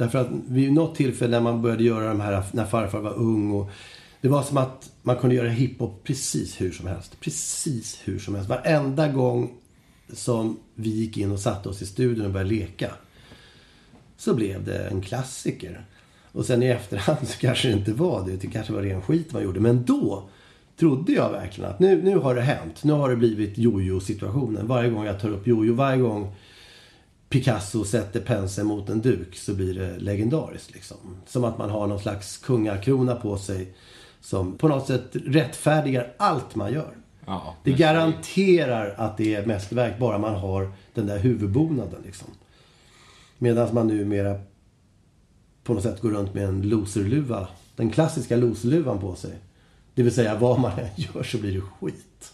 Därför 0.00 0.18
att 0.18 0.28
vid 0.48 0.72
något 0.72 0.94
tillfälle 0.94 1.30
när 1.30 1.40
man 1.40 1.62
började 1.62 1.84
göra 1.84 2.08
de 2.08 2.20
här, 2.20 2.42
när 2.52 2.64
farfar 2.64 3.00
var 3.00 3.14
ung 3.14 3.50
och 3.50 3.70
det 4.20 4.28
var 4.28 4.42
som 4.42 4.56
att 4.56 4.90
man 5.02 5.16
kunde 5.16 5.36
göra 5.36 5.48
hiphop 5.48 6.04
precis 6.04 6.60
hur 6.60 6.72
som 6.72 6.86
helst. 6.86 7.20
Precis 7.20 8.00
hur 8.04 8.18
som 8.18 8.34
helst. 8.34 8.50
Varenda 8.50 9.08
gång 9.08 9.50
som 10.12 10.56
vi 10.74 10.90
gick 10.90 11.16
in 11.16 11.32
och 11.32 11.40
satte 11.40 11.68
oss 11.68 11.82
i 11.82 11.86
studion 11.86 12.26
och 12.26 12.32
började 12.32 12.50
leka 12.50 12.90
så 14.16 14.34
blev 14.34 14.64
det 14.64 14.88
en 14.88 15.00
klassiker. 15.00 15.84
Och 16.32 16.46
sen 16.46 16.62
i 16.62 16.66
efterhand 16.66 17.18
så 17.28 17.38
kanske 17.38 17.68
det 17.68 17.74
inte 17.74 17.92
var 17.92 18.26
det. 18.26 18.36
Det 18.36 18.46
kanske 18.46 18.72
var 18.72 18.82
ren 18.82 19.02
skit 19.02 19.32
man 19.32 19.42
gjorde. 19.42 19.60
Men 19.60 19.84
då 19.84 20.28
trodde 20.78 21.12
jag 21.12 21.30
verkligen 21.30 21.70
att 21.70 21.80
nu, 21.80 22.02
nu 22.02 22.18
har 22.18 22.34
det 22.34 22.42
hänt. 22.42 22.84
Nu 22.84 22.92
har 22.92 23.10
det 23.10 23.16
blivit 23.16 23.58
jojo-situationen. 23.58 24.66
Varje 24.66 24.90
gång 24.90 25.04
jag 25.04 25.20
tar 25.20 25.28
upp 25.28 25.46
jojo, 25.46 25.74
varje 25.74 25.98
gång 26.02 26.34
Picasso 27.30 27.84
sätter 27.84 28.20
penseln 28.20 28.68
mot 28.68 28.88
en 28.88 29.00
duk 29.00 29.36
så 29.36 29.54
blir 29.54 29.74
det 29.74 29.98
legendariskt. 29.98 30.74
Liksom. 30.74 30.96
Som 31.26 31.44
att 31.44 31.58
man 31.58 31.70
har 31.70 31.86
någon 31.86 32.00
slags 32.00 32.36
kungakrona 32.36 33.14
på 33.14 33.38
sig 33.38 33.74
som 34.20 34.58
på 34.58 34.68
något 34.68 34.86
sätt 34.86 35.10
rättfärdigar 35.12 36.12
allt 36.16 36.54
man 36.54 36.72
gör. 36.72 36.96
Ja, 37.26 37.56
Det 37.64 37.72
garanterar 37.72 38.94
att 38.98 39.16
det 39.16 39.34
är 39.34 39.46
mästerverk 39.46 39.98
bara 39.98 40.18
man 40.18 40.34
har 40.34 40.72
den 40.94 41.06
där 41.06 41.18
huvudbonaden. 41.18 42.02
Liksom. 42.04 42.28
Medan 43.38 43.74
man 43.74 43.86
numera 43.86 44.40
på 45.64 45.74
något 45.74 45.82
sätt 45.82 46.00
går 46.00 46.10
runt 46.10 46.34
med 46.34 46.44
en 46.44 46.62
loserluva. 46.62 47.48
Den 47.76 47.90
klassiska 47.90 48.36
loserluvan 48.36 48.98
på 48.98 49.14
sig. 49.14 49.38
Det 49.94 50.02
vill 50.02 50.14
säga 50.14 50.38
vad 50.38 50.60
man 50.60 50.78
än 50.78 50.88
gör 50.96 51.22
så 51.22 51.38
blir 51.38 51.52
det 51.52 51.60
skit. 51.60 52.32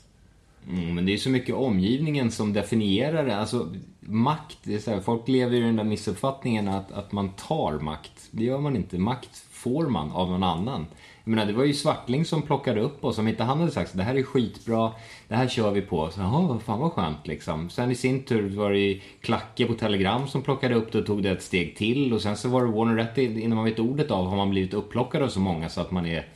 Mm, 0.68 0.94
men 0.94 1.06
det 1.06 1.12
är 1.12 1.16
så 1.16 1.30
mycket 1.30 1.54
omgivningen 1.54 2.30
som 2.30 2.52
definierar 2.52 3.26
det. 3.26 3.36
Alltså, 3.36 3.68
makt, 4.00 4.58
det 4.62 4.74
är 4.74 4.78
så 4.78 4.90
här, 4.90 5.00
folk 5.00 5.28
lever 5.28 5.56
i 5.56 5.60
den 5.60 5.76
där 5.76 5.84
missuppfattningen 5.84 6.68
att, 6.68 6.92
att 6.92 7.12
man 7.12 7.28
tar 7.28 7.78
makt. 7.78 8.28
Det 8.30 8.44
gör 8.44 8.58
man 8.58 8.76
inte. 8.76 8.98
Makt 8.98 9.44
får 9.50 9.88
man 9.88 10.12
av 10.12 10.30
någon 10.30 10.42
annan. 10.42 10.86
Jag 11.24 11.30
menar, 11.30 11.46
det 11.46 11.52
var 11.52 11.64
ju 11.64 11.74
Svartling 11.74 12.24
som 12.24 12.42
plockade 12.42 12.80
upp 12.80 13.04
oss. 13.04 13.18
Om 13.18 13.28
inte 13.28 13.44
han 13.44 13.58
hade 13.58 13.70
sagt 13.70 13.90
så 13.90 13.96
det 13.96 14.02
här 14.02 14.14
är 14.14 14.22
skitbra, 14.22 14.92
det 15.28 15.34
här 15.34 15.48
kör 15.48 15.70
vi 15.70 15.80
på. 15.80 16.10
Så, 16.10 16.20
jaha, 16.20 16.58
fan 16.58 16.80
vad 16.80 16.92
skönt 16.92 17.26
liksom. 17.26 17.70
Sen 17.70 17.90
i 17.90 17.94
sin 17.94 18.22
tur 18.22 18.56
var 18.56 18.70
det 18.70 18.78
ju 18.78 19.00
Klacke 19.20 19.66
på 19.66 19.74
Telegram 19.74 20.28
som 20.28 20.42
plockade 20.42 20.74
upp 20.74 20.92
det 20.92 20.98
och 20.98 21.06
tog 21.06 21.22
det 21.22 21.30
ett 21.30 21.42
steg 21.42 21.76
till. 21.76 22.12
Och 22.12 22.22
sen 22.22 22.36
så 22.36 22.48
var 22.48 22.64
det 22.64 22.72
Warner 22.72 22.94
Rätt 22.94 23.18
innan 23.18 23.56
man 23.56 23.64
vet 23.64 23.78
ordet 23.78 24.10
av 24.10 24.26
har 24.26 24.36
man 24.36 24.50
blivit 24.50 24.74
upplockad 24.74 25.22
av 25.22 25.28
så 25.28 25.40
många 25.40 25.68
så 25.68 25.80
att 25.80 25.90
man 25.90 26.06
är... 26.06 26.28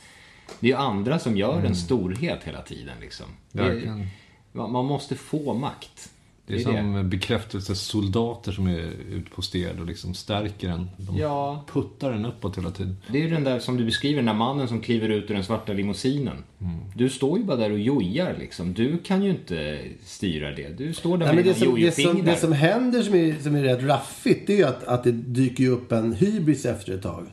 Det 0.59 0.67
är 0.67 0.71
ju 0.71 0.77
andra 0.77 1.19
som 1.19 1.37
gör 1.37 1.63
en 1.63 1.75
storhet 1.75 2.43
hela 2.43 2.61
tiden 2.61 2.95
liksom. 3.01 3.25
Det. 3.51 4.07
Man 4.51 4.85
måste 4.85 5.15
få 5.15 5.53
makt. 5.53 6.09
Det 6.47 6.55
är 6.55 6.59
som 6.59 7.09
bekräftelsesoldater 7.09 8.51
som 8.51 8.67
är 8.67 8.91
sted 9.41 9.79
och 9.79 9.85
liksom 9.85 10.13
stärker 10.13 10.69
en. 10.69 10.89
De 10.97 11.17
Ja. 11.17 11.63
puttar 11.71 12.11
den 12.11 12.25
uppåt 12.25 12.57
hela 12.57 12.71
tiden. 12.71 12.97
Det 13.07 13.17
är 13.17 13.21
ju 13.21 13.29
den 13.29 13.43
där 13.43 13.59
som 13.59 13.77
du 13.77 13.85
beskriver, 13.85 14.15
den 14.15 14.25
där 14.25 14.33
mannen 14.33 14.67
som 14.67 14.81
kliver 14.81 15.09
ut 15.09 15.29
ur 15.29 15.33
den 15.33 15.43
svarta 15.43 15.73
limousinen. 15.73 16.43
Mm. 16.61 16.75
Du 16.95 17.09
står 17.09 17.37
ju 17.37 17.43
bara 17.45 17.57
där 17.57 17.71
och 17.71 17.79
jojar 17.79 18.35
liksom. 18.39 18.73
Du 18.73 18.97
kan 18.97 19.23
ju 19.23 19.29
inte 19.29 19.79
styra 20.05 20.51
det. 20.51 20.77
Du 20.77 20.93
står 20.93 21.17
där 21.17 21.25
Nej, 21.25 21.35
med 21.35 21.45
det, 21.45 21.53
dina 21.53 21.65
som, 21.65 21.75
det, 21.75 21.91
som, 21.91 22.03
jojofingrar. 22.03 22.33
det 22.33 22.39
som 22.39 22.51
händer 22.53 23.03
som 23.03 23.15
är, 23.15 23.35
som 23.43 23.55
är 23.55 23.63
rätt 23.63 23.83
raffigt 23.83 24.47
det 24.47 24.53
är 24.53 24.57
ju 24.57 24.63
att, 24.63 24.83
att 24.83 25.03
det 25.03 25.11
dyker 25.11 25.67
upp 25.67 25.91
en 25.91 26.13
hybris 26.13 26.65
efter 26.65 26.93
ett 26.93 27.03
tag. 27.03 27.27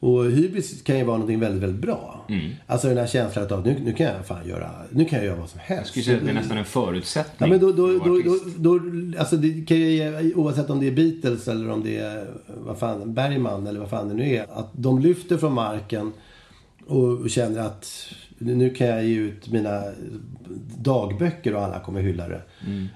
Och 0.00 0.24
hybris 0.24 0.82
kan 0.82 0.98
ju 0.98 1.04
vara 1.04 1.16
någonting 1.16 1.40
väldigt, 1.40 1.62
väldigt 1.62 1.80
bra. 1.80 2.24
Mm. 2.28 2.50
Alltså 2.66 2.88
den 2.88 2.96
här 2.96 3.06
känslan 3.06 3.44
av 3.44 3.58
att 3.58 3.64
nu, 3.64 3.76
nu 3.84 3.92
kan 3.92 4.06
jag 4.06 4.26
fan 4.26 4.48
göra, 4.48 4.70
nu 4.90 5.04
kan 5.04 5.18
jag 5.18 5.26
göra 5.26 5.36
vad 5.40 5.48
som 5.50 5.60
helst. 5.62 5.80
Jag 5.80 5.86
skulle 5.86 6.04
säga 6.04 6.16
att 6.16 6.24
det 6.24 6.30
är 6.30 6.34
nästan 6.34 6.56
en 6.56 6.58
Ja, 6.58 6.64
förutsättning. 6.64 7.50
men 7.50 7.60
då, 7.60 7.72
då, 7.72 7.86
då, 7.98 8.20
då, 8.24 8.38
då, 8.78 8.80
alltså 9.18 9.36
det 9.36 9.66
kan 9.66 9.76
ju, 9.76 10.32
oavsett 10.34 10.70
om 10.70 10.80
det 10.80 10.86
är 10.86 10.92
Beatles 10.92 11.48
eller 11.48 11.70
om 11.70 11.82
det 11.84 11.96
är 11.96 12.26
vad 12.48 12.78
fan, 12.78 13.14
Bergman 13.14 13.66
eller 13.66 13.80
vad 13.80 13.90
fan 13.90 14.08
det 14.08 14.14
nu 14.14 14.34
är. 14.34 14.46
Att 14.52 14.70
de 14.72 14.98
lyfter 14.98 15.36
från 15.36 15.52
marken 15.52 16.12
och 16.86 17.30
känner 17.30 17.60
att 17.60 17.86
nu 18.38 18.70
kan 18.70 18.86
jag 18.86 19.04
ge 19.04 19.16
ut 19.16 19.50
mina 19.52 19.82
dagböcker 20.78 21.54
och 21.54 21.62
alla 21.62 21.80
kommer 21.80 22.00
hylla 22.02 22.28
det. 22.28 22.42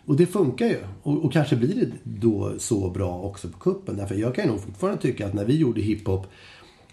Och 0.06 0.16
det 0.16 0.26
funkar 0.26 0.66
ju. 0.66 0.78
Och, 1.02 1.24
och 1.24 1.32
kanske 1.32 1.56
blir 1.56 1.74
det 1.74 1.86
då 2.04 2.52
så 2.58 2.90
bra 2.90 3.20
också 3.22 3.48
på 3.48 3.58
kuppen. 3.58 3.96
Därför 3.96 4.14
jag 4.14 4.34
kan 4.34 4.44
ju 4.44 4.50
nog 4.50 4.60
fortfarande 4.60 5.02
tycka 5.02 5.26
att 5.26 5.34
när 5.34 5.44
vi 5.44 5.56
gjorde 5.56 5.80
hiphop 5.80 6.26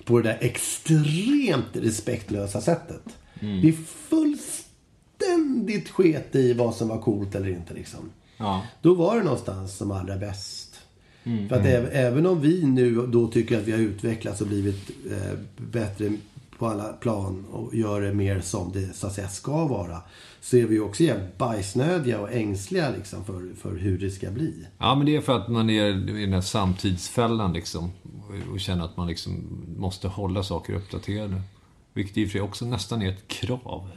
på 0.07 0.17
det 0.21 0.29
där 0.29 0.37
extremt 0.41 1.65
respektlösa 1.73 2.61
sättet. 2.61 3.01
Vi 3.39 3.73
fullständigt 3.73 5.89
sket 5.89 6.35
i 6.35 6.53
vad 6.53 6.75
som 6.75 6.87
var 6.87 7.01
coolt 7.01 7.35
eller 7.35 7.49
inte 7.49 7.73
liksom. 7.73 7.99
Ja. 8.37 8.63
Då 8.81 8.93
var 8.93 9.17
det 9.17 9.23
någonstans 9.23 9.77
som 9.77 9.91
allra 9.91 10.17
bäst. 10.17 10.79
För 11.49 11.55
att 11.55 11.65
äv- 11.65 11.89
även 11.91 12.25
om 12.25 12.41
vi 12.41 12.63
nu 12.65 13.07
då 13.07 13.27
tycker 13.27 13.57
att 13.57 13.63
vi 13.63 13.71
har 13.71 13.79
utvecklats 13.79 14.41
och 14.41 14.47
blivit 14.47 14.89
eh, 15.11 15.33
bättre 15.57 16.11
på 16.59 16.67
alla 16.67 16.93
plan 16.93 17.45
och 17.51 17.75
gör 17.75 18.01
det 18.01 18.13
mer 18.13 18.39
som 18.39 18.71
det 18.71 18.95
så 18.95 19.07
att 19.07 19.13
säga 19.13 19.27
ska 19.27 19.65
vara. 19.65 20.01
Så 20.41 20.57
är 20.57 20.65
vi 20.65 20.73
ju 20.73 20.81
också 20.81 21.03
jävligt 21.03 21.37
bajsnödiga 21.37 22.19
och 22.19 22.31
ängsliga 22.31 22.89
liksom 22.89 23.25
för, 23.25 23.55
för 23.55 23.75
hur 23.75 23.97
det 23.97 24.09
ska 24.09 24.31
bli. 24.31 24.67
Ja, 24.77 24.95
men 24.95 25.05
det 25.05 25.15
är 25.15 25.21
för 25.21 25.35
att 25.35 25.47
man 25.47 25.69
är 25.69 26.09
i 26.17 26.21
den 26.21 26.33
här 26.33 26.41
samtidsfällan 26.41 27.53
liksom. 27.53 27.91
Och 28.51 28.59
känner 28.59 28.85
att 28.85 28.97
man 28.97 29.07
liksom 29.07 29.63
måste 29.77 30.07
hålla 30.07 30.43
saker 30.43 30.73
uppdaterade. 30.73 31.41
Vilket 31.97 32.17
i 32.17 32.25
och 32.25 32.27
för 32.29 32.31
sig 32.31 32.41
också 32.41 32.65
nästan 32.65 33.01
är 33.01 33.09
ett 33.09 33.27
krav 33.27 33.89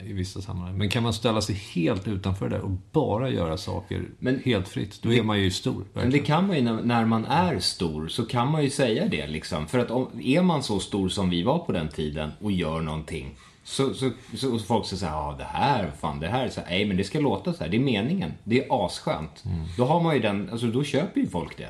eh, 0.00 0.10
i 0.10 0.12
vissa 0.12 0.40
sammanhang. 0.40 0.78
Men 0.78 0.88
kan 0.88 1.02
man 1.02 1.12
ställa 1.12 1.40
sig 1.40 1.54
helt 1.54 2.08
utanför 2.08 2.48
det 2.48 2.60
och 2.60 2.70
bara 2.92 3.30
göra 3.30 3.56
saker 3.56 4.02
Men- 4.18 4.42
helt 4.44 4.68
fritt, 4.68 5.02
då 5.02 5.12
är 5.12 5.22
man 5.22 5.40
ju 5.40 5.50
stor. 5.50 5.74
Men 5.74 5.84
det 5.92 6.00
verkligen. 6.00 6.26
kan 6.26 6.46
man 6.46 6.56
ju 6.56 6.62
när, 6.62 6.82
när 6.82 7.04
man 7.04 7.24
är 7.24 7.58
stor, 7.58 8.08
så 8.08 8.26
kan 8.26 8.50
man 8.50 8.62
ju 8.64 8.70
säga 8.70 9.08
det 9.08 9.26
liksom. 9.26 9.66
För 9.66 9.78
att 9.78 9.90
om, 9.90 10.08
är 10.22 10.42
man 10.42 10.62
så 10.62 10.78
stor 10.80 11.08
som 11.08 11.30
vi 11.30 11.42
var 11.42 11.58
på 11.58 11.72
den 11.72 11.88
tiden 11.88 12.30
och 12.40 12.52
gör 12.52 12.80
någonting. 12.80 13.34
Så, 13.64 13.94
så, 13.94 14.10
så 14.36 14.54
och 14.54 14.60
folk 14.60 14.86
säger 14.86 15.00
såhär, 15.00 15.12
ja 15.16 15.34
det 15.38 15.44
här, 15.44 15.92
fan 16.00 16.20
det 16.20 16.28
här, 16.28 16.48
så 16.48 16.60
nej 16.68 16.84
men 16.84 16.96
det 16.96 17.04
ska 17.04 17.20
låta 17.20 17.52
så 17.52 17.64
här, 17.64 17.70
det 17.70 17.76
är 17.76 17.80
meningen. 17.80 18.32
Det 18.44 18.64
är 18.64 18.84
asskönt. 18.86 19.44
Då 19.76 19.84
har 19.84 20.02
man 20.02 20.14
ju 20.14 20.20
den, 20.20 20.48
alltså 20.50 20.66
då 20.66 20.84
köper 20.84 21.20
ju 21.20 21.26
folk 21.28 21.58
det. 21.58 21.68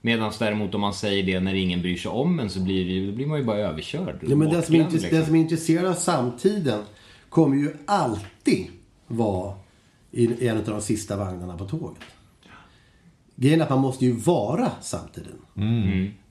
Medan 0.00 0.32
däremot 0.38 0.74
om 0.74 0.80
man 0.80 0.94
säger 0.94 1.22
det 1.22 1.40
när 1.40 1.54
ingen 1.54 1.82
bryr 1.82 1.96
sig 1.96 2.10
om 2.10 2.40
en 2.40 2.50
så 2.50 2.60
blir, 2.60 3.06
det, 3.06 3.12
blir 3.12 3.26
man 3.26 3.38
ju 3.38 3.44
bara 3.44 3.58
överkörd. 3.58 4.18
Ja, 4.28 4.36
men 4.36 4.50
den 4.50 4.62
som, 4.62 4.74
är 4.74 4.90
liksom. 4.90 5.10
den 5.10 5.26
som 5.26 5.34
är 5.34 5.40
intresserad 5.40 5.86
av 5.86 5.94
samtiden 5.94 6.82
kommer 7.28 7.56
ju 7.56 7.72
alltid 7.86 8.66
vara 9.06 9.54
i 10.10 10.48
en 10.48 10.56
av 10.56 10.64
de 10.64 10.80
sista 10.80 11.16
vagnarna 11.16 11.58
på 11.58 11.64
tåget. 11.64 12.02
Grejen 13.36 13.60
är 13.60 13.64
att 13.64 13.70
man 13.70 13.80
måste 13.80 14.04
ju 14.04 14.12
vara 14.12 14.70
samtiden. 14.80 15.38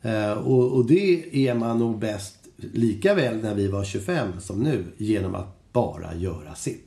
Eh, 0.01 0.31
och, 0.31 0.71
och 0.71 0.85
det 0.85 1.47
är 1.47 1.53
man 1.53 1.79
nog 1.79 1.99
bäst 1.99 2.35
lika 2.57 3.13
väl 3.13 3.37
när 3.41 3.55
vi 3.55 3.67
var 3.67 3.83
25 3.83 4.39
som 4.39 4.59
nu 4.59 4.85
genom 4.97 5.35
att 5.35 5.71
bara 5.71 6.15
göra 6.15 6.55
sitt. 6.55 6.84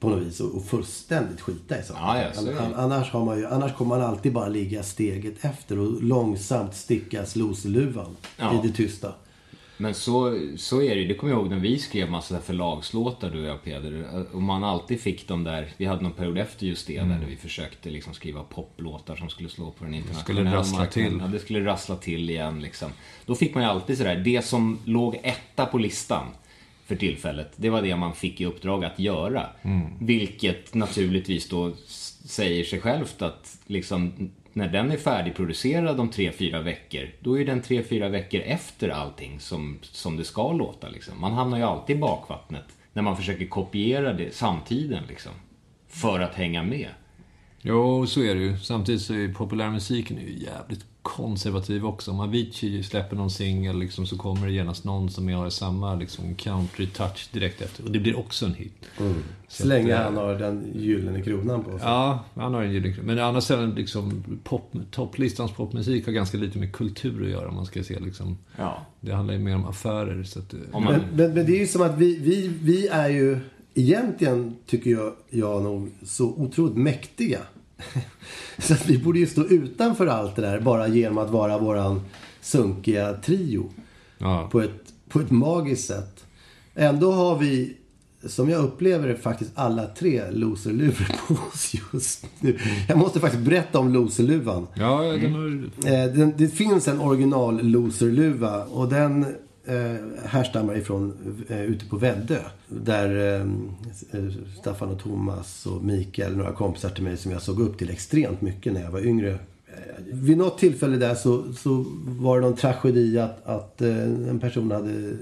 På 0.00 0.08
något 0.08 0.22
vis 0.26 0.40
och, 0.40 0.54
och 0.54 0.64
fullständigt 0.64 1.40
skita 1.40 1.80
i 1.80 1.82
saker. 1.82 2.30
Ja, 2.34 2.42
det. 2.42 2.60
An- 2.60 2.74
annars, 2.74 3.10
har 3.10 3.24
man 3.24 3.38
ju, 3.38 3.46
annars 3.46 3.74
kommer 3.74 3.96
man 3.98 4.06
alltid 4.06 4.32
bara 4.32 4.48
ligga 4.48 4.82
steget 4.82 5.44
efter 5.44 5.78
och 5.78 6.02
långsamt 6.02 6.74
sticka 6.74 7.26
slosluvan 7.26 8.16
Ja. 8.36 8.54
i 8.54 8.66
det 8.66 8.72
tysta. 8.74 9.12
Men 9.80 9.94
så, 9.94 10.38
så 10.56 10.82
är 10.82 10.94
det 10.94 11.00
ju. 11.00 11.08
Det 11.08 11.14
kommer 11.14 11.32
jag 11.32 11.40
ihåg 11.40 11.50
när 11.50 11.58
vi 11.58 11.78
skrev 11.78 12.10
massa 12.10 12.40
förlagslåtar 12.40 13.30
du 13.30 13.40
och 13.40 13.46
jag 13.48 13.64
Peder. 13.64 14.26
Och 14.32 14.42
man 14.42 14.64
alltid 14.64 15.00
fick 15.00 15.28
de 15.28 15.44
där, 15.44 15.68
vi 15.76 15.84
hade 15.84 16.02
någon 16.02 16.12
period 16.12 16.38
efter 16.38 16.66
just 16.66 16.86
det 16.86 17.00
där 17.00 17.24
vi 17.28 17.36
försökte 17.36 17.90
liksom 17.90 18.14
skriva 18.14 18.42
poplåtar 18.42 19.16
som 19.16 19.28
skulle 19.28 19.48
slå 19.48 19.70
på 19.70 19.84
den 19.84 19.94
internationella 19.94 20.50
skulle 20.50 20.56
rassla 20.60 20.78
marknaden. 20.78 21.10
till. 21.10 21.20
Ja, 21.20 21.26
det 21.26 21.38
skulle 21.38 21.64
rassla 21.64 21.96
till 21.96 22.30
igen 22.30 22.60
liksom. 22.62 22.90
Då 23.26 23.34
fick 23.34 23.54
man 23.54 23.62
ju 23.62 23.68
alltid 23.68 23.98
sådär, 23.98 24.16
det 24.16 24.44
som 24.44 24.78
låg 24.84 25.20
etta 25.22 25.66
på 25.66 25.78
listan 25.78 26.26
för 26.88 26.96
tillfället, 26.96 27.52
det 27.56 27.70
var 27.70 27.82
det 27.82 27.96
man 27.96 28.14
fick 28.14 28.40
i 28.40 28.46
uppdrag 28.46 28.84
att 28.84 28.98
göra. 28.98 29.46
Vilket 30.00 30.74
naturligtvis 30.74 31.48
då 31.48 31.72
säger 32.24 32.64
sig 32.64 32.80
självt 32.80 33.22
att 33.22 33.58
liksom 33.66 34.30
när 34.52 34.68
den 34.68 34.90
är 34.90 34.96
färdigproducerad 34.96 36.00
om 36.00 36.08
tre 36.08 36.32
fyra 36.32 36.60
veckor, 36.60 37.08
då 37.20 37.38
är 37.38 37.44
den 37.44 37.62
tre 37.62 37.82
fyra 37.82 38.08
veckor 38.08 38.40
efter 38.40 38.88
allting 38.88 39.40
som, 39.40 39.78
som 39.82 40.16
det 40.16 40.24
ska 40.24 40.52
låta. 40.52 40.88
Liksom. 40.88 41.20
Man 41.20 41.32
hamnar 41.32 41.58
ju 41.58 41.64
alltid 41.64 41.96
i 41.96 41.98
bakvattnet 41.98 42.64
när 42.92 43.02
man 43.02 43.16
försöker 43.16 43.46
kopiera 43.46 44.12
det 44.12 44.34
samtiden 44.34 45.02
liksom. 45.08 45.32
För 45.88 46.20
att 46.20 46.34
hänga 46.34 46.62
med. 46.62 46.88
Jo, 47.62 48.06
så 48.06 48.22
är 48.22 48.34
det 48.34 48.40
ju. 48.40 48.56
Samtidigt 48.58 49.02
så 49.02 49.14
är 49.14 49.28
populärmusiken 49.32 50.16
ju 50.16 50.44
jävligt 50.44 50.84
konservativ 51.02 51.86
också. 51.86 52.10
Om 52.10 52.20
Avicii 52.20 52.82
släpper 52.82 53.16
någon 53.16 53.30
singel 53.30 53.78
liksom, 53.78 54.06
så 54.06 54.18
kommer 54.18 54.46
det 54.46 54.52
genast 54.52 54.84
någon 54.84 55.10
som 55.10 55.28
har 55.28 55.50
samma 55.50 55.94
liksom, 55.94 56.34
country-touch 56.34 57.28
direkt 57.32 57.62
efter. 57.62 57.84
Och 57.84 57.90
det 57.90 57.98
blir 57.98 58.18
också 58.18 58.46
en 58.46 58.54
hit. 58.54 58.72
Så 59.48 59.66
länge 59.66 59.94
att, 59.94 60.00
eh, 60.00 60.04
han 60.04 60.16
har 60.16 60.34
den 60.34 60.72
gyllene 60.74 61.22
kronan 61.22 61.64
på 61.64 61.70
sig. 61.70 61.88
Ja, 61.88 62.24
han 62.34 62.54
har 62.54 62.62
en 62.62 62.72
gyllene 62.72 62.96
Men 63.02 63.18
å 63.18 63.22
andra 63.22 63.40
sidan, 63.40 63.70
liksom, 63.70 64.24
pop, 64.44 64.72
topplistans 64.90 65.52
popmusik 65.52 66.06
har 66.06 66.12
ganska 66.12 66.38
lite 66.38 66.58
med 66.58 66.72
kultur 66.72 67.24
att 67.24 67.30
göra, 67.30 67.48
om 67.48 67.54
man 67.54 67.66
ska 67.66 67.82
se 67.82 68.00
liksom. 68.00 68.38
Ja. 68.56 68.86
Det 69.00 69.12
handlar 69.12 69.34
ju 69.34 69.40
mer 69.40 69.54
om 69.54 69.64
affärer, 69.64 70.22
så 70.22 70.38
att... 70.38 70.54
eh, 70.54 70.60
Om 70.72 70.84
man, 70.84 70.92
Men, 70.92 71.02
men, 71.16 71.34
men 71.34 71.46
det 71.46 71.52
är 71.56 71.60
ju 71.60 71.66
som 71.66 71.82
att 71.82 71.98
vi, 71.98 72.18
vi, 72.18 72.48
vi 72.62 72.88
är 72.88 73.08
ju 73.08 73.38
egentligen, 73.78 74.56
tycker 74.66 74.90
jag, 74.90 75.12
jag 75.30 75.62
nog, 75.62 75.90
så 76.02 76.26
otroligt 76.26 76.76
mäktiga. 76.76 77.38
så 78.58 78.74
att 78.74 78.86
vi 78.86 78.98
borde 78.98 79.18
ju 79.18 79.26
stå 79.26 79.44
utanför 79.44 80.06
allt 80.06 80.36
det 80.36 80.42
där 80.42 80.60
bara 80.60 80.88
genom 80.88 81.18
att 81.18 81.30
vara 81.30 81.58
våran 81.58 82.02
sunkiga 82.40 83.12
trio. 83.12 83.70
Ja. 84.18 84.48
På 84.52 84.60
ett, 84.60 84.92
på 85.08 85.20
ett 85.20 85.30
magiskt 85.30 85.86
sätt. 85.86 86.24
Ändå 86.74 87.12
har 87.12 87.38
vi, 87.38 87.76
som 88.24 88.50
jag 88.50 88.64
upplever 88.64 89.08
det, 89.08 89.16
faktiskt 89.16 89.50
alla 89.54 89.86
tre 89.86 90.30
loserluvor 90.30 91.06
på 91.26 91.34
oss 91.34 91.74
just 91.92 92.26
nu. 92.40 92.58
Jag 92.88 92.98
måste 92.98 93.20
faktiskt 93.20 93.44
berätta 93.44 93.78
om 93.78 93.92
loserluvan. 93.92 94.66
Ja, 94.74 95.02
den 95.02 95.32
har... 95.32 95.70
Eh, 95.86 96.12
den, 96.14 96.34
det 96.36 96.48
finns 96.48 96.88
en 96.88 97.00
original 97.00 97.62
loserluva 97.62 98.64
och 98.64 98.88
den 98.88 99.26
Eh, 99.68 99.96
härstammar 100.24 100.76
ifrån 100.76 101.14
eh, 101.48 101.62
ute 101.62 101.86
på 101.86 101.96
Väddö. 101.96 102.38
Där 102.68 103.40
eh, 103.40 103.46
Staffan 104.60 104.88
och 104.88 105.00
Thomas 105.00 105.66
och 105.66 105.84
Mikael, 105.84 106.36
några 106.36 106.52
kompisar 106.52 106.90
till 106.90 107.04
mig 107.04 107.16
som 107.16 107.32
jag 107.32 107.42
såg 107.42 107.60
upp 107.60 107.78
till 107.78 107.90
extremt 107.90 108.40
mycket 108.40 108.72
när 108.72 108.82
jag 108.82 108.90
var 108.90 109.06
yngre. 109.06 109.30
Eh, 109.66 110.04
vid 110.12 110.38
något 110.38 110.58
tillfälle 110.58 110.96
där 110.96 111.14
så, 111.14 111.52
så 111.52 111.84
var 112.04 112.40
det 112.40 112.46
någon 112.46 112.56
tragedi 112.56 113.18
att, 113.18 113.46
att 113.46 113.80
en 113.80 114.38
person 114.40 114.70
hade 114.70 115.16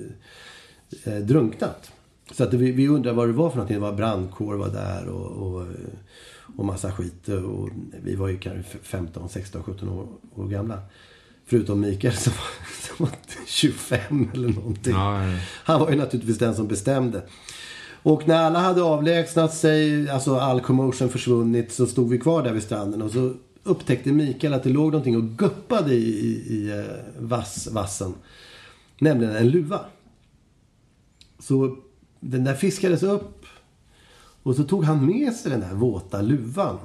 drunknat. 1.20 1.92
Så 2.30 2.44
att 2.44 2.54
vi, 2.54 2.72
vi 2.72 2.88
undrade 2.88 3.16
vad 3.16 3.28
det 3.28 3.32
var 3.32 3.50
för 3.50 3.56
någonting. 3.56 3.76
Det 3.76 3.82
var 3.82 3.92
brandkår 3.92 4.54
var 4.54 4.68
där 4.68 5.08
och, 5.08 5.46
och, 5.46 5.66
och 6.56 6.64
massa 6.64 6.92
skit. 6.92 7.28
Och 7.28 7.68
vi 8.02 8.14
var 8.14 8.28
ju 8.28 8.38
kanske 8.38 8.78
15, 8.82 9.28
16, 9.28 9.62
17 9.62 9.88
år, 9.88 10.06
år 10.34 10.48
gamla. 10.48 10.82
Förutom 11.46 11.80
Mikael 11.80 12.16
som 12.16 12.32
var, 12.32 12.86
som 12.86 13.06
var 13.06 13.14
25 13.46 14.30
eller 14.34 14.48
någonting. 14.48 14.92
Ja, 14.92 15.26
ja. 15.26 15.38
Han 15.64 15.80
var 15.80 15.90
ju 15.90 15.96
naturligtvis 15.96 16.38
den 16.38 16.56
som 16.56 16.68
bestämde. 16.68 17.22
Och 18.02 18.28
när 18.28 18.36
alla 18.36 18.58
hade 18.58 18.82
avlägsnat 18.82 19.54
sig, 19.54 20.10
alltså 20.10 20.36
all 20.36 20.60
commotion 20.60 21.08
försvunnit, 21.08 21.72
så 21.72 21.86
stod 21.86 22.10
vi 22.10 22.18
kvar 22.18 22.42
där 22.42 22.52
vid 22.52 22.62
stranden. 22.62 23.02
Och 23.02 23.10
så 23.10 23.34
upptäckte 23.62 24.12
Mikael 24.12 24.54
att 24.54 24.62
det 24.62 24.70
låg 24.70 24.92
någonting 24.92 25.16
och 25.16 25.24
guppade 25.24 25.94
i, 25.94 26.26
i, 26.26 26.54
i 26.56 26.78
eh, 26.78 26.84
vass, 27.18 27.66
vassen. 27.66 28.14
Nämligen 28.98 29.36
en 29.36 29.50
luva. 29.50 29.80
Så 31.38 31.76
den 32.20 32.44
där 32.44 32.54
fiskades 32.54 33.02
upp. 33.02 33.46
Och 34.42 34.56
så 34.56 34.64
tog 34.64 34.84
han 34.84 35.06
med 35.06 35.32
sig 35.32 35.50
den 35.50 35.60
där 35.60 35.74
våta 35.74 36.22
luvan. 36.22 36.78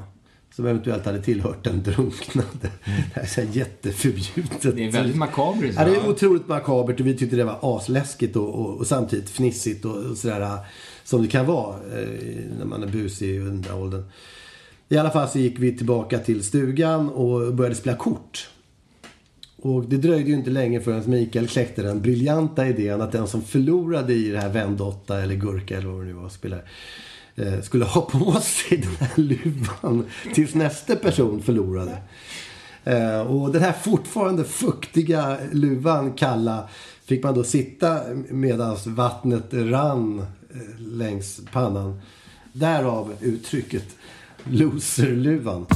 Som 0.56 0.66
eventuellt 0.66 1.06
hade 1.06 1.22
tillhört 1.22 1.64
den 1.64 1.84
drunknade. 1.84 2.48
Det 2.62 2.70
här 3.14 3.24
är 3.24 3.28
så 3.28 3.42
här 3.42 3.48
jätteförbjudet. 3.52 4.76
Det 4.76 4.86
är 4.86 4.92
väldigt 4.92 5.16
makabert. 5.16 5.74
Ja, 5.76 5.86
det 5.86 5.96
är 5.96 6.10
otroligt 6.10 6.48
makabert 6.48 7.00
och 7.00 7.08
vi 7.08 7.18
tyckte 7.18 7.36
det 7.36 7.44
var 7.44 7.60
asläskigt 7.62 8.36
och, 8.36 8.50
och, 8.50 8.78
och 8.78 8.88
samtidigt 8.88 9.30
fnissigt 9.30 9.86
och, 9.86 9.96
och 9.96 10.18
sådär 10.18 10.58
som 11.04 11.22
det 11.22 11.28
kan 11.28 11.46
vara 11.46 11.76
eh, 11.76 12.08
när 12.58 12.66
man 12.66 12.84
är 12.84 12.88
busig 12.88 13.36
i 13.36 13.38
den 13.38 13.62
där 13.62 13.78
åldern. 13.78 14.04
I 14.90 14.98
alla 14.98 15.10
fall 15.10 15.30
så 15.30 15.40
gick 15.40 15.60
vi 15.60 15.78
tillbaka 15.78 16.20
till 16.20 16.44
stugan 16.44 17.10
och 17.10 17.54
började 17.54 17.76
spela 17.76 17.98
kort. 17.98 18.50
Och 19.62 19.86
det 19.86 19.98
dröjde 19.98 20.30
ju 20.30 20.36
inte 20.36 20.50
länge 20.50 20.82
förrän 20.82 21.10
Mikael 21.10 21.48
kläckte 21.48 21.82
den 21.82 22.02
briljanta 22.02 22.68
idén 22.68 23.02
att 23.02 23.12
den 23.12 23.28
som 23.28 23.42
förlorade 23.42 24.14
i 24.14 24.30
det 24.30 24.40
här 24.40 24.50
vändotta 24.50 25.22
eller 25.22 25.36
gurka 25.36 25.78
eller 25.78 25.88
vad 25.88 26.02
det 26.02 26.06
nu 26.06 26.14
var 26.14 26.30
spelade 26.30 26.64
Eh, 27.36 27.62
skulle 27.62 27.86
ha 27.86 28.02
på 28.02 28.42
sig 28.42 28.78
den 28.78 28.96
här 29.00 29.24
luvan 29.24 30.06
tills 30.34 30.56
nästa 30.56 30.96
person 30.96 31.42
förlorade. 31.42 31.98
Eh, 32.84 33.20
och 33.20 33.52
den 33.52 33.62
här 33.62 33.74
fortfarande 33.74 34.44
fuktiga 34.44 35.38
luvan, 35.52 36.14
kalla, 36.14 36.70
fick 37.06 37.24
man 37.24 37.34
då 37.34 37.44
sitta 37.44 38.00
medan 38.30 38.78
vattnet 38.86 39.48
rann 39.52 40.20
eh, 40.20 40.80
längs 40.80 41.42
pannan. 41.52 42.02
Därav 42.54 43.14
uttrycket 43.22 43.96
loserluvan. 44.44 45.66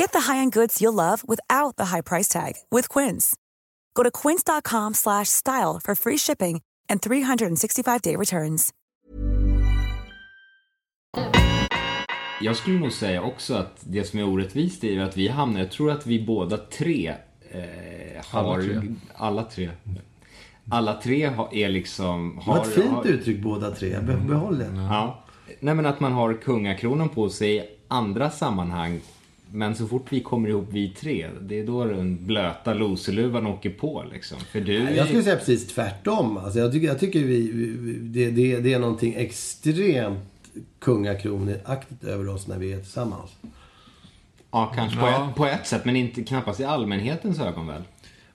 Get 0.00 0.12
the 0.12 0.20
high-end 0.32 0.52
goods 0.52 0.80
you'll 0.80 0.94
love 0.94 1.22
without 1.28 1.76
the 1.76 1.84
high 1.84 2.02
price 2.02 2.28
tag 2.28 2.52
with 2.70 2.88
Quince. 2.88 3.36
Go 3.94 4.02
to 4.02 4.10
quince.com 4.10 4.94
slash 4.94 5.28
style 5.28 5.80
for 5.84 5.94
free 5.94 6.18
shipping 6.18 6.60
and 6.88 7.00
365-day 7.00 8.16
returns. 8.16 8.70
Jag 12.40 12.56
skulle 12.56 12.78
nog 12.78 12.92
säga 12.92 13.22
också 13.22 13.54
att 13.54 13.76
det 13.80 14.04
som 14.04 14.18
är 14.18 14.24
orättvist 14.28 14.84
är 14.84 15.00
att 15.00 15.16
vi 15.16 15.28
hamnar, 15.28 15.60
jag 15.60 15.70
tror 15.70 15.90
att 15.90 16.06
vi 16.06 16.26
båda 16.26 16.56
tre 16.56 17.14
eh, 17.50 18.24
har... 18.26 18.58
Alla 18.58 18.62
tre. 18.62 18.80
Alla 19.14 19.42
tre. 19.44 19.70
Alla 20.70 21.00
tre 21.00 21.26
har, 21.26 21.54
är 21.54 21.68
liksom... 21.68 22.40
Det 22.44 22.48
var 22.50 22.56
Har, 22.56 22.64
ett 22.64 22.74
fint 22.74 22.90
har, 22.90 23.04
uttryck 23.04 23.42
båda 23.42 23.70
tre. 23.70 24.00
Be- 24.00 24.16
Behåll 24.16 24.58
det. 24.58 24.70
Ja. 24.76 25.24
Nej 25.60 25.74
men 25.74 25.86
att 25.86 26.00
man 26.00 26.12
har 26.12 26.34
kungakronan 26.34 27.08
på 27.08 27.30
sig 27.30 27.56
i 27.56 27.62
andra 27.88 28.30
sammanhang. 28.30 29.00
Men 29.54 29.74
så 29.74 29.86
fort 29.86 30.06
vi 30.10 30.20
kommer 30.20 30.48
ihop 30.48 30.68
vi 30.70 30.88
tre, 30.88 31.28
det 31.40 31.60
är 31.60 31.66
då 31.66 31.84
den 31.84 32.26
blöta 32.26 32.74
loserluvan 32.74 33.46
åker 33.46 33.70
på 33.70 34.04
liksom. 34.12 34.38
För 34.52 34.60
du 34.60 34.76
är... 34.76 34.96
Jag 34.96 35.06
skulle 35.06 35.22
säga 35.22 35.36
precis 35.36 35.66
tvärtom. 35.66 36.36
Alltså 36.36 36.58
jag 36.58 36.72
tycker, 36.72 36.86
jag 36.88 36.98
tycker 37.00 37.20
vi, 37.20 37.50
vi, 37.52 37.92
det, 38.00 38.30
det, 38.30 38.60
det 38.60 38.72
är 38.72 38.78
någonting 38.78 39.14
extremt 39.14 40.18
kungakronaktigt 40.78 42.04
över 42.04 42.28
oss 42.28 42.46
när 42.46 42.58
vi 42.58 42.72
är 42.72 42.78
tillsammans. 42.78 43.30
Ja, 44.50 44.72
kanske 44.76 44.98
på, 44.98 45.06
Ja. 45.06 45.28
ett, 45.28 45.36
på 45.36 45.46
ett 45.46 45.66
sätt, 45.66 45.84
men 45.84 45.96
inte, 45.96 46.22
knappast 46.22 46.60
i 46.60 46.64
allmänhetens 46.64 47.40
ögon 47.40 47.66
väl? 47.66 47.82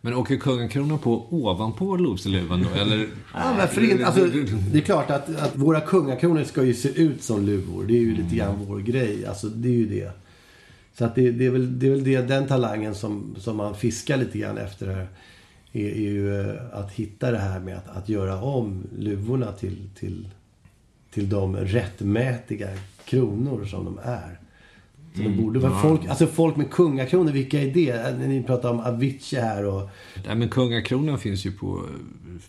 Men 0.02 0.14
åker 0.14 0.38
kungakronan 0.38 1.00
på 1.00 1.28
ovanpå 1.34 1.96
loserluvan 1.98 2.64
då? 2.74 2.82
Eller? 2.82 3.08
Ja, 3.34 3.54
men 3.58 3.68
för 3.68 3.92
in, 3.92 4.06
alltså, 4.06 4.26
det 4.72 4.78
är 4.78 4.82
klart 4.82 5.10
att, 5.10 5.36
att 5.36 5.56
våra 5.56 5.82
kungakronor 5.82 6.44
ska 6.44 6.64
ju 6.64 6.74
se 6.74 6.90
ut 6.90 7.24
som 7.24 7.46
luvor. 7.46 7.84
Det 7.84 7.94
är 7.94 8.02
ju 8.02 8.16
lite 8.16 8.36
grann 8.36 8.66
vår 8.68 8.80
grej. 8.80 9.26
Alltså, 9.26 9.48
det 9.48 9.70
är 9.70 9.74
ju 9.74 9.86
det. 9.88 10.12
Så 10.98 11.06
att 11.06 11.16
det, 11.16 11.32
det 11.32 11.46
är 11.46 11.50
väl, 11.50 11.80
det 11.80 11.88
är 11.88 11.92
väl 11.92 12.04
det, 12.04 12.22
den 12.22 12.48
talangen 12.48 12.96
som, 12.96 13.36
som 13.40 13.58
man 13.58 13.76
fiskar 13.76 14.18
lite 14.18 14.38
grann 14.38 14.58
efter 14.58 14.88
här. 14.88 15.08
Är, 15.72 15.90
är 15.90 16.12
ju 16.12 16.42
eh, 16.42 16.56
att 16.72 16.92
hitta 16.92 17.32
det 17.32 17.38
här 17.38 17.60
med 17.60 17.78
att, 17.78 17.98
att 17.98 18.10
göra 18.10 18.42
om 18.42 18.88
luvorna 18.98 19.52
till, 19.52 19.90
till, 19.96 20.30
till 21.14 21.30
de 21.30 21.56
rättmätiga 21.56 22.68
kronor 23.06 23.66
som 23.66 23.86
de 23.86 24.00
är. 24.04 24.40
Så 25.18 25.24
de 25.24 25.38
borde 25.44 25.60
vara 25.60 25.80
folk, 25.82 26.06
alltså 26.10 26.28
folk 26.28 26.56
med 26.56 26.72
kungakronor, 26.72 27.32
vilka 27.32 27.62
är 27.62 27.68
det? 27.74 28.18
Ni 28.28 28.44
pratar 28.44 28.70
om 28.70 28.80
Avicii 28.80 29.40
här 29.40 29.66
och... 29.66 29.90
Nej, 30.28 30.36
men 30.36 30.50
kungakronan 30.50 31.18
finns 31.18 31.46
ju 31.46 31.52
på 31.52 31.76
eh, 31.78 31.82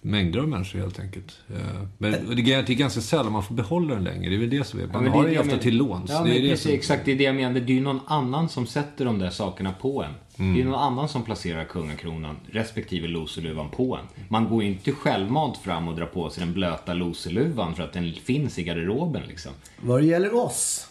mängder 0.01 0.41
av 0.41 0.49
människor 0.49 0.79
helt 0.79 1.01
enkelt. 1.01 1.39
Eh, 1.49 1.57
Men 1.99 2.13
det 2.13 2.53
är 2.53 2.63
det 2.63 2.75
ganska 2.75 3.01
sällan 3.01 3.33
man 3.33 3.43
får 3.43 3.55
behålla 3.55 3.95
den 3.95 4.05
längre. 4.05 4.29
Det 4.31 4.37
är 4.37 4.41
väl 4.41 4.51
det 4.51 4.65
som 4.65 4.81
är. 4.81 4.87
Man 4.87 5.03
men 5.03 5.13
har 5.13 5.21
det 5.23 5.27
den 5.27 5.33
ju 5.35 5.39
ofta 5.41 5.51
men- 5.51 5.61
till 5.63 5.77
låns. 5.77 6.11
Ja, 6.11 6.19
det 6.19 6.25
men 6.25 6.33
är 6.33 6.43
det 6.43 6.49
precis, 6.49 6.65
som... 6.67 6.73
exakt. 6.75 7.05
Det 7.05 7.13
är 7.13 7.17
det 7.17 7.25
jag 7.25 7.35
menar. 7.35 7.61
Det 7.61 7.73
är 7.73 7.75
ju 7.75 7.81
någon 7.81 8.01
annan 8.07 8.49
som 8.49 8.67
sätter 8.67 9.05
de 9.05 9.19
där 9.19 9.31
sakerna 9.31 9.73
på 9.81 10.03
en. 10.03 10.13
Det 10.39 10.61
är 10.61 10.65
någon 10.65 10.75
annan 10.75 11.09
som 11.09 11.23
placerar 11.23 11.65
kungakronan 11.65 12.37
respektive 12.51 13.09
loserluvan 13.09 13.71
på 13.71 13.97
en. 13.97 14.27
Man 14.29 14.49
går 14.49 14.63
ju 14.63 14.69
inte 14.69 14.93
självmant 14.93 15.57
fram 15.57 15.89
och 15.89 15.97
drar 15.97 16.07
på 16.07 16.31
sig 16.31 16.45
den 16.45 16.53
blöta 16.53 16.95
loserluvan 16.95 17.75
för 17.75 17.83
att 17.83 17.93
den 17.93 18.13
finns 18.13 18.59
i 18.59 18.63
garderoben 18.63 19.23
liksom. 19.29 19.53
Vad 19.81 20.01
det 20.01 20.07
gäller 20.07 20.35
oss 20.35 20.89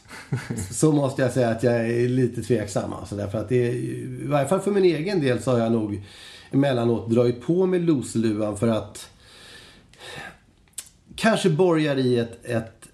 så 0.72 0.92
måste 0.92 1.22
jag 1.22 1.32
säga 1.32 1.50
att 1.50 1.64
jag 1.64 1.76
är 1.76 2.10
lite 2.10 2.44
tveksam. 2.44 2.94
Alltså, 2.94 3.16
därför 3.16 3.38
att 3.38 3.50
det 3.50 3.68
är, 3.68 3.74
I 3.74 4.26
varje 4.26 4.48
fall 4.48 4.60
för 4.60 4.72
min 4.72 4.84
egen 4.84 5.22
del 5.22 5.42
så 5.42 5.52
har 5.52 5.60
jag 5.60 5.72
nog 5.72 6.02
emellanåt 6.52 7.10
dragit 7.10 7.42
på 7.42 7.66
mig 7.66 7.80
loseluvan 7.80 8.58
för 8.58 8.68
att 8.68 9.10
kanske 11.16 11.50
borgar 11.50 11.98
i 11.98 12.20
ett, 12.20 12.46
ett, 12.46 12.88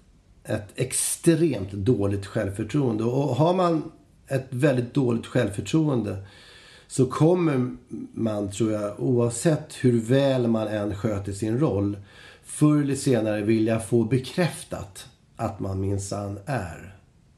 ett 0.44 0.68
extremt 0.74 1.72
dåligt 1.72 2.26
självförtroende. 2.26 3.04
Och 3.04 3.36
har 3.36 3.54
man 3.54 3.92
ett 4.28 4.46
väldigt 4.50 4.94
dåligt 4.94 5.26
självförtroende 5.26 6.16
så 6.86 7.06
kommer 7.06 7.76
man, 8.12 8.50
tror 8.50 8.72
jag, 8.72 9.00
oavsett 9.00 9.74
hur 9.80 10.00
väl 10.00 10.48
man 10.48 10.68
än 10.68 10.94
sköter 10.94 11.32
sin 11.32 11.58
roll, 11.58 11.96
förr 12.44 12.82
eller 12.82 12.94
senare 12.94 13.42
vilja 13.42 13.80
få 13.80 14.04
bekräftat 14.04 15.06
att 15.36 15.60
man 15.60 15.80
minsann 15.80 16.38
är 16.46 16.96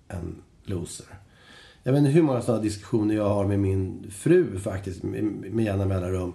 en 0.09 0.35
loser. 0.65 1.07
Jag 1.83 1.93
vet 1.93 1.99
inte 1.99 2.11
hur 2.11 2.23
många 2.23 2.43
sådana 2.43 2.63
diskussioner 2.63 3.15
jag 3.15 3.29
har 3.29 3.47
med 3.47 3.59
min 3.61 4.11
fru 4.11 4.59
faktiskt, 4.59 5.03
med, 5.03 5.25
med 5.25 5.65
jämna 5.65 5.87
mellanrum. 5.87 6.33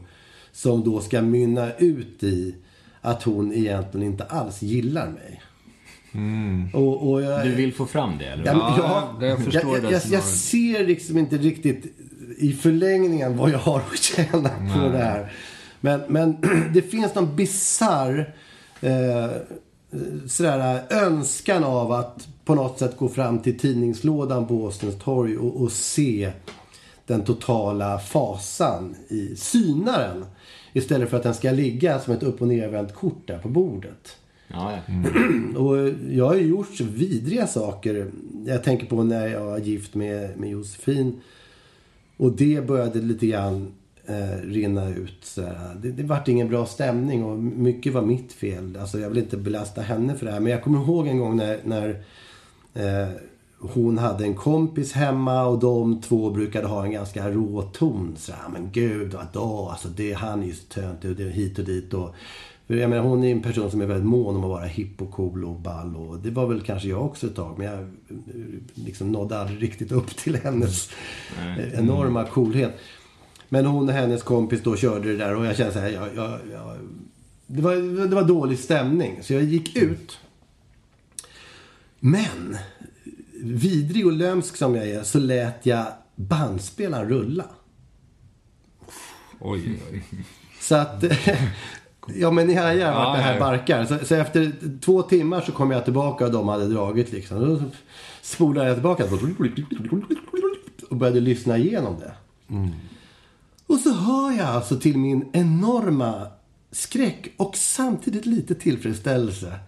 Som 0.51 0.83
då 0.83 0.99
ska 0.99 1.21
mynna 1.21 1.73
ut 1.73 2.23
i 2.23 2.55
att 3.01 3.23
hon 3.23 3.53
egentligen 3.53 4.07
inte 4.07 4.23
alls 4.23 4.61
gillar 4.61 5.09
mig. 5.09 5.41
Och, 6.73 7.11
och 7.11 7.21
jag, 7.21 7.45
Du 7.45 7.55
vill 7.55 7.73
få 7.73 7.85
fram 7.85 8.17
det, 8.17 8.25
eller? 8.25 8.45
Ja, 8.45 8.53
men, 8.53 8.61
Ja, 8.61 9.27
jag 9.27 9.39
jag, 9.51 9.91
jag, 9.91 10.01
jag, 10.05 10.23
ser 10.23 10.87
liksom 10.87 11.17
inte 11.17 11.37
riktigt 11.37 11.85
i 12.37 12.53
förlängningen 12.53 13.37
vad 13.37 13.49
jag 13.49 13.59
har 13.59 13.79
att 13.79 13.97
tjäna 13.97 14.49
på 14.49 14.89
det 14.89 14.97
här. 14.97 15.31
Men, 15.81 16.01
men 16.07 16.37
det 16.73 16.81
finns 16.81 17.15
någon 17.15 17.35
bizarr 17.35 18.33
eh, 18.81 19.29
sådär, 20.27 20.81
önskan 20.89 21.63
av 21.63 21.91
att 21.91 22.27
på 22.45 22.55
något 22.55 22.79
sätt 22.79 22.97
gå 22.97 23.09
fram 23.09 23.39
till 23.39 23.59
tidningslådan 23.59 24.47
på 24.47 24.63
Åstens 24.63 24.95
torg 24.99 25.37
och, 25.37 25.61
och 25.61 25.71
se 25.71 26.31
den 27.05 27.23
totala 27.23 27.99
fasan 27.99 28.95
i 29.07 29.35
synaren. 29.35 30.25
Istället 30.73 31.09
för 31.09 31.17
att 31.17 31.23
den 31.23 31.33
ska 31.33 31.51
ligga 31.51 31.99
som 31.99 32.13
ett 32.13 32.23
upp 32.23 32.41
och 32.41 32.47
nervänt 32.47 32.93
kort 32.93 33.27
där 33.27 33.37
på 33.37 33.49
bordet. 33.49 34.17
Ja, 34.47 34.71
ja. 34.87 35.59
Och 35.59 35.93
jag 36.09 36.25
har 36.25 36.35
ju 36.35 36.47
gjort 36.47 36.75
så 36.75 36.83
vidriga 36.83 37.47
saker. 37.47 38.11
Jag 38.45 38.63
tänker 38.63 38.85
på 38.85 39.03
när 39.03 39.27
jag 39.27 39.45
var 39.45 39.57
gift 39.57 39.95
med, 39.95 40.37
med 40.37 40.49
Josefin. 40.49 41.21
Och 42.21 42.31
det 42.31 42.67
började 42.67 43.01
lite 43.01 43.27
grann 43.27 43.71
eh, 44.05 44.41
rinna 44.43 44.89
ut. 44.89 45.35
Det, 45.75 45.91
det 45.91 46.03
vart 46.03 46.27
ingen 46.27 46.49
bra 46.49 46.65
stämning 46.65 47.23
och 47.23 47.39
mycket 47.39 47.93
var 47.93 48.01
mitt 48.01 48.33
fel. 48.33 48.77
Alltså 48.81 48.99
jag 48.99 49.09
vill 49.09 49.17
inte 49.17 49.37
belasta 49.37 49.81
henne 49.81 50.15
för 50.15 50.25
det 50.25 50.31
här. 50.31 50.39
Men 50.39 50.51
jag 50.51 50.63
kommer 50.63 50.79
ihåg 50.79 51.07
en 51.07 51.19
gång 51.19 51.37
när, 51.37 51.59
när 51.63 51.89
eh, 52.73 53.09
hon 53.59 53.97
hade 53.97 54.23
en 54.23 54.35
kompis 54.35 54.93
hemma 54.93 55.45
och 55.45 55.59
de 55.59 56.01
två 56.01 56.29
brukade 56.29 56.67
ha 56.67 56.85
en 56.85 56.91
ganska 56.91 57.31
rå 57.31 57.61
ton. 57.61 58.15
Så 58.17 58.31
här, 58.31 58.49
men 58.49 58.69
gud, 58.71 59.13
vadå? 59.13 59.69
Alltså 59.71 59.87
det, 59.87 60.13
han 60.13 60.43
är 60.43 60.47
ju 60.47 60.53
så 60.53 60.65
töntig 60.65 61.11
och 61.11 61.17
det 61.17 61.23
är 61.23 61.29
hit 61.29 61.59
och 61.59 61.65
dit. 61.65 61.93
Och, 61.93 62.15
jag 62.77 62.89
menar, 62.89 63.03
hon 63.03 63.23
är 63.23 63.31
en 63.31 63.41
person 63.41 63.71
som 63.71 63.81
är 63.81 63.85
väldigt 63.85 64.07
mån 64.07 64.35
om 64.35 64.43
att 64.43 64.49
vara 64.49 64.65
hipp 64.65 65.01
och 65.01 65.11
cool 65.11 65.45
och 65.45 65.59
ball. 65.59 65.95
Och 65.95 66.19
det 66.19 66.29
var 66.29 66.47
väl 66.47 66.61
kanske 66.61 66.87
jag 66.87 67.05
också 67.05 67.27
ett 67.27 67.35
tag. 67.35 67.57
Men 67.57 67.67
jag 67.67 67.91
liksom 68.73 69.11
nådde 69.11 69.39
aldrig 69.39 69.63
riktigt 69.63 69.91
upp 69.91 70.15
till 70.17 70.35
hennes 70.35 70.89
eh, 71.39 71.79
enorma 71.79 72.25
coolhet. 72.25 72.77
Men 73.49 73.65
hon 73.65 73.89
och 73.89 73.95
hennes 73.95 74.23
kompis 74.23 74.61
då 74.63 74.75
körde 74.75 75.11
det 75.11 75.17
där 75.17 75.35
och 75.35 75.45
jag 75.45 75.57
kände 75.57 75.73
så 75.73 75.79
här, 75.79 75.89
jag, 75.89 76.07
jag, 76.15 76.39
jag, 76.51 76.77
det, 77.47 77.61
var, 77.61 77.75
det 78.07 78.15
var 78.15 78.23
dålig 78.23 78.59
stämning. 78.59 79.19
Så 79.21 79.33
jag 79.33 79.43
gick 79.43 79.75
ut. 79.75 80.19
Men, 81.99 82.57
vidrig 83.43 84.05
och 84.05 84.13
lömsk 84.13 84.57
som 84.57 84.75
jag 84.75 84.89
är, 84.89 85.03
så 85.03 85.19
lät 85.19 85.65
jag 85.65 85.85
bandspelaren 86.15 87.09
rulla. 87.09 87.45
Oj, 89.39 89.79
oj. 89.91 90.03
Så 90.59 90.75
att... 90.75 91.03
Ja 92.07 92.31
men 92.31 92.57
hajar 92.57 92.93
vart 92.93 93.07
Ja, 93.07 93.13
det 93.15 93.21
här 93.21 93.39
barkar. 93.39 93.85
Så, 93.85 94.05
så 94.05 94.15
efter 94.15 94.51
två 94.81 95.01
timmar 95.01 95.41
så 95.41 95.51
kom 95.51 95.71
jag 95.71 95.83
tillbaka 95.83 96.25
och 96.25 96.31
de 96.31 96.47
hade 96.47 96.67
dragit 96.67 97.11
liksom. 97.11 97.39
Då 97.39 97.61
spolade 98.21 98.67
jag 98.67 98.75
tillbaka 98.75 99.03
och 100.89 100.95
började 100.95 101.19
lyssna 101.19 101.57
igenom 101.57 101.99
det. 101.99 102.13
Och 103.67 103.79
så 103.79 103.93
hör 103.93 104.31
jag 104.31 104.47
alltså 104.47 104.79
till 104.79 104.97
min 104.97 105.29
enorma 105.33 106.27
skräck 106.71 107.33
och 107.37 107.55
samtidigt 107.55 108.25
lite 108.25 108.55
tillfredsställelse 108.55 109.59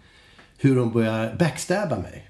hur 0.58 0.76
de 0.76 0.92
börjar 0.92 1.36
backstabba 1.40 1.96
mig. 2.00 2.30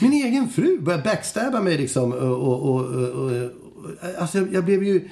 Min 0.00 0.12
egen 0.12 0.48
fru 0.48 0.80
börjar 0.80 1.02
backstabba 1.02 1.60
mig 1.60 1.78
liksom. 1.78 2.12
Och, 2.12 2.38
och, 2.38 2.60
och, 2.60 3.08
och, 3.08 3.50
alltså 4.18 4.38
jag 4.38 4.64
blev 4.64 4.82
ju... 4.84 5.08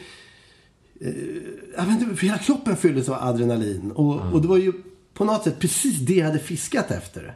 Jag 1.77 1.85
vet 1.85 2.03
inte, 2.03 2.27
hela 2.27 2.39
kroppen 2.39 2.77
fylldes 2.77 3.09
av 3.09 3.29
adrenalin. 3.29 3.91
Och, 3.91 4.33
och 4.33 4.43
det 4.43 4.49
var 4.49 4.59
ju 4.59 4.73
på 5.15 5.25
något 5.25 5.45
sätt 5.45 5.59
precis 5.59 5.99
det 5.99 6.15
jag 6.15 6.27
hade 6.27 6.39
fiskat 6.39 6.91
efter. 6.91 7.35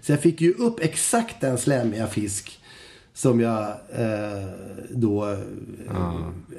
Så 0.00 0.12
jag 0.12 0.20
fick 0.20 0.40
ju 0.40 0.52
upp 0.52 0.80
exakt 0.80 1.40
den 1.40 1.58
slemmiga 1.58 2.06
fisk 2.06 2.60
som 3.14 3.40
jag 3.40 3.62
eh, 3.92 4.48
då... 4.90 5.30
Eh, 5.30 5.38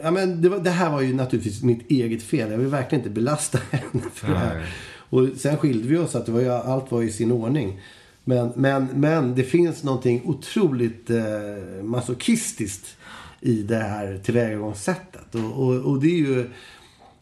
ja, 0.04 0.12
men 0.12 0.42
det, 0.42 0.50
var, 0.50 0.60
det 0.60 0.70
här 0.70 0.90
var 0.90 1.02
ju 1.02 1.14
naturligtvis 1.14 1.64
mitt 1.64 1.92
eget 1.92 2.24
fel. 2.24 2.52
Jag 2.52 2.58
vill 2.58 2.68
verkligen 2.68 3.00
inte 3.00 3.22
belasta 3.22 3.60
henne 3.72 4.04
för 4.14 4.28
det 4.28 4.38
här. 4.38 4.56
Nej. 4.56 4.66
Och 5.10 5.28
sen 5.38 5.58
skilde 5.58 5.88
vi 5.88 5.98
oss, 5.98 6.16
att 6.16 6.30
var 6.30 6.40
ju, 6.40 6.50
allt 6.50 6.92
var 6.92 7.04
i 7.04 7.12
sin 7.12 7.32
ordning. 7.32 7.82
Men, 8.24 8.52
men, 8.56 8.88
men 8.94 9.36
det 9.36 9.44
finns 9.44 9.84
någonting 9.84 10.22
otroligt 10.26 11.10
eh, 11.10 11.84
masochistiskt 11.84 12.98
i 13.42 13.64
det 13.64 13.76
här 13.76 14.18
tillvägagångssättet. 14.24 15.36
Och, 15.36 15.64
och, 15.64 15.76
och 15.76 16.02
det 16.02 16.08
är 16.08 16.18
ju, 16.18 16.50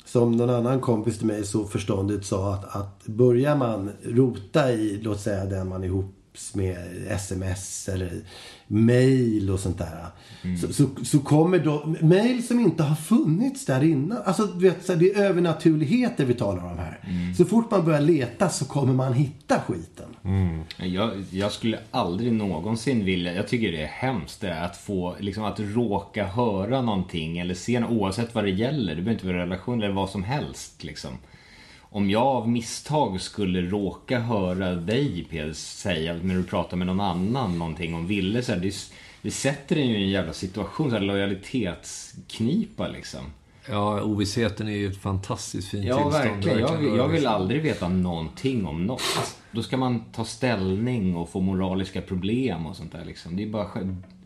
som 0.05 0.31
någon 0.31 0.49
annan 0.49 0.81
kompis 0.81 1.17
till 1.17 1.27
mig 1.27 1.45
så 1.45 1.65
förståndigt 1.65 2.25
sa, 2.25 2.53
att, 2.53 2.75
att 2.75 3.07
börjar 3.07 3.55
man 3.55 3.91
rota 4.03 4.71
i, 4.71 4.99
låt 5.01 5.19
säga 5.19 5.45
den 5.45 5.67
man 5.67 5.83
är 5.83 5.87
ihop 5.87 6.22
med 6.53 6.77
sms 7.09 7.89
eller 7.89 8.11
mail 8.67 9.49
och 9.49 9.59
sånt 9.59 9.77
där. 9.77 10.07
Så, 10.61 10.73
så, 10.73 10.89
så 11.03 11.19
kommer 11.19 11.59
då 11.59 11.95
mail 12.01 12.47
som 12.47 12.59
inte 12.59 12.83
har 12.83 12.95
funnits 12.95 13.65
där 13.65 13.83
innan. 13.83 14.17
Alltså 14.25 14.45
du 14.45 14.69
vet, 14.69 14.85
så 14.85 14.95
det 14.95 15.11
är 15.11 15.23
övernaturligheter 15.23 16.25
vi 16.25 16.33
talar 16.33 16.65
om 16.65 16.77
här. 16.77 16.99
Så 17.37 17.45
fort 17.45 17.71
man 17.71 17.85
börjar 17.85 18.01
leta 18.01 18.49
så 18.49 18.65
kommer 18.65 18.93
man 18.93 19.13
hitta 19.13 19.59
skiten. 19.59 20.05
Jag, 20.77 21.23
jag 21.31 21.51
skulle 21.51 21.79
aldrig 21.91 22.33
någonsin 22.33 23.05
vilja, 23.05 23.33
jag 23.33 23.47
tycker 23.47 23.71
det 23.71 23.83
är 23.83 23.87
hemskt 23.87 24.41
det 24.41 24.61
att 24.61 24.77
få, 24.77 25.15
liksom 25.19 25.43
att 25.43 25.59
råka 25.59 26.25
höra 26.27 26.81
någonting 26.81 27.39
eller 27.39 27.53
se 27.53 27.79
något, 27.79 27.91
oavsett 27.91 28.35
vad 28.35 28.43
det 28.43 28.51
gäller. 28.51 28.95
Det 28.95 29.01
behöver 29.01 29.11
inte 29.11 29.27
vara 29.27 29.37
relation 29.37 29.83
eller 29.83 29.93
vad 29.93 30.09
som 30.09 30.23
helst 30.23 30.83
liksom. 30.83 31.17
Om 31.95 32.09
jag 32.09 32.23
av 32.23 32.49
misstag 32.49 33.21
skulle 33.21 33.61
råka 33.61 34.19
höra 34.19 34.75
dig 34.75 35.27
Peder 35.29 35.53
säga 35.53 36.19
när 36.23 36.35
du 36.35 36.43
pratar 36.43 36.77
med 36.77 36.87
någon 36.87 36.99
annan 36.99 37.59
någonting 37.59 37.93
om 37.95 38.07
Ville 38.07 38.41
så 38.43 38.51
här, 38.53 38.59
det, 38.59 38.73
det 39.21 39.31
sätter 39.31 39.75
en 39.75 39.87
ju 39.87 39.99
i 39.99 40.03
en 40.03 40.09
jävla 40.09 40.33
situation, 40.33 40.89
så 40.89 40.95
här, 40.95 41.03
lojalitetsknipa 41.03 42.87
liksom. 42.87 43.19
Ja, 43.69 44.01
ovissheten 44.01 44.67
är 44.67 44.71
ju 44.71 44.87
ett 44.87 45.01
fantastiskt 45.01 45.69
fint 45.69 45.85
Ja, 45.85 45.95
tillstånd. 45.97 46.33
verkligen. 46.43 46.59
Jag, 46.59 46.77
vill- 46.77 46.95
jag 46.95 47.07
vill 47.07 47.27
aldrig 47.27 47.61
veta 47.61 47.87
någonting 47.89 48.65
om 48.65 48.85
något. 48.85 49.01
Då 49.51 49.63
ska 49.63 49.77
man 49.77 50.03
ta 50.11 50.25
ställning 50.25 51.15
och 51.15 51.29
få 51.29 51.41
moraliska 51.41 52.01
problem 52.01 52.65
och 52.65 52.75
sånt 52.75 52.91
där 52.91 53.05
liksom. 53.05 53.35
Det 53.35 53.43
är 53.43 53.47
bara 53.47 53.67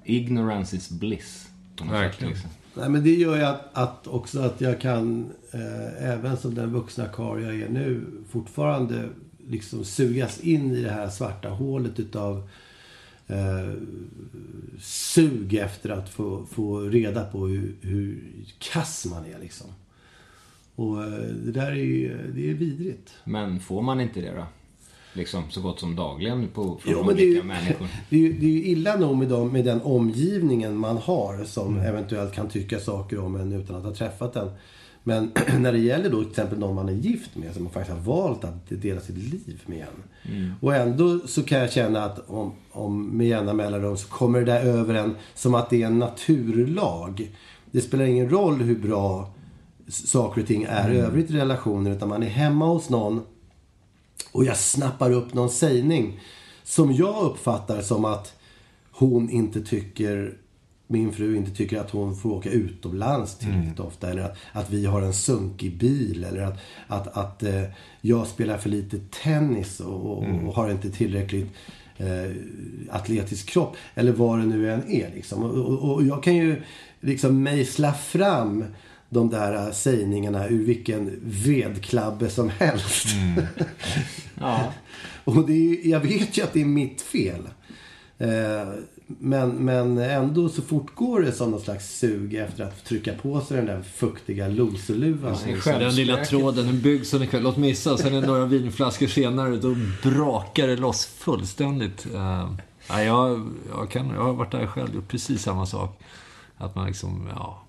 Ignorance 0.04 0.76
is 0.76 0.90
bliss. 0.90 1.48
Verkligen. 1.82 2.12
Sätt, 2.14 2.22
liksom. 2.44 2.50
Nej, 2.78 2.90
men 2.90 3.04
det 3.04 3.16
gör 3.16 3.36
ju 3.36 3.44
att, 3.44 3.62
att 3.74 4.08
också 4.08 4.40
att 4.40 4.62
jag 4.62 4.82
kan, 4.82 5.32
eh, 5.52 6.12
även 6.12 6.38
som 6.38 6.56
den 6.56 6.74
vuxna 6.74 7.06
karl 7.06 7.44
jag 7.44 7.62
är 7.62 7.70
nu, 7.70 8.06
fortfarande 8.30 9.10
liksom 9.48 9.86
sugas 9.86 10.40
in 10.40 10.72
i 10.72 10.82
det 10.82 10.90
här 10.90 11.10
svarta 11.10 11.50
hålet 11.50 12.00
utav 12.00 12.50
eh, 13.28 13.74
sug 14.80 15.54
efter 15.54 15.90
att 15.90 16.10
få, 16.10 16.46
få 16.46 16.80
reda 16.80 17.26
på 17.26 17.48
hur, 17.48 17.76
hur 17.82 18.24
kass 18.60 19.06
man 19.06 19.26
är 19.26 19.40
liksom. 19.40 19.68
Och 20.76 21.04
eh, 21.04 21.30
det 21.46 21.52
där 21.52 21.72
är 21.72 21.76
ju, 21.76 22.32
det 22.36 22.50
är 22.50 22.54
vidrigt. 22.54 23.14
Men 23.24 23.60
får 23.60 23.82
man 23.82 24.00
inte 24.00 24.22
det 24.22 24.34
då? 24.36 24.46
Liksom 25.14 25.44
så 25.50 25.62
gott 25.62 25.80
som 25.80 25.96
dagligen 25.96 26.48
på, 26.48 26.64
från 26.64 26.94
Jo, 26.94 27.04
men 27.04 27.16
det 27.16 27.22
är, 27.22 27.26
olika 27.26 27.42
ju, 27.42 27.44
människor. 27.44 27.88
det, 28.10 28.16
är 28.16 28.20
ju, 28.20 28.34
det 28.34 28.46
är 28.46 28.52
ju 28.52 28.64
illa 28.64 28.96
nog 28.96 29.18
med, 29.18 29.28
dem, 29.28 29.52
med 29.52 29.66
den 29.66 29.82
omgivningen 29.82 30.78
man 30.78 30.98
har 30.98 31.44
som 31.44 31.80
eventuellt 31.80 32.34
kan 32.34 32.50
tycka 32.50 32.80
saker 32.80 33.20
om 33.20 33.36
en 33.36 33.54
utan 33.54 33.76
att 33.76 33.84
ha 33.84 33.94
träffat 33.94 34.34
den. 34.34 34.50
Men 35.04 35.32
när 35.60 35.72
det 35.72 35.80
gäller 35.80 36.10
då 36.10 36.22
till 36.22 36.30
exempel 36.30 36.60
någon 36.60 36.76
man 36.76 36.90
är 36.90 36.94
gift 36.94 37.36
med 37.36 37.54
som 37.54 37.64
man 37.64 37.74
faktiskt 37.74 37.98
har 37.98 38.04
valt 38.04 38.44
att 38.44 38.70
dela 38.70 39.02
sitt 39.02 39.18
liv 39.18 39.62
med 39.66 39.80
en. 39.82 40.54
Och 40.62 40.76
ändå 40.76 41.20
så 41.20 41.44
kan 41.44 41.60
jag 41.60 41.72
känna 41.72 42.04
att 42.04 42.30
om, 42.30 42.52
om 42.72 43.18
med 43.18 43.28
jämna 43.28 43.54
mellanrum 43.54 43.98
så 43.98 44.08
kommer 44.08 44.40
det 44.40 44.46
där 44.46 44.62
över 44.62 44.94
en 44.94 45.16
som 45.34 45.56
att 45.56 45.70
det 45.70 45.84
är 45.84 45.88
en 45.88 46.00
naturlag. 46.00 47.32
Det 47.72 47.82
spelar 47.82 48.06
ingen 48.06 48.30
roll 48.30 48.56
hur 48.62 48.80
bra 48.80 49.34
saker 49.88 50.42
och 50.42 50.48
ting 50.48 50.64
är 50.70 50.92
i 50.92 50.98
övrigt 50.98 51.30
i 51.30 51.34
relationer 51.34 51.92
utan 51.92 52.10
man 52.10 52.24
är 52.24 52.28
hemma 52.28 52.66
hos 52.66 52.90
någon 52.90 53.22
och 54.32 54.46
jag 54.46 54.58
snappar 54.58 55.12
upp 55.12 55.34
någon 55.34 55.50
sägning 55.50 56.20
som 56.64 56.94
jag 56.94 57.24
uppfattar 57.24 57.82
som 57.82 58.06
att 58.06 58.34
hon 58.92 59.30
inte 59.30 59.62
tycker 59.62 60.38
min 60.88 61.12
fru 61.12 61.38
inte 61.38 61.52
tycker 61.52 61.80
att 61.80 61.92
hon 61.92 62.16
får 62.16 62.30
åka 62.30 62.50
utomlands 62.50 63.38
tillräckligt 63.38 63.80
ofta. 63.80 64.10
Eller 64.10 64.22
att, 64.22 64.38
att 64.52 64.70
vi 64.70 64.86
har 64.86 65.02
en 65.02 65.14
sunkig 65.14 65.78
bil. 65.78 66.24
Eller 66.24 66.42
att, 66.42 66.60
att, 66.88 67.18
att 67.18 67.44
eh, 67.44 67.64
jag 68.02 68.28
spelar 68.28 68.58
för 68.58 68.70
lite 68.70 69.00
tennis 69.24 69.80
och, 69.80 70.12
och, 70.12 70.24
och 70.48 70.54
har 70.54 70.72
inte 70.72 70.90
tillräckligt 70.90 71.48
eh, 71.98 72.32
atletisk 72.90 73.50
kropp. 73.50 73.76
Eller 73.96 74.12
vad 74.12 74.40
det 74.40 74.46
nu 74.46 74.72
än 74.72 74.92
är. 74.92 75.12
Liksom. 75.16 75.44
Och, 75.44 75.56
och, 75.56 75.94
och 75.94 76.04
jag 76.04 76.24
kan 76.24 76.36
ju 76.36 76.62
liksom 77.00 77.44
mejsla 77.44 77.94
fram 77.94 78.66
de 79.10 79.30
där 79.30 79.68
eh, 79.68 79.72
sägningarna 79.72 80.48
ur 80.48 80.66
vilken 80.66 81.20
vedklabbe 81.24 82.30
som 82.30 82.50
helst. 82.50 83.08
Ja. 84.40 84.74
Och 85.24 85.48
det 85.48 85.54
är, 85.54 85.90
jag 85.90 86.00
vet 86.00 86.38
ju 86.38 86.44
att 86.44 86.54
det 86.54 86.62
är 86.62 86.66
mitt 86.66 87.02
fel. 87.02 87.50
Eh, 88.18 88.28
men, 89.08 89.50
men 89.50 89.98
ändå 89.98 90.50
så 90.50 90.62
fortgår 90.62 91.22
det 91.22 91.32
som 91.32 91.52
någon 91.52 91.62
slags 91.62 92.00
sug 92.00 92.36
efter 92.36 92.64
att 92.64 92.86
trycka 92.86 93.14
på 93.14 93.42
sig 93.42 93.58
den 93.58 93.66
där 93.66 93.82
fuktiga 93.82 94.48
loserluvan. 94.48 95.36
Ja, 95.48 95.62
Så 95.62 95.70
den 95.70 95.96
lilla 95.96 96.26
tråden, 96.26 96.66
den 96.66 96.82
byggs 96.82 97.14
en 97.14 97.28
kväll. 97.28 97.44
Låt 97.44 97.58
missa. 97.58 97.94
Och 97.94 98.00
sen 98.00 98.24
några 98.24 98.46
vinflaskor 98.46 99.08
senare, 99.08 99.58
då 99.58 99.76
brakar 100.04 100.68
det 100.68 100.76
loss 100.76 101.06
fullständigt. 101.06 102.08
Ja, 102.14 102.56
jag, 102.90 103.50
jag, 103.70 103.90
kan, 103.92 104.10
jag 104.10 104.24
har 104.24 104.34
varit 104.34 104.52
där 104.52 104.68
själv, 104.68 104.96
gjort 104.96 105.08
precis 105.08 105.42
samma 105.42 105.66
sak. 105.66 106.00
Att 106.58 106.76
man 106.76 106.88
liksom, 106.88 107.30
ja, 107.36 107.64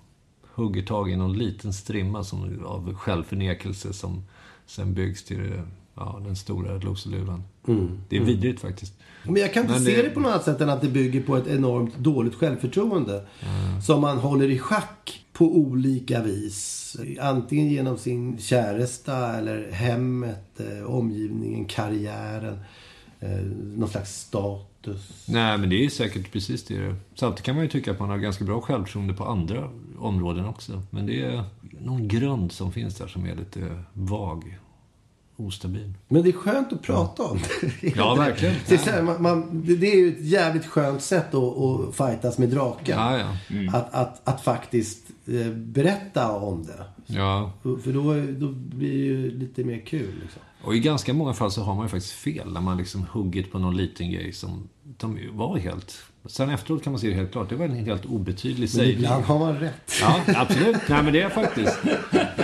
hugger 0.59 0.81
tag 0.83 1.11
i 1.11 1.15
någon 1.15 1.37
liten 1.37 1.73
strimma 1.73 2.23
som, 2.23 2.65
av 2.65 2.93
självförnekelse 2.93 3.93
som 3.93 4.23
sen 4.65 4.93
byggs 4.93 5.23
till 5.23 5.51
ja, 5.95 6.21
den 6.25 6.35
stora 6.35 6.77
loserluvan. 6.77 7.43
Mm. 7.67 7.99
Det 8.09 8.17
är 8.17 8.21
vidrigt 8.21 8.59
faktiskt. 8.61 8.93
Men 9.23 9.35
jag 9.35 9.53
kan 9.53 9.61
inte 9.63 9.73
Men 9.73 9.83
se 9.85 9.95
det- 9.95 10.01
det 10.01 10.09
på 10.09 10.19
något 10.19 10.31
annat 10.31 10.43
sätt 10.45 10.61
än 10.61 10.69
att 10.69 10.81
det 10.81 10.89
bygger 10.89 11.21
på 11.23 11.37
ett 11.37 11.47
enormt 11.47 11.97
dåligt 11.97 12.35
självförtroende. 12.35 13.25
Som 13.85 14.01
man 14.01 14.17
håller 14.17 14.49
i 14.49 14.59
schack 14.59 15.25
på 15.33 15.57
olika 15.57 16.21
vis. 16.23 16.95
Antingen 17.21 17.69
genom 17.69 17.97
sin 17.97 18.37
käresta 18.37 19.37
eller 19.37 19.71
hemmet, 19.71 20.59
eh, 20.59 20.85
omgivningen, 20.85 21.65
karriären. 21.65 22.59
Eh, 23.19 23.29
någon 23.75 23.89
slags 23.89 24.19
status. 24.21 25.25
Nej, 25.27 25.57
men 25.57 25.69
det 25.69 25.85
är 25.85 25.89
säkert 25.89 26.31
precis 26.31 26.63
det. 26.63 26.95
Samtidigt 27.15 27.45
kan 27.45 27.55
man 27.55 27.63
ju 27.63 27.69
tycka 27.69 27.91
att 27.91 27.99
man 27.99 28.09
har 28.09 28.17
ganska 28.17 28.45
bra 28.45 28.61
självförtroende 28.61 29.13
på 29.13 29.23
andra 29.25 29.69
områden 29.99 30.45
också. 30.45 30.81
Men 30.89 31.05
det 31.05 31.21
är 31.21 31.43
någon 31.79 32.07
grund 32.07 32.51
som 32.51 32.71
finns 32.71 32.95
där 32.95 33.07
som 33.07 33.25
är 33.25 33.35
lite 33.35 33.83
vag. 33.93 34.59
Ostabil. 35.35 35.93
Men 36.07 36.23
det 36.23 36.29
är 36.29 36.33
skönt 36.33 36.73
att 36.73 36.81
prata 36.81 37.23
om 37.23 37.39
det. 37.81 37.95
Ja, 37.95 38.15
verkligen. 38.15 38.55
Det 38.67 38.73
är, 38.73 38.77
så 38.77 38.89
här, 38.89 39.01
man, 39.01 39.21
man, 39.21 39.63
det 39.63 39.91
är 39.91 39.95
ju 39.95 40.07
ett 40.07 40.25
jävligt 40.25 40.65
skönt 40.65 41.01
sätt 41.01 41.33
att, 41.33 41.57
att 41.57 41.95
fightas 41.95 42.37
med 42.37 42.49
draken. 42.49 42.99
Ja, 42.99 43.17
ja. 43.17 43.77
Att, 43.77 43.93
att, 43.93 44.27
att 44.27 44.41
faktiskt 44.41 45.03
eh, 45.27 45.51
berätta 45.51 46.31
om 46.31 46.65
det. 46.65 46.85
Ja, 47.05 47.51
För 47.61 47.93
då, 47.93 48.03
då 48.45 48.51
blir 48.51 48.91
det 48.91 48.97
ju 48.97 49.31
lite 49.31 49.63
mer 49.63 49.85
kul. 49.85 50.13
Liksom. 50.21 50.41
och 50.63 50.75
i 50.75 50.79
ganska 50.79 51.13
många 51.13 51.33
fall 51.33 51.51
så 51.51 51.61
har 51.61 51.75
man 51.75 51.85
ju 51.85 51.89
faktiskt 51.89 52.13
fel. 52.13 52.53
När 52.53 52.61
man 52.61 52.77
liksom 52.77 53.05
huggit 53.11 53.51
på 53.51 53.59
någon 53.59 53.77
liten 53.77 54.11
grej 54.11 54.33
som 54.33 54.69
de 54.83 55.19
var 55.31 55.57
helt... 55.57 55.97
Sen 56.25 56.49
efteråt 56.49 56.83
kan 56.83 56.93
man 56.93 56.99
se 56.99 57.07
det 57.07 57.13
helt 57.13 57.31
klart. 57.31 57.49
Det 57.49 57.55
var 57.55 57.65
en 57.65 57.71
helt 57.85 58.05
obetydlig 58.05 58.59
Men 58.59 58.67
sägning. 58.67 58.95
ibland 58.95 59.23
har 59.23 59.39
man 59.39 59.59
rätt. 59.59 59.91
Ja, 60.01 60.19
absolut. 60.35 60.77
Nej, 60.89 61.03
men 61.03 61.13
det 61.13 61.21
är 61.21 61.29
faktiskt. 61.29 61.77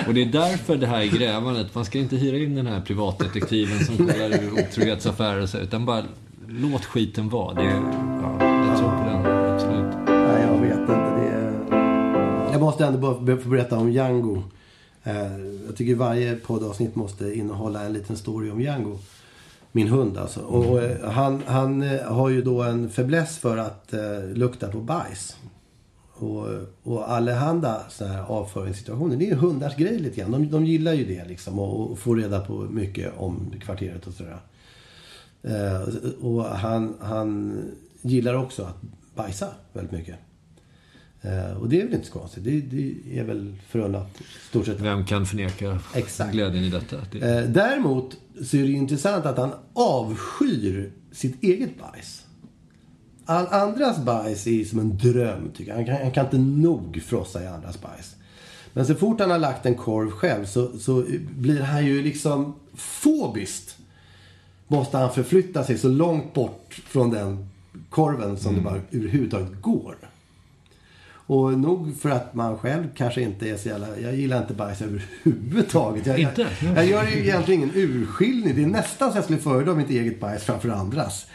Och 0.07 0.13
det 0.13 0.21
är 0.21 0.25
därför 0.25 0.75
det 0.77 0.87
här 0.87 1.01
är 1.01 1.05
grävandet. 1.07 1.75
Man 1.75 1.85
ska 1.85 1.99
inte 1.99 2.15
hyra 2.15 2.37
in 2.37 2.55
den 2.55 2.67
här 2.67 2.81
privatdetektiven 2.81 3.85
som 3.85 3.97
kollar 3.97 4.43
ur 4.43 4.51
otrohetsaffärer 4.53 5.41
och 5.41 5.49
så, 5.49 5.57
utan 5.57 5.85
bara 5.85 6.03
låt 6.47 6.85
skiten 6.85 7.29
vara. 7.29 7.53
Det 7.53 7.61
är, 7.61 7.81
ja, 8.21 8.37
jag 8.67 8.77
tror 8.77 8.89
på 8.89 9.09
den, 9.09 9.53
absolut. 9.53 9.95
Nej, 10.07 10.41
jag 10.41 10.59
vet 10.61 10.79
inte. 10.79 10.93
Det 10.93 11.27
är... 11.27 12.51
Jag 12.51 12.61
måste 12.61 12.85
ändå 12.85 12.99
bara 12.99 13.37
få 13.37 13.49
berätta 13.49 13.77
om 13.77 13.91
Django. 13.91 14.43
Eh, 15.03 15.13
Jag 15.67 15.75
tycker 15.77 15.95
varje 15.95 16.35
poddavsnitt 16.35 16.95
måste 16.95 17.33
innehålla 17.33 17.83
en 17.83 17.93
liten 17.93 18.17
story 18.17 18.49
om 18.51 18.61
Django. 18.61 18.99
Min 19.75 19.87
hund 19.87 20.17
alltså. 20.17 20.39
Och 20.39 20.83
eh, 20.83 21.09
han, 21.09 21.43
han 21.45 21.83
eh, 21.83 22.01
har 22.01 22.29
ju 22.29 22.41
då 22.41 22.63
en 22.63 22.89
fäbless 22.89 23.37
för 23.37 23.57
att 23.57 23.93
eh, 23.93 24.23
lukta 24.33 24.67
på 24.67 24.79
bajs. 24.79 25.37
Och, 26.13 26.47
och 26.83 27.11
allehanda 27.11 27.81
sådana 27.89 28.13
här 28.13 28.23
avföringssituationer. 28.23 29.15
Det 29.15 29.25
är 29.25 29.29
ju 29.29 29.35
hundars 29.35 29.75
grej 29.75 29.99
lite 29.99 30.21
grann. 30.21 30.31
De, 30.31 30.51
de 30.51 30.65
gillar 30.65 30.93
ju 30.93 31.05
det 31.05 31.25
liksom. 31.25 31.59
Och, 31.59 31.91
och 31.91 31.99
får 31.99 32.15
reda 32.15 32.39
på 32.39 32.53
mycket 32.53 33.13
om 33.17 33.53
kvarteret 33.61 34.07
och 34.07 34.13
sådär. 34.13 34.39
Eh, 35.41 35.81
och 36.21 36.43
han, 36.43 36.95
han 36.99 37.61
gillar 38.01 38.33
också 38.33 38.63
att 38.63 38.81
bajsa 39.15 39.47
väldigt 39.73 39.91
mycket. 39.91 40.15
Eh, 41.25 41.57
och 41.57 41.69
det 41.69 41.81
är 41.81 41.85
väl 41.85 41.93
inte 41.93 42.07
så 42.07 42.13
konstigt. 42.13 42.43
Det, 42.43 42.61
det 42.61 43.19
är 43.19 43.23
väl 43.23 43.55
förunnat 43.67 44.17
stort 44.49 44.65
sett. 44.65 44.79
Vem 44.79 45.05
kan 45.05 45.25
förneka 45.25 45.79
Exakt. 45.93 46.31
glädjen 46.31 46.63
i 46.63 46.69
detta? 46.69 46.97
Det, 47.11 47.17
Eh, 47.17 47.49
däremot 47.49 48.17
så 48.43 48.57
är 48.57 48.61
det 48.61 48.71
intressant 48.71 49.25
att 49.25 49.37
han 49.37 49.51
avskyr 49.73 50.91
sitt 51.11 51.43
eget 51.43 51.79
bajs. 51.79 52.25
All 53.25 53.47
andras 53.47 53.97
bajs 53.99 54.47
är 54.47 54.65
som 54.65 54.79
en 54.79 54.97
dröm 54.97 55.51
tycker 55.55 55.71
jag. 55.71 55.75
Han 55.75 55.85
kan, 55.85 55.95
han 55.95 56.11
kan 56.11 56.25
inte 56.25 56.37
nog 56.37 57.01
frossa 57.05 57.43
i 57.43 57.47
andras 57.47 57.81
bajs. 57.81 58.15
Men 58.73 58.85
så 58.85 58.95
fort 58.95 59.19
han 59.19 59.31
har 59.31 59.39
lagt 59.39 59.65
en 59.65 59.75
korv 59.75 60.11
själv 60.11 60.45
så, 60.45 60.79
så 60.79 61.05
blir 61.37 61.61
han 61.61 61.85
ju 61.85 62.01
liksom 62.01 62.55
fobiskt. 62.75 63.77
Måste 64.67 64.97
han 64.97 65.13
förflytta 65.13 65.63
sig 65.63 65.77
så 65.77 65.89
långt 65.89 66.33
bort 66.33 66.81
från 66.87 67.11
den 67.11 67.49
korven 67.89 68.37
som 68.37 68.55
det 68.55 68.61
bara 68.61 68.81
överhuvudtaget 68.91 69.61
går. 69.61 69.95
Och 71.27 71.59
nog 71.59 71.97
för 71.97 72.09
att 72.09 72.33
man 72.33 72.57
själv 72.57 72.87
kanske 72.95 73.21
inte 73.21 73.49
är 73.49 73.57
så 73.57 73.69
jävla... 73.69 73.99
Jag 73.99 74.15
gillar 74.15 74.41
inte 74.41 74.53
bajs 74.53 74.81
överhuvudtaget. 74.81 76.05
Jag, 76.05 76.19
Inte? 76.19 76.47
Jag, 76.61 76.77
jag 76.77 76.85
gör 76.85 77.03
ju 77.03 77.19
egentligen 77.19 77.61
ingen 77.61 77.75
urskiljning. 77.75 78.55
Det 78.55 78.63
är 78.63 78.67
nästan 78.67 79.11
så 79.11 79.17
jag 79.17 79.23
skulle 79.23 79.39
föredra 79.39 79.75
mitt 79.75 79.89
eget 79.89 80.19
bajs 80.19 80.43
framför 80.43 80.69
andras. 80.69 81.25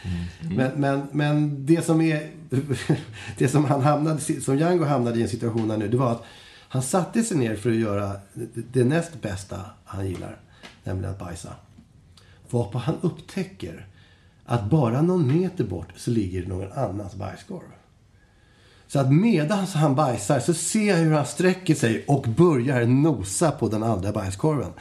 Men, 0.55 0.71
men, 0.75 1.07
men 1.11 1.65
det 1.65 1.85
som 1.85 2.01
är... 2.01 2.29
Det 3.37 3.47
som 3.47 3.65
han 3.65 3.81
hamnade, 3.81 4.19
som 4.19 4.57
Django 4.57 4.85
hamnade 4.85 5.19
i 5.19 5.21
en 5.21 5.29
situation 5.29 5.71
här 5.71 5.77
nu, 5.77 5.87
det 5.87 5.97
var 5.97 6.11
att 6.11 6.23
han 6.67 6.81
satte 6.81 7.23
sig 7.23 7.37
ner 7.37 7.55
för 7.55 7.69
att 7.69 7.75
göra 7.75 8.11
det, 8.33 8.61
det 8.73 8.83
näst 8.83 9.21
bästa 9.21 9.59
han 9.85 10.07
gillar. 10.07 10.37
Nämligen 10.83 11.11
att 11.11 11.19
bajsa. 11.19 11.49
Varpå 12.49 12.77
han 12.77 12.95
upptäcker 13.01 13.87
att 14.45 14.69
bara 14.69 15.01
någon 15.01 15.39
meter 15.39 15.63
bort 15.63 15.87
så 15.95 16.11
ligger 16.11 16.45
någon 16.45 16.71
annans 16.71 17.15
bajskorv. 17.15 17.80
Så 18.91 18.99
att 18.99 19.13
medan 19.13 19.65
han 19.65 19.95
bajsar 19.95 20.39
så 20.39 20.53
ser 20.53 20.87
jag 20.87 20.95
hur 20.95 21.11
han 21.11 21.25
sträcker 21.25 21.75
sig 21.75 22.03
och 22.07 22.25
börjar 22.37 22.85
nosa 22.85 23.51
på 23.51 23.67
den 23.67 23.83
andra 23.83 24.11
bajskorven. 24.11 24.71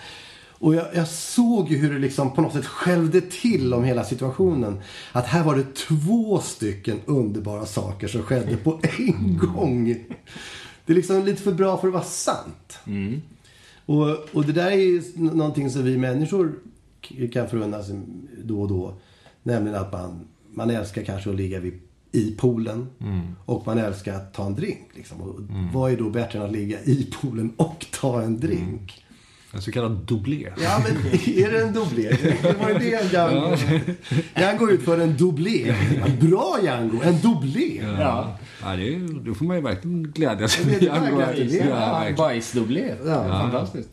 Och 0.49 0.75
jag, 0.75 0.87
jag 0.95 1.09
såg 1.09 1.71
ju 1.71 1.77
hur 1.77 1.93
det 1.93 1.99
liksom 1.99 2.35
på 2.35 2.43
något 2.43 2.53
sätt 2.53 2.67
skälvde 2.67 3.21
till 3.21 3.75
om 3.75 3.85
hela 3.85 4.05
situationen. 4.05 4.81
Att 5.13 5.27
här 5.27 5.45
var 5.45 5.57
det 5.57 5.75
två 5.75 6.41
stycken 6.41 7.01
underbara 7.07 7.67
saker 7.67 8.09
som 8.09 8.23
skedde 8.23 8.57
på 8.57 8.81
en 8.99 9.39
gång. 9.39 9.85
Det 10.87 10.93
är 10.93 10.97
liksom 10.97 11.25
lite 11.25 11.43
för 11.43 11.53
bra 11.53 11.79
för 11.79 11.89
att 11.89 11.95
vara 11.95 12.05
sant. 12.05 12.79
Och, 13.87 14.09
och 14.33 14.45
det 14.45 14.53
där 14.53 14.71
är 14.71 14.77
ju 14.77 15.03
någonting 15.17 15.71
som 15.71 15.85
vi 15.85 15.99
människor 15.99 16.53
kan 17.33 17.49
förunna 17.49 17.83
sig 17.83 18.01
då 18.45 18.63
och 18.63 18.69
då. 18.69 18.95
Nämligen 19.43 19.79
att 19.79 19.93
man, 19.93 20.29
man 20.53 20.71
älskar 20.71 21.03
kanske 21.03 21.31
att 21.31 21.37
ligga 21.37 21.61
vid, 21.61 21.81
i 22.13 22.31
poolen. 22.39 22.87
Och 23.45 23.67
man 23.67 23.79
älskar 23.79 24.15
att 24.15 24.35
ta 24.35 24.47
en 24.47 24.55
drink. 24.55 24.89
Liksom. 24.95 25.21
Och 25.21 25.41
Vad 25.73 25.93
är 25.93 25.97
då 25.97 26.11
bättre 26.11 26.39
än 26.39 26.45
att 26.45 26.53
ligga 26.53 26.79
i 26.85 27.09
poolen 27.21 27.53
och 27.57 27.87
ta 28.01 28.23
en 28.23 28.41
drink? 28.41 29.05
en 29.53 29.63
så 29.63 29.73
kallad 29.73 29.93
dubblé. 30.07 30.49
Ja, 30.63 30.83
men 30.85 30.97
är 31.37 31.51
det 31.53 31.61
en 31.63 31.73
dubblé? 31.73 32.09
Det 32.43 32.57
var 32.61 32.69
ju 32.69 32.79
det 32.79 33.13
Django... 33.13 33.57
Django 34.37 34.71
ut 34.71 34.83
för 34.83 35.01
en 35.01 35.17
dubblé. 35.17 35.75
Bra 36.21 36.59
Django, 36.63 37.01
en 37.03 37.19
dubblé. 37.21 37.83
Ja. 37.99 38.39
Ja, 38.63 38.77
det 38.77 38.95
är, 38.95 39.25
då 39.25 39.35
får 39.35 39.45
man 39.45 39.57
ju 39.57 39.63
verkligen 39.63 40.03
glädjas. 40.03 40.59
Det 40.65 40.75
är 40.75 40.81
det 40.81 40.87
Django. 40.87 41.21
Ja, 41.71 42.07
Ja, 42.09 42.15
bajsdubblé. 42.17 42.95
Ja. 43.07 43.25
Fantastiskt. 43.29 43.89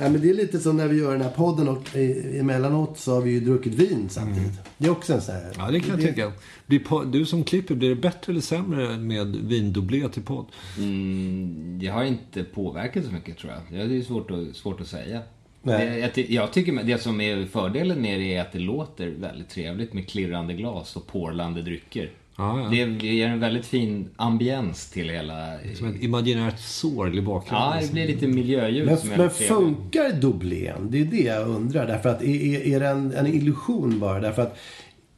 Ja, 0.00 0.08
men 0.08 0.20
det 0.20 0.30
är 0.30 0.34
lite 0.34 0.58
som 0.60 0.76
när 0.76 0.88
vi 0.88 0.98
gör 0.98 1.12
den 1.12 1.22
här 1.22 1.30
podden 1.30 1.68
och 1.68 1.96
eh, 1.96 2.40
emellanåt 2.40 2.98
så 2.98 3.14
har 3.14 3.20
vi 3.20 3.30
ju 3.30 3.40
druckit 3.40 3.74
vin 3.74 4.06
samtidigt. 4.08 4.52
Det 4.78 4.86
är 4.86 4.90
också 4.90 5.12
en 5.14 5.20
sån 5.20 5.34
här... 5.34 5.52
Ja, 5.58 5.70
det 5.70 5.80
kan 5.80 6.00
jag 6.00 6.08
tycka. 6.08 6.32
Blir 6.66 6.80
po- 6.80 7.10
du 7.10 7.26
som 7.26 7.44
klipper, 7.44 7.74
blir 7.74 7.88
det 7.88 7.94
bättre 7.96 8.32
eller 8.32 8.40
sämre 8.40 8.98
med 8.98 9.36
vindubblé 9.36 10.08
till 10.08 10.22
podd? 10.22 10.46
Mm, 10.78 11.78
det 11.80 11.86
har 11.86 12.04
inte 12.04 12.44
påverkat 12.44 13.04
så 13.04 13.12
mycket 13.12 13.38
tror 13.38 13.52
jag. 13.70 13.88
Det 13.88 13.96
är 13.96 14.02
svårt 14.02 14.30
att, 14.30 14.56
svårt 14.56 14.80
att 14.80 14.86
säga. 14.88 15.20
Nej. 15.62 15.86
Det, 15.90 15.98
jag, 15.98 16.14
ty- 16.14 16.34
jag 16.34 16.52
tycker 16.52 16.82
det 16.84 16.98
som 17.02 17.20
är 17.20 17.46
fördelen 17.46 18.02
med 18.02 18.20
det 18.20 18.34
är 18.34 18.40
att 18.40 18.52
det 18.52 18.58
låter 18.58 19.08
väldigt 19.08 19.48
trevligt 19.48 19.92
med 19.92 20.08
klirrande 20.08 20.54
glas 20.54 20.96
och 20.96 21.06
porlande 21.06 21.62
drycker. 21.62 22.10
Ja, 22.38 22.60
ja. 22.60 22.68
Det, 22.68 23.06
ger 23.06 23.28
en 23.28 23.40
väldigt 23.40 23.66
fin 23.66 24.10
ambiens 24.16 24.90
till 24.90 25.08
hela... 25.08 25.58
Som 25.74 25.88
ett 25.88 26.02
imaginärt 26.02 26.58
sorl 26.58 27.18
i 27.18 27.22
bakgrunden. 27.22 27.68
Ja, 27.74 27.80
det 27.80 27.92
blir 27.92 28.06
lite 28.06 28.26
miljöljud 28.26 28.86
Men, 28.86 28.98
men 29.16 29.30
funkar 29.30 30.12
dubblén? 30.12 30.90
Det 30.90 31.00
är 31.00 31.04
det 31.04 31.22
jag 31.22 31.48
undrar. 31.48 31.86
Därför 31.86 32.08
att 32.08 32.22
är, 32.22 32.66
är, 32.66 32.80
det 32.80 32.88
en, 32.88 33.14
en 33.14 33.26
illusion 33.26 34.00
bara? 34.00 34.20
Därför 34.20 34.42
att 34.42 34.58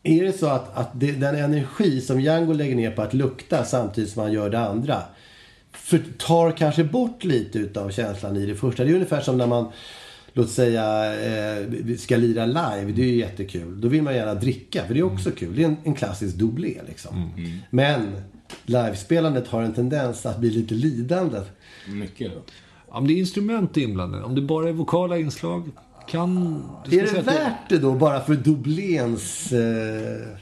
är 0.03 0.25
det 0.25 0.33
så 0.33 0.47
att, 0.47 0.77
att 0.77 0.91
det, 1.01 1.13
den 1.13 1.37
energi 1.37 2.01
som 2.01 2.21
Django 2.21 2.53
lägger 2.53 2.77
ner 2.77 2.91
på 2.91 3.03
att 3.03 3.15
lukta 3.15 3.65
samtidigt 3.65 4.11
som 4.11 4.23
han 4.23 4.33
gör 4.33 4.51
det 4.51 4.59
andra 4.59 5.03
för, 5.73 6.01
tar 6.19 6.51
kanske 6.51 6.85
bort 6.85 7.25
lite 7.25 7.59
utav 7.59 7.91
känslan 7.91 8.37
i 8.37 8.47
det 8.47 8.55
första. 8.55 8.85
Det 8.85 8.91
är 8.91 8.95
ungefär 8.95 9.21
som 9.21 9.39
när 9.39 9.47
man 9.47 9.73
Låt 10.39 10.51
säga 10.51 11.15
eh, 11.15 11.67
vi 11.69 11.99
ska 11.99 12.17
lira 12.17 12.47
live, 12.47 12.93
det 12.93 13.03
är 13.03 13.07
ju 13.07 13.17
jättekul. 13.17 13.81
Då 13.81 13.89
vill 13.89 14.03
man 14.03 14.15
gärna 14.15 14.35
dricka, 14.35 14.85
för 14.87 14.95
det 14.95 15.01
är 15.01 15.05
också 15.05 15.31
kul. 15.31 15.57
Det 15.57 15.63
är 15.63 15.67
en, 15.67 15.77
en 15.85 15.95
klassisk 15.95 16.37
dubblé 16.37 16.81
liksom. 16.87 17.31
Men 17.71 18.23
livespelandet 18.65 19.49
har 19.49 19.63
en 19.63 19.75
tendens 19.75 20.27
att 20.27 20.39
bli 20.39 20.51
lite 20.51 20.75
lidande. 20.75 21.41
Mycket. 21.89 22.33
Om 22.89 23.07
det 23.07 23.13
är 23.13 23.17
instrument 23.17 23.77
inblandade, 23.77 24.25
om 24.25 24.35
det 24.35 24.41
bara 24.41 24.69
är 24.69 24.73
vokala 24.73 25.19
inslag, 25.19 25.71
kan... 26.09 26.63
du 26.85 27.07
ska 27.07 27.17
Är 27.17 27.23
det 27.23 27.23
värt 27.23 27.69
det 27.69 27.79
då 27.79 27.95
bara 27.95 28.21
för 28.21 28.35
dubbléns... 28.35 29.53
Eh... 29.53 30.39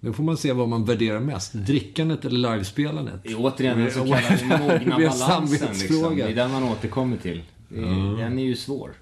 Nu 0.00 0.12
får 0.12 0.22
man 0.22 0.36
se 0.36 0.52
vad 0.52 0.68
man 0.68 0.84
värderar 0.84 1.20
mest. 1.20 1.52
Drickandet 1.52 2.24
eller 2.24 2.50
livespelandet. 2.50 3.20
Det 3.22 3.28
är 3.28 3.36
återigen 3.38 3.78
den 3.78 3.90
så 3.90 4.04
kallade 4.04 4.58
mogna 4.58 4.96
balansen. 5.08 5.68
Liksom. 5.72 6.16
Det 6.16 6.22
är 6.22 6.34
den 6.34 6.50
man 6.50 6.62
återkommer 6.62 7.16
till. 7.16 7.42
Det 7.68 7.80
är, 7.80 8.16
Den 8.16 8.38
är 8.38 8.44
ju 8.44 8.56
svår. 8.56 8.92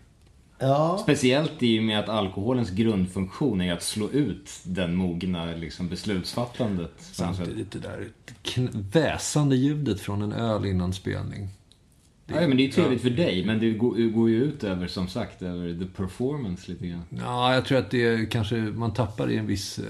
Ja. 0.58 0.98
Speciellt 1.02 1.62
i 1.62 1.80
och 1.80 1.84
med 1.84 2.00
att 2.00 2.08
alkoholens 2.08 2.70
grundfunktion 2.70 3.60
är 3.60 3.72
att 3.72 3.82
slå 3.82 4.10
ut 4.10 4.50
den 4.64 4.94
mogna 4.94 5.46
liksom, 5.46 5.88
beslutsfattandet. 5.88 6.92
Samtidigt 6.98 7.70
det 7.70 7.78
där 7.78 8.08
väsande 8.92 9.56
ljudet 9.56 10.00
från 10.00 10.22
en 10.22 10.32
öl 10.32 10.66
innan 10.66 10.92
spelning. 10.92 11.48
Ja, 12.26 12.48
men 12.48 12.56
det 12.56 12.62
är 12.62 12.66
ju 12.66 12.72
trevligt 12.72 13.02
för 13.02 13.10
dig, 13.10 13.44
men 13.44 13.58
det 13.58 13.70
går, 13.70 13.96
det 13.96 14.08
går 14.08 14.30
ju 14.30 14.44
ut 14.44 14.64
över, 14.64 14.86
som 14.86 15.08
sagt, 15.08 15.42
över 15.42 15.78
the 15.78 15.86
performance 15.96 16.72
lite 16.72 16.86
grann. 16.86 17.04
Ja, 17.08 17.54
jag 17.54 17.64
tror 17.64 17.78
att 17.78 17.90
det 17.90 18.04
är, 18.04 18.30
kanske 18.30 18.56
man 18.56 18.92
tappar 18.92 19.30
i 19.30 19.36
en 19.36 19.46
viss 19.46 19.78
eh, 19.78 19.84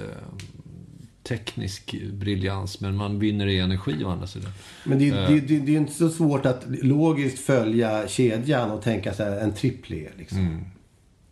teknisk 1.24 1.94
briljans, 2.12 2.80
men 2.80 2.96
man 2.96 3.18
vinner 3.18 3.46
i 3.46 3.58
energi 3.58 4.04
å 4.04 4.08
andra 4.08 4.26
sidan. 4.26 4.50
Men 4.84 4.98
det, 4.98 5.10
det, 5.10 5.40
det, 5.40 5.58
det 5.58 5.74
är 5.74 5.76
inte 5.76 5.92
så 5.92 6.08
svårt 6.08 6.46
att 6.46 6.64
logiskt 6.66 7.38
följa 7.38 8.08
kedjan 8.08 8.70
och 8.70 8.82
tänka 8.82 9.14
sig 9.14 9.40
en 9.40 9.52
triplé. 9.52 10.08
Liksom. 10.18 10.64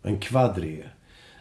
En 0.03 0.19
kvadré. 0.19 0.77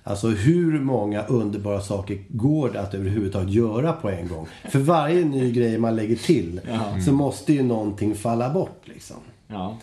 Alltså 0.05 0.29
hur 0.29 0.81
många 0.81 1.23
underbara 1.23 1.81
saker 1.81 2.19
går 2.29 2.71
det 2.71 2.81
att 2.81 2.95
överhuvudtaget 2.95 3.51
göra 3.51 3.93
på 3.93 4.11
en 4.11 4.29
gång? 4.29 4.47
För 4.69 4.79
varje 4.79 5.25
ny 5.25 5.53
grej 5.53 5.79
man 5.79 5.97
lägger 5.97 6.17
till 6.17 6.61
så 7.05 7.13
måste 7.13 7.53
ju 7.53 7.63
någonting 7.63 8.15
falla 8.15 8.51
bort. 8.51 8.83
Liksom. 8.85 9.17
Ja. 9.49 9.79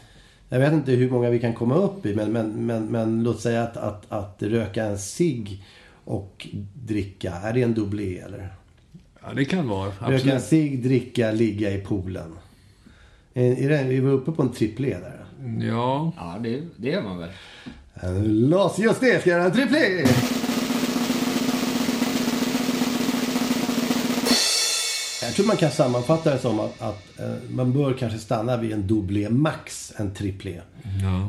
Jag 0.49 0.59
vet 0.59 0.73
inte 0.73 0.91
hur 0.91 1.09
många 1.09 1.29
vi 1.29 1.39
kan 1.39 1.53
komma 1.53 1.75
upp 1.75 2.05
i 2.05 2.15
men, 2.15 2.31
men, 2.31 2.65
men, 2.65 2.85
men 2.85 3.23
låt 3.23 3.41
säga 3.41 3.63
att, 3.63 3.77
att, 3.77 4.11
att 4.11 4.43
röka 4.43 4.85
en 4.85 4.99
cigg 4.99 5.63
och 6.05 6.47
dricka. 6.73 7.33
Är 7.33 7.53
det 7.53 7.63
en 7.63 7.73
dubblé 7.73 8.17
eller? 8.17 8.53
Ja, 9.23 9.33
det 9.33 9.45
kan 9.45 9.67
vara. 9.67 9.89
Röka 9.99 10.15
Absolut. 10.15 10.43
cigg, 10.43 10.83
dricka, 10.83 11.31
ligga 11.31 11.71
i 11.71 11.77
poolen. 11.77 12.31
Är, 13.33 13.63
är 13.63 13.69
det, 13.69 13.77
är 13.77 13.83
vi 13.85 13.99
uppe 14.09 14.31
på 14.31 14.41
en 14.41 14.51
triplé 14.51 14.89
där? 14.97 15.25
Ja, 15.67 16.11
Ja, 16.17 16.37
det, 16.43 16.61
det 16.77 16.89
gör 16.89 17.01
man 17.01 17.17
väl. 17.17 17.29
Los, 18.49 18.79
just 18.79 19.01
det, 19.01 19.21
ska 19.21 19.29
jag 19.29 19.37
göra 19.37 19.45
en 19.45 19.51
triplé! 19.51 20.05
Jag 25.29 25.35
tror 25.35 25.45
man 25.47 25.57
kan 25.57 25.71
sammanfatta 25.71 26.31
det 26.33 26.39
som 26.39 26.59
att, 26.59 26.81
att 26.81 27.19
eh, 27.19 27.25
man 27.49 27.73
bör 27.73 27.93
kanske 27.93 28.19
stanna 28.19 28.57
vid 28.57 28.71
en 28.71 28.87
dubblé 28.87 29.29
max 29.29 29.93
en 29.97 30.13
triplé. 30.13 30.61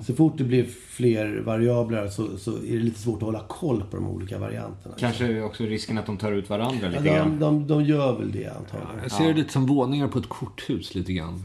Så 0.06 0.14
fort 0.14 0.32
det 0.38 0.44
blir 0.44 0.66
fler 0.90 1.40
variabler 1.40 2.08
så, 2.08 2.38
så 2.38 2.50
är 2.56 2.72
det 2.72 2.78
lite 2.82 3.00
svårt 3.00 3.16
att 3.16 3.22
hålla 3.22 3.44
koll 3.48 3.82
på 3.90 3.96
de 3.96 4.06
olika 4.08 4.38
varianterna. 4.38 4.94
Kanske 4.98 5.42
också 5.42 5.64
risken 5.64 5.98
att 5.98 6.06
de 6.06 6.16
tar 6.18 6.32
ut 6.32 6.50
varandra 6.50 6.88
lite 6.88 7.04
Ja, 7.04 7.14
grann. 7.14 7.38
de, 7.38 7.38
de, 7.38 7.66
de 7.66 7.84
gör 7.84 8.18
väl 8.18 8.32
det 8.32 8.46
antagligen. 8.46 8.98
jag 9.02 9.12
ser 9.12 9.24
det 9.28 9.34
lite 9.34 9.52
som 9.52 9.66
våningar 9.66 10.08
på 10.08 10.18
ett 10.18 10.28
korthus 10.28 10.94
lite 10.94 11.12
grann. 11.12 11.44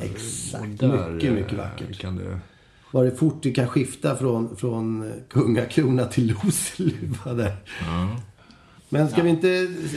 Eh, 0.00 0.04
Exakt. 0.10 0.82
och 0.82 1.12
Mycket, 1.12 1.32
mycket 1.32 1.52
eh, 1.52 1.58
vackert. 1.58 1.98
Kan 1.98 2.16
det... 2.16 2.38
Vad 2.90 3.04
det 3.04 3.10
fort 3.10 3.42
det 3.42 3.50
kan 3.52 3.68
skifta 3.68 4.16
från, 4.16 4.56
från 4.56 5.12
kungakrona 5.30 6.04
till 6.04 6.34
Loseluva 6.44 7.32
där. 7.32 7.56
Men 8.88 9.08
ska 9.08 9.22
vi 9.22 9.30
inte... 9.30 9.48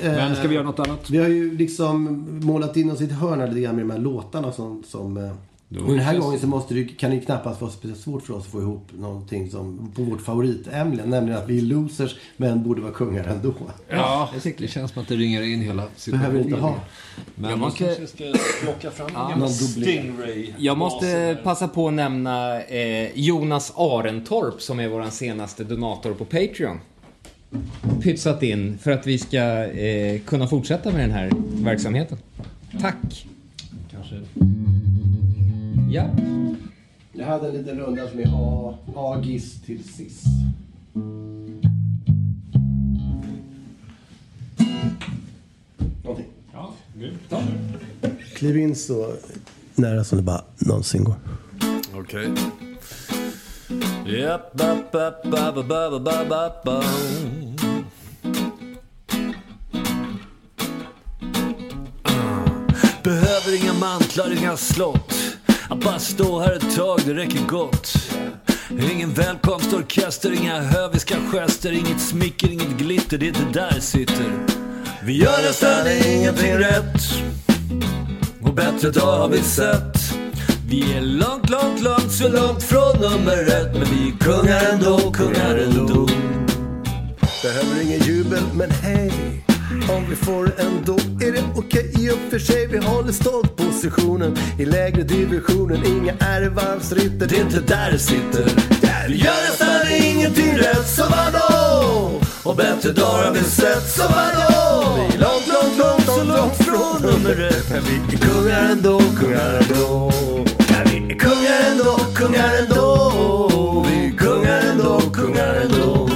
eh, 0.04 0.12
Men 0.12 0.36
ska 0.36 0.48
vi 0.48 0.56
göra 0.56 0.66
något 0.66 0.80
annat? 0.80 1.10
Vi 1.10 1.18
har 1.18 1.28
ju 1.28 1.58
liksom 1.58 2.26
målat 2.44 2.78
in 2.78 2.92
oss 2.92 3.02
i 3.02 3.04
ett 3.04 3.12
hörn 3.12 3.50
lite 3.50 3.62
grann 3.62 3.76
med 3.76 3.86
de 3.86 3.92
här 3.92 4.00
låtarna 4.00 4.52
som... 4.52 4.84
som 4.88 5.18
eh, 5.18 5.32
och 5.70 5.88
den 5.92 6.00
här 6.00 6.14
känns- 6.14 6.26
gången 6.26 6.40
så 6.40 6.48
måste 6.48 6.74
det, 6.74 6.84
kan 6.84 7.12
det 7.12 7.20
knappast 7.20 7.62
vara 7.62 7.72
speciellt 7.72 8.02
svårt 8.02 8.24
för 8.24 8.34
oss 8.34 8.46
att 8.46 8.52
få 8.52 8.62
ihop 8.62 8.88
någonting 9.00 9.50
som 9.50 9.92
på 9.96 10.02
vårt 10.04 10.22
favoritämne. 10.22 11.06
Nämligen 11.06 11.40
att 11.40 11.50
vi 11.50 11.58
är 11.58 11.62
losers 11.62 12.16
men 12.38 12.64
borde 12.64 12.82
vara 12.82 12.92
kungar 12.94 13.24
ändå. 13.24 13.54
Ja, 13.90 14.30
det 14.58 14.68
känns 14.68 14.92
som 14.92 15.02
att 15.02 15.08
det 15.08 15.16
ringer 15.16 15.42
in 15.42 15.62
hela 15.62 15.84
situationen. 15.96 16.32
Behöver 16.34 16.50
inte 16.50 16.62
ha. 16.62 16.76
Men 17.36 17.50
Jag 17.50 17.60
måste- 17.60 17.84
kanske 17.86 18.08
ska 18.08 18.24
plocka 18.64 18.92
fram 18.92 19.08
en 19.08 19.14
gammal 19.14 19.50
dubblé. 19.50 19.86
Stingray. 19.86 20.54
Jag 20.58 20.78
måste 20.78 21.38
passa 21.44 21.68
på 21.68 21.88
att 21.88 21.94
nämna 21.94 22.62
eh, 22.62 23.10
Jonas 23.20 23.74
Arentorp 23.76 24.62
som 24.62 24.80
är 24.80 24.88
vår 24.88 25.10
senaste 25.10 25.64
donator 25.64 26.14
på 26.14 26.26
Patreon. 26.26 26.80
Pytsat 28.04 28.44
in 28.44 28.78
för 28.78 28.92
att 28.92 29.08
vi 29.08 29.18
ska 29.18 29.64
eh, 29.66 30.22
kunna 30.22 30.48
fortsätta 30.48 30.92
med 30.92 31.00
den 31.02 31.12
här 31.12 31.32
verksamheten. 31.64 32.18
Tack! 32.82 33.28
Kanske. 33.92 34.22
Ja. 35.92 36.10
Jag 37.14 37.26
hade 37.26 37.48
en 37.48 37.56
liten 37.56 37.80
runda 37.80 38.10
som 38.10 38.20
är 38.20 38.28
A, 38.34 38.78
A-giss 38.96 39.62
till 39.62 39.84
sis. 39.84 40.24
Någonting. 46.04 46.26
Ja, 46.54 46.74
Kliv 48.36 48.58
in 48.58 48.76
så 48.76 49.14
nära 49.76 50.04
som 50.04 50.18
det 50.18 50.24
bara 50.24 50.42
någonsin 50.60 51.04
går. 51.04 51.16
Okej. 51.94 52.24
Japp, 52.26 52.67
Behöver 63.04 63.64
inga 63.64 63.74
mantlar, 63.74 64.38
inga 64.38 64.58
slott. 64.58 65.14
Att 65.70 65.84
bara 65.84 66.00
stå 66.00 66.40
här 66.40 66.54
ett 66.56 66.76
tag, 66.76 67.00
det 67.06 67.14
räcker 67.14 67.40
gott. 67.48 67.94
Ingen 68.92 69.14
välkomstorkester, 69.14 70.32
inga 70.32 70.62
höviska 70.62 71.16
gester, 71.32 71.72
inget 71.72 72.02
smicker, 72.02 72.52
inget 72.52 72.78
glitter, 72.78 73.18
det 73.18 73.26
är 73.26 73.28
inte 73.28 73.60
där 73.60 73.80
sitter. 73.80 74.46
Vi 75.04 75.18
gör 75.24 75.42
nästan 75.44 75.88
ingenting 75.88 76.54
rätt. 76.54 77.02
Och 78.42 78.54
bättre 78.54 78.92
dag 78.92 79.18
har 79.18 79.30
vi 79.30 79.42
sett. 79.42 80.27
Vi 80.70 80.94
är 80.94 81.02
långt, 81.02 81.50
långt, 81.50 81.82
långt, 81.82 82.12
så 82.12 82.28
långt 82.28 82.64
från 82.64 82.96
nummer 83.02 83.44
ett. 83.44 83.74
Men 83.74 83.84
vi 83.84 84.08
är 84.08 84.18
kungar 84.20 84.62
ändå, 84.74 85.12
kungar 85.12 85.58
ändå. 85.58 86.08
Behöver 87.44 87.82
ingen 87.84 88.00
jubel, 88.00 88.44
men 88.54 88.72
hej. 88.72 89.12
Om 89.90 90.10
vi 90.10 90.16
får 90.16 90.46
det 90.46 90.64
ändå 90.64 90.94
är 91.26 91.32
det 91.32 91.44
okej 91.56 91.94
i 92.00 92.10
och 92.10 92.32
för 92.32 92.40
sig. 92.40 92.68
Vi 92.68 92.78
håller 92.78 93.12
stolt 93.12 93.56
positionen 93.56 94.38
i 94.60 94.66
lägre 94.66 95.04
divisionen. 95.04 95.86
Inga 95.86 96.14
ärvarvsritter, 96.20 97.28
Det 97.28 97.38
är 97.38 97.42
inte 97.42 97.60
där 97.60 97.92
det 97.92 98.00
sitter. 98.00 98.46
Vi 99.08 99.16
gör 99.16 99.50
nästan 99.50 99.94
ingenting 100.04 100.58
rätt, 100.58 100.88
så 100.88 101.04
vadå? 101.04 102.12
Och 102.44 102.56
bättre 102.56 102.92
dagar 102.92 103.26
har 103.26 103.34
vi 103.34 103.44
sett, 103.44 103.90
så 103.90 104.04
vadå? 104.04 104.96
Vi 104.96 105.16
är 105.16 105.20
långt, 105.20 105.48
långt, 105.48 105.78
långt, 105.78 106.06
så 106.06 106.24
långt 106.24 106.58
från 106.58 107.02
nummer 107.12 107.48
ett. 107.48 107.70
Men 107.70 107.82
vi 107.84 108.16
är 108.16 108.20
kungar 108.20 108.70
ändå, 108.72 109.02
kungar 109.20 109.62
ändå. 109.70 110.12
Vi 111.08 111.14
är 111.14 111.20
kungar 111.20 111.72
ändå, 111.72 111.98
kungar 112.16 112.54
ändå. 112.62 113.86
Vi 113.90 114.08
är 114.08 114.12
kungar 114.18 114.62
ändå, 114.72 115.00
kungar 115.14 115.54
ändå. 115.56 116.10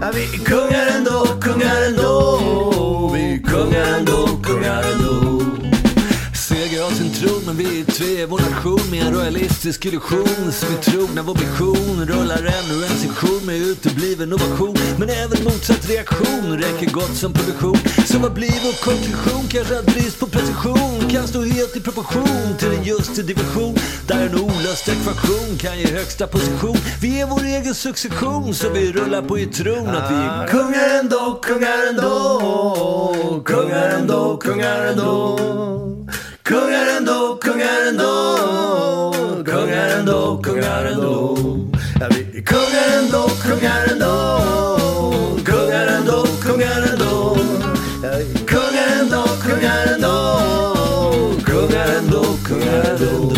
Ja, 0.00 0.10
vi 0.14 0.24
är 0.24 0.44
kungar 0.44 0.86
ändå, 0.96 1.26
kungar 1.40 1.82
ändå. 1.88 2.03
Men 8.04 8.16
vi 8.16 8.22
är 8.22 8.26
vår 8.26 8.38
nation 8.38 8.90
med 8.90 9.06
en 9.06 9.14
royalistisk 9.14 9.86
illusion. 9.86 10.52
Som 10.52 10.68
vi 10.68 10.76
tror 10.76 11.08
när 11.14 11.22
vår 11.22 11.34
vision 11.34 12.06
rullar 12.06 12.38
ännu 12.38 12.84
en 12.84 12.98
sektion 12.98 13.46
med 13.46 13.56
utebliven 13.56 14.32
ovation. 14.32 14.76
Men 14.98 15.08
även 15.10 15.44
motsatt 15.44 15.88
reaktion 15.88 16.58
räcker 16.58 16.90
gott 16.90 17.14
som 17.16 17.32
produktion. 17.32 17.76
Så 18.06 18.18
vad 18.18 18.32
blir 18.32 18.56
vår 18.64 18.84
konklusion? 18.84 19.48
Kanske 19.48 19.78
att 19.78 19.86
brist 19.86 20.20
på 20.20 20.26
precision 20.26 21.08
kan 21.10 21.28
stå 21.28 21.42
helt 21.42 21.76
i 21.76 21.80
proportion 21.80 22.56
till 22.58 22.68
en 22.68 22.84
just 22.84 23.14
division. 23.26 23.76
Där 24.06 24.26
en 24.26 24.34
olöst 24.40 24.88
ekvation 24.88 25.58
kan 25.58 25.78
ge 25.78 25.86
högsta 25.86 26.26
position. 26.26 26.76
Vi 27.02 27.20
är 27.20 27.26
vår 27.26 27.44
egen 27.44 27.74
succession 27.74 28.54
så 28.54 28.68
vi 28.68 28.92
rullar 28.92 29.22
på 29.22 29.38
i 29.38 29.46
tron 29.46 29.88
att 29.88 30.10
vi 30.10 30.16
är 30.16 30.46
kungar 30.46 30.98
ändå, 31.00 31.40
kungar 31.42 31.88
ändå. 31.88 33.42
Kungar 33.44 33.88
ändå, 33.88 34.36
kungar 34.36 34.84
ändå. 34.86 35.38
공연은 36.46 37.06
독, 37.06 37.40
공연은 37.40 37.96
독, 37.96 39.44
공연은 39.46 40.04
독, 40.04 40.42
공연은 40.42 40.94
독. 41.00 41.72
공연은 42.46 43.10
독, 43.10 43.28
공연은 43.42 43.98
독, 43.98 45.42
공연은 45.42 46.04
독, 46.04 46.40
공연은 46.44 46.98
독. 46.98 47.34
공연은 48.46 49.08
독, 49.08 49.24
공연은 49.42 50.00
독, 50.02 51.44
공연은 51.46 52.10
독, 52.10 52.44
공연은 52.44 52.98
독. 52.98 53.34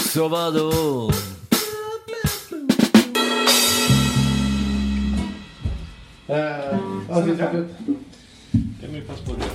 소바도. 0.00 1.08
아, 6.28 6.34
어디 7.08 7.36
잡혔다. 7.36 7.74
개미 8.80 9.04
파스포트. 9.06 9.51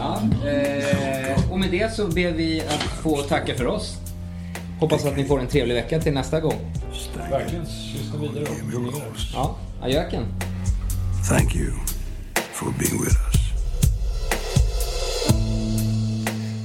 Ja, 0.00 0.20
eh, 0.48 1.52
och 1.52 1.58
med 1.58 1.70
det 1.70 1.94
så 1.94 2.06
ber 2.06 2.32
vi 2.32 2.60
att 2.60 2.82
få 2.82 3.16
tacka 3.16 3.54
för 3.54 3.66
oss. 3.66 3.96
Hoppas 4.80 5.04
att 5.04 5.16
ni 5.16 5.24
får 5.24 5.40
en 5.40 5.46
trevlig 5.46 5.74
vecka 5.74 6.00
till 6.00 6.12
nästa 6.12 6.40
gång. 6.40 6.72
Verkligen. 7.30 7.64
Lyssna 7.64 8.20
vidare. 8.20 8.46
Ja, 9.34 9.56
adjöken. 9.82 10.22
Thank 11.28 11.56
you 11.56 11.72
for 12.52 12.66
being 12.78 13.02
with 13.02 13.16
us. 13.26 13.40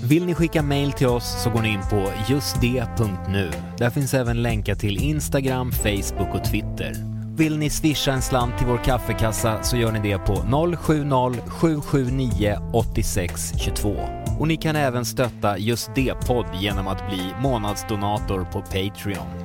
Vill 0.03 0.25
ni 0.25 0.33
skicka 0.33 0.61
mail 0.61 0.91
till 0.91 1.07
oss 1.07 1.43
så 1.43 1.49
går 1.49 1.61
ni 1.61 1.69
in 1.69 1.81
på 1.89 2.11
justd.nu. 2.29 3.51
Där 3.77 3.89
finns 3.89 4.13
även 4.13 4.41
länkar 4.41 4.75
till 4.75 5.03
Instagram, 5.03 5.71
Facebook 5.71 6.35
och 6.35 6.45
Twitter. 6.45 7.14
Vill 7.37 7.57
ni 7.57 7.69
swisha 7.69 8.11
en 8.11 8.21
slant 8.21 8.57
till 8.57 8.67
vår 8.67 8.77
kaffekassa 8.77 9.63
så 9.63 9.77
gör 9.77 9.91
ni 9.91 10.11
det 10.11 10.17
på 10.17 10.33
070-779 10.33 12.71
8622. 12.73 13.95
Och 14.39 14.47
ni 14.47 14.57
kan 14.57 14.75
även 14.75 15.05
stötta 15.05 15.57
Just 15.57 15.95
det-podd 15.95 16.45
genom 16.61 16.87
att 16.87 17.09
bli 17.09 17.33
månadsdonator 17.41 18.47
på 18.51 18.61
Patreon. 18.61 19.44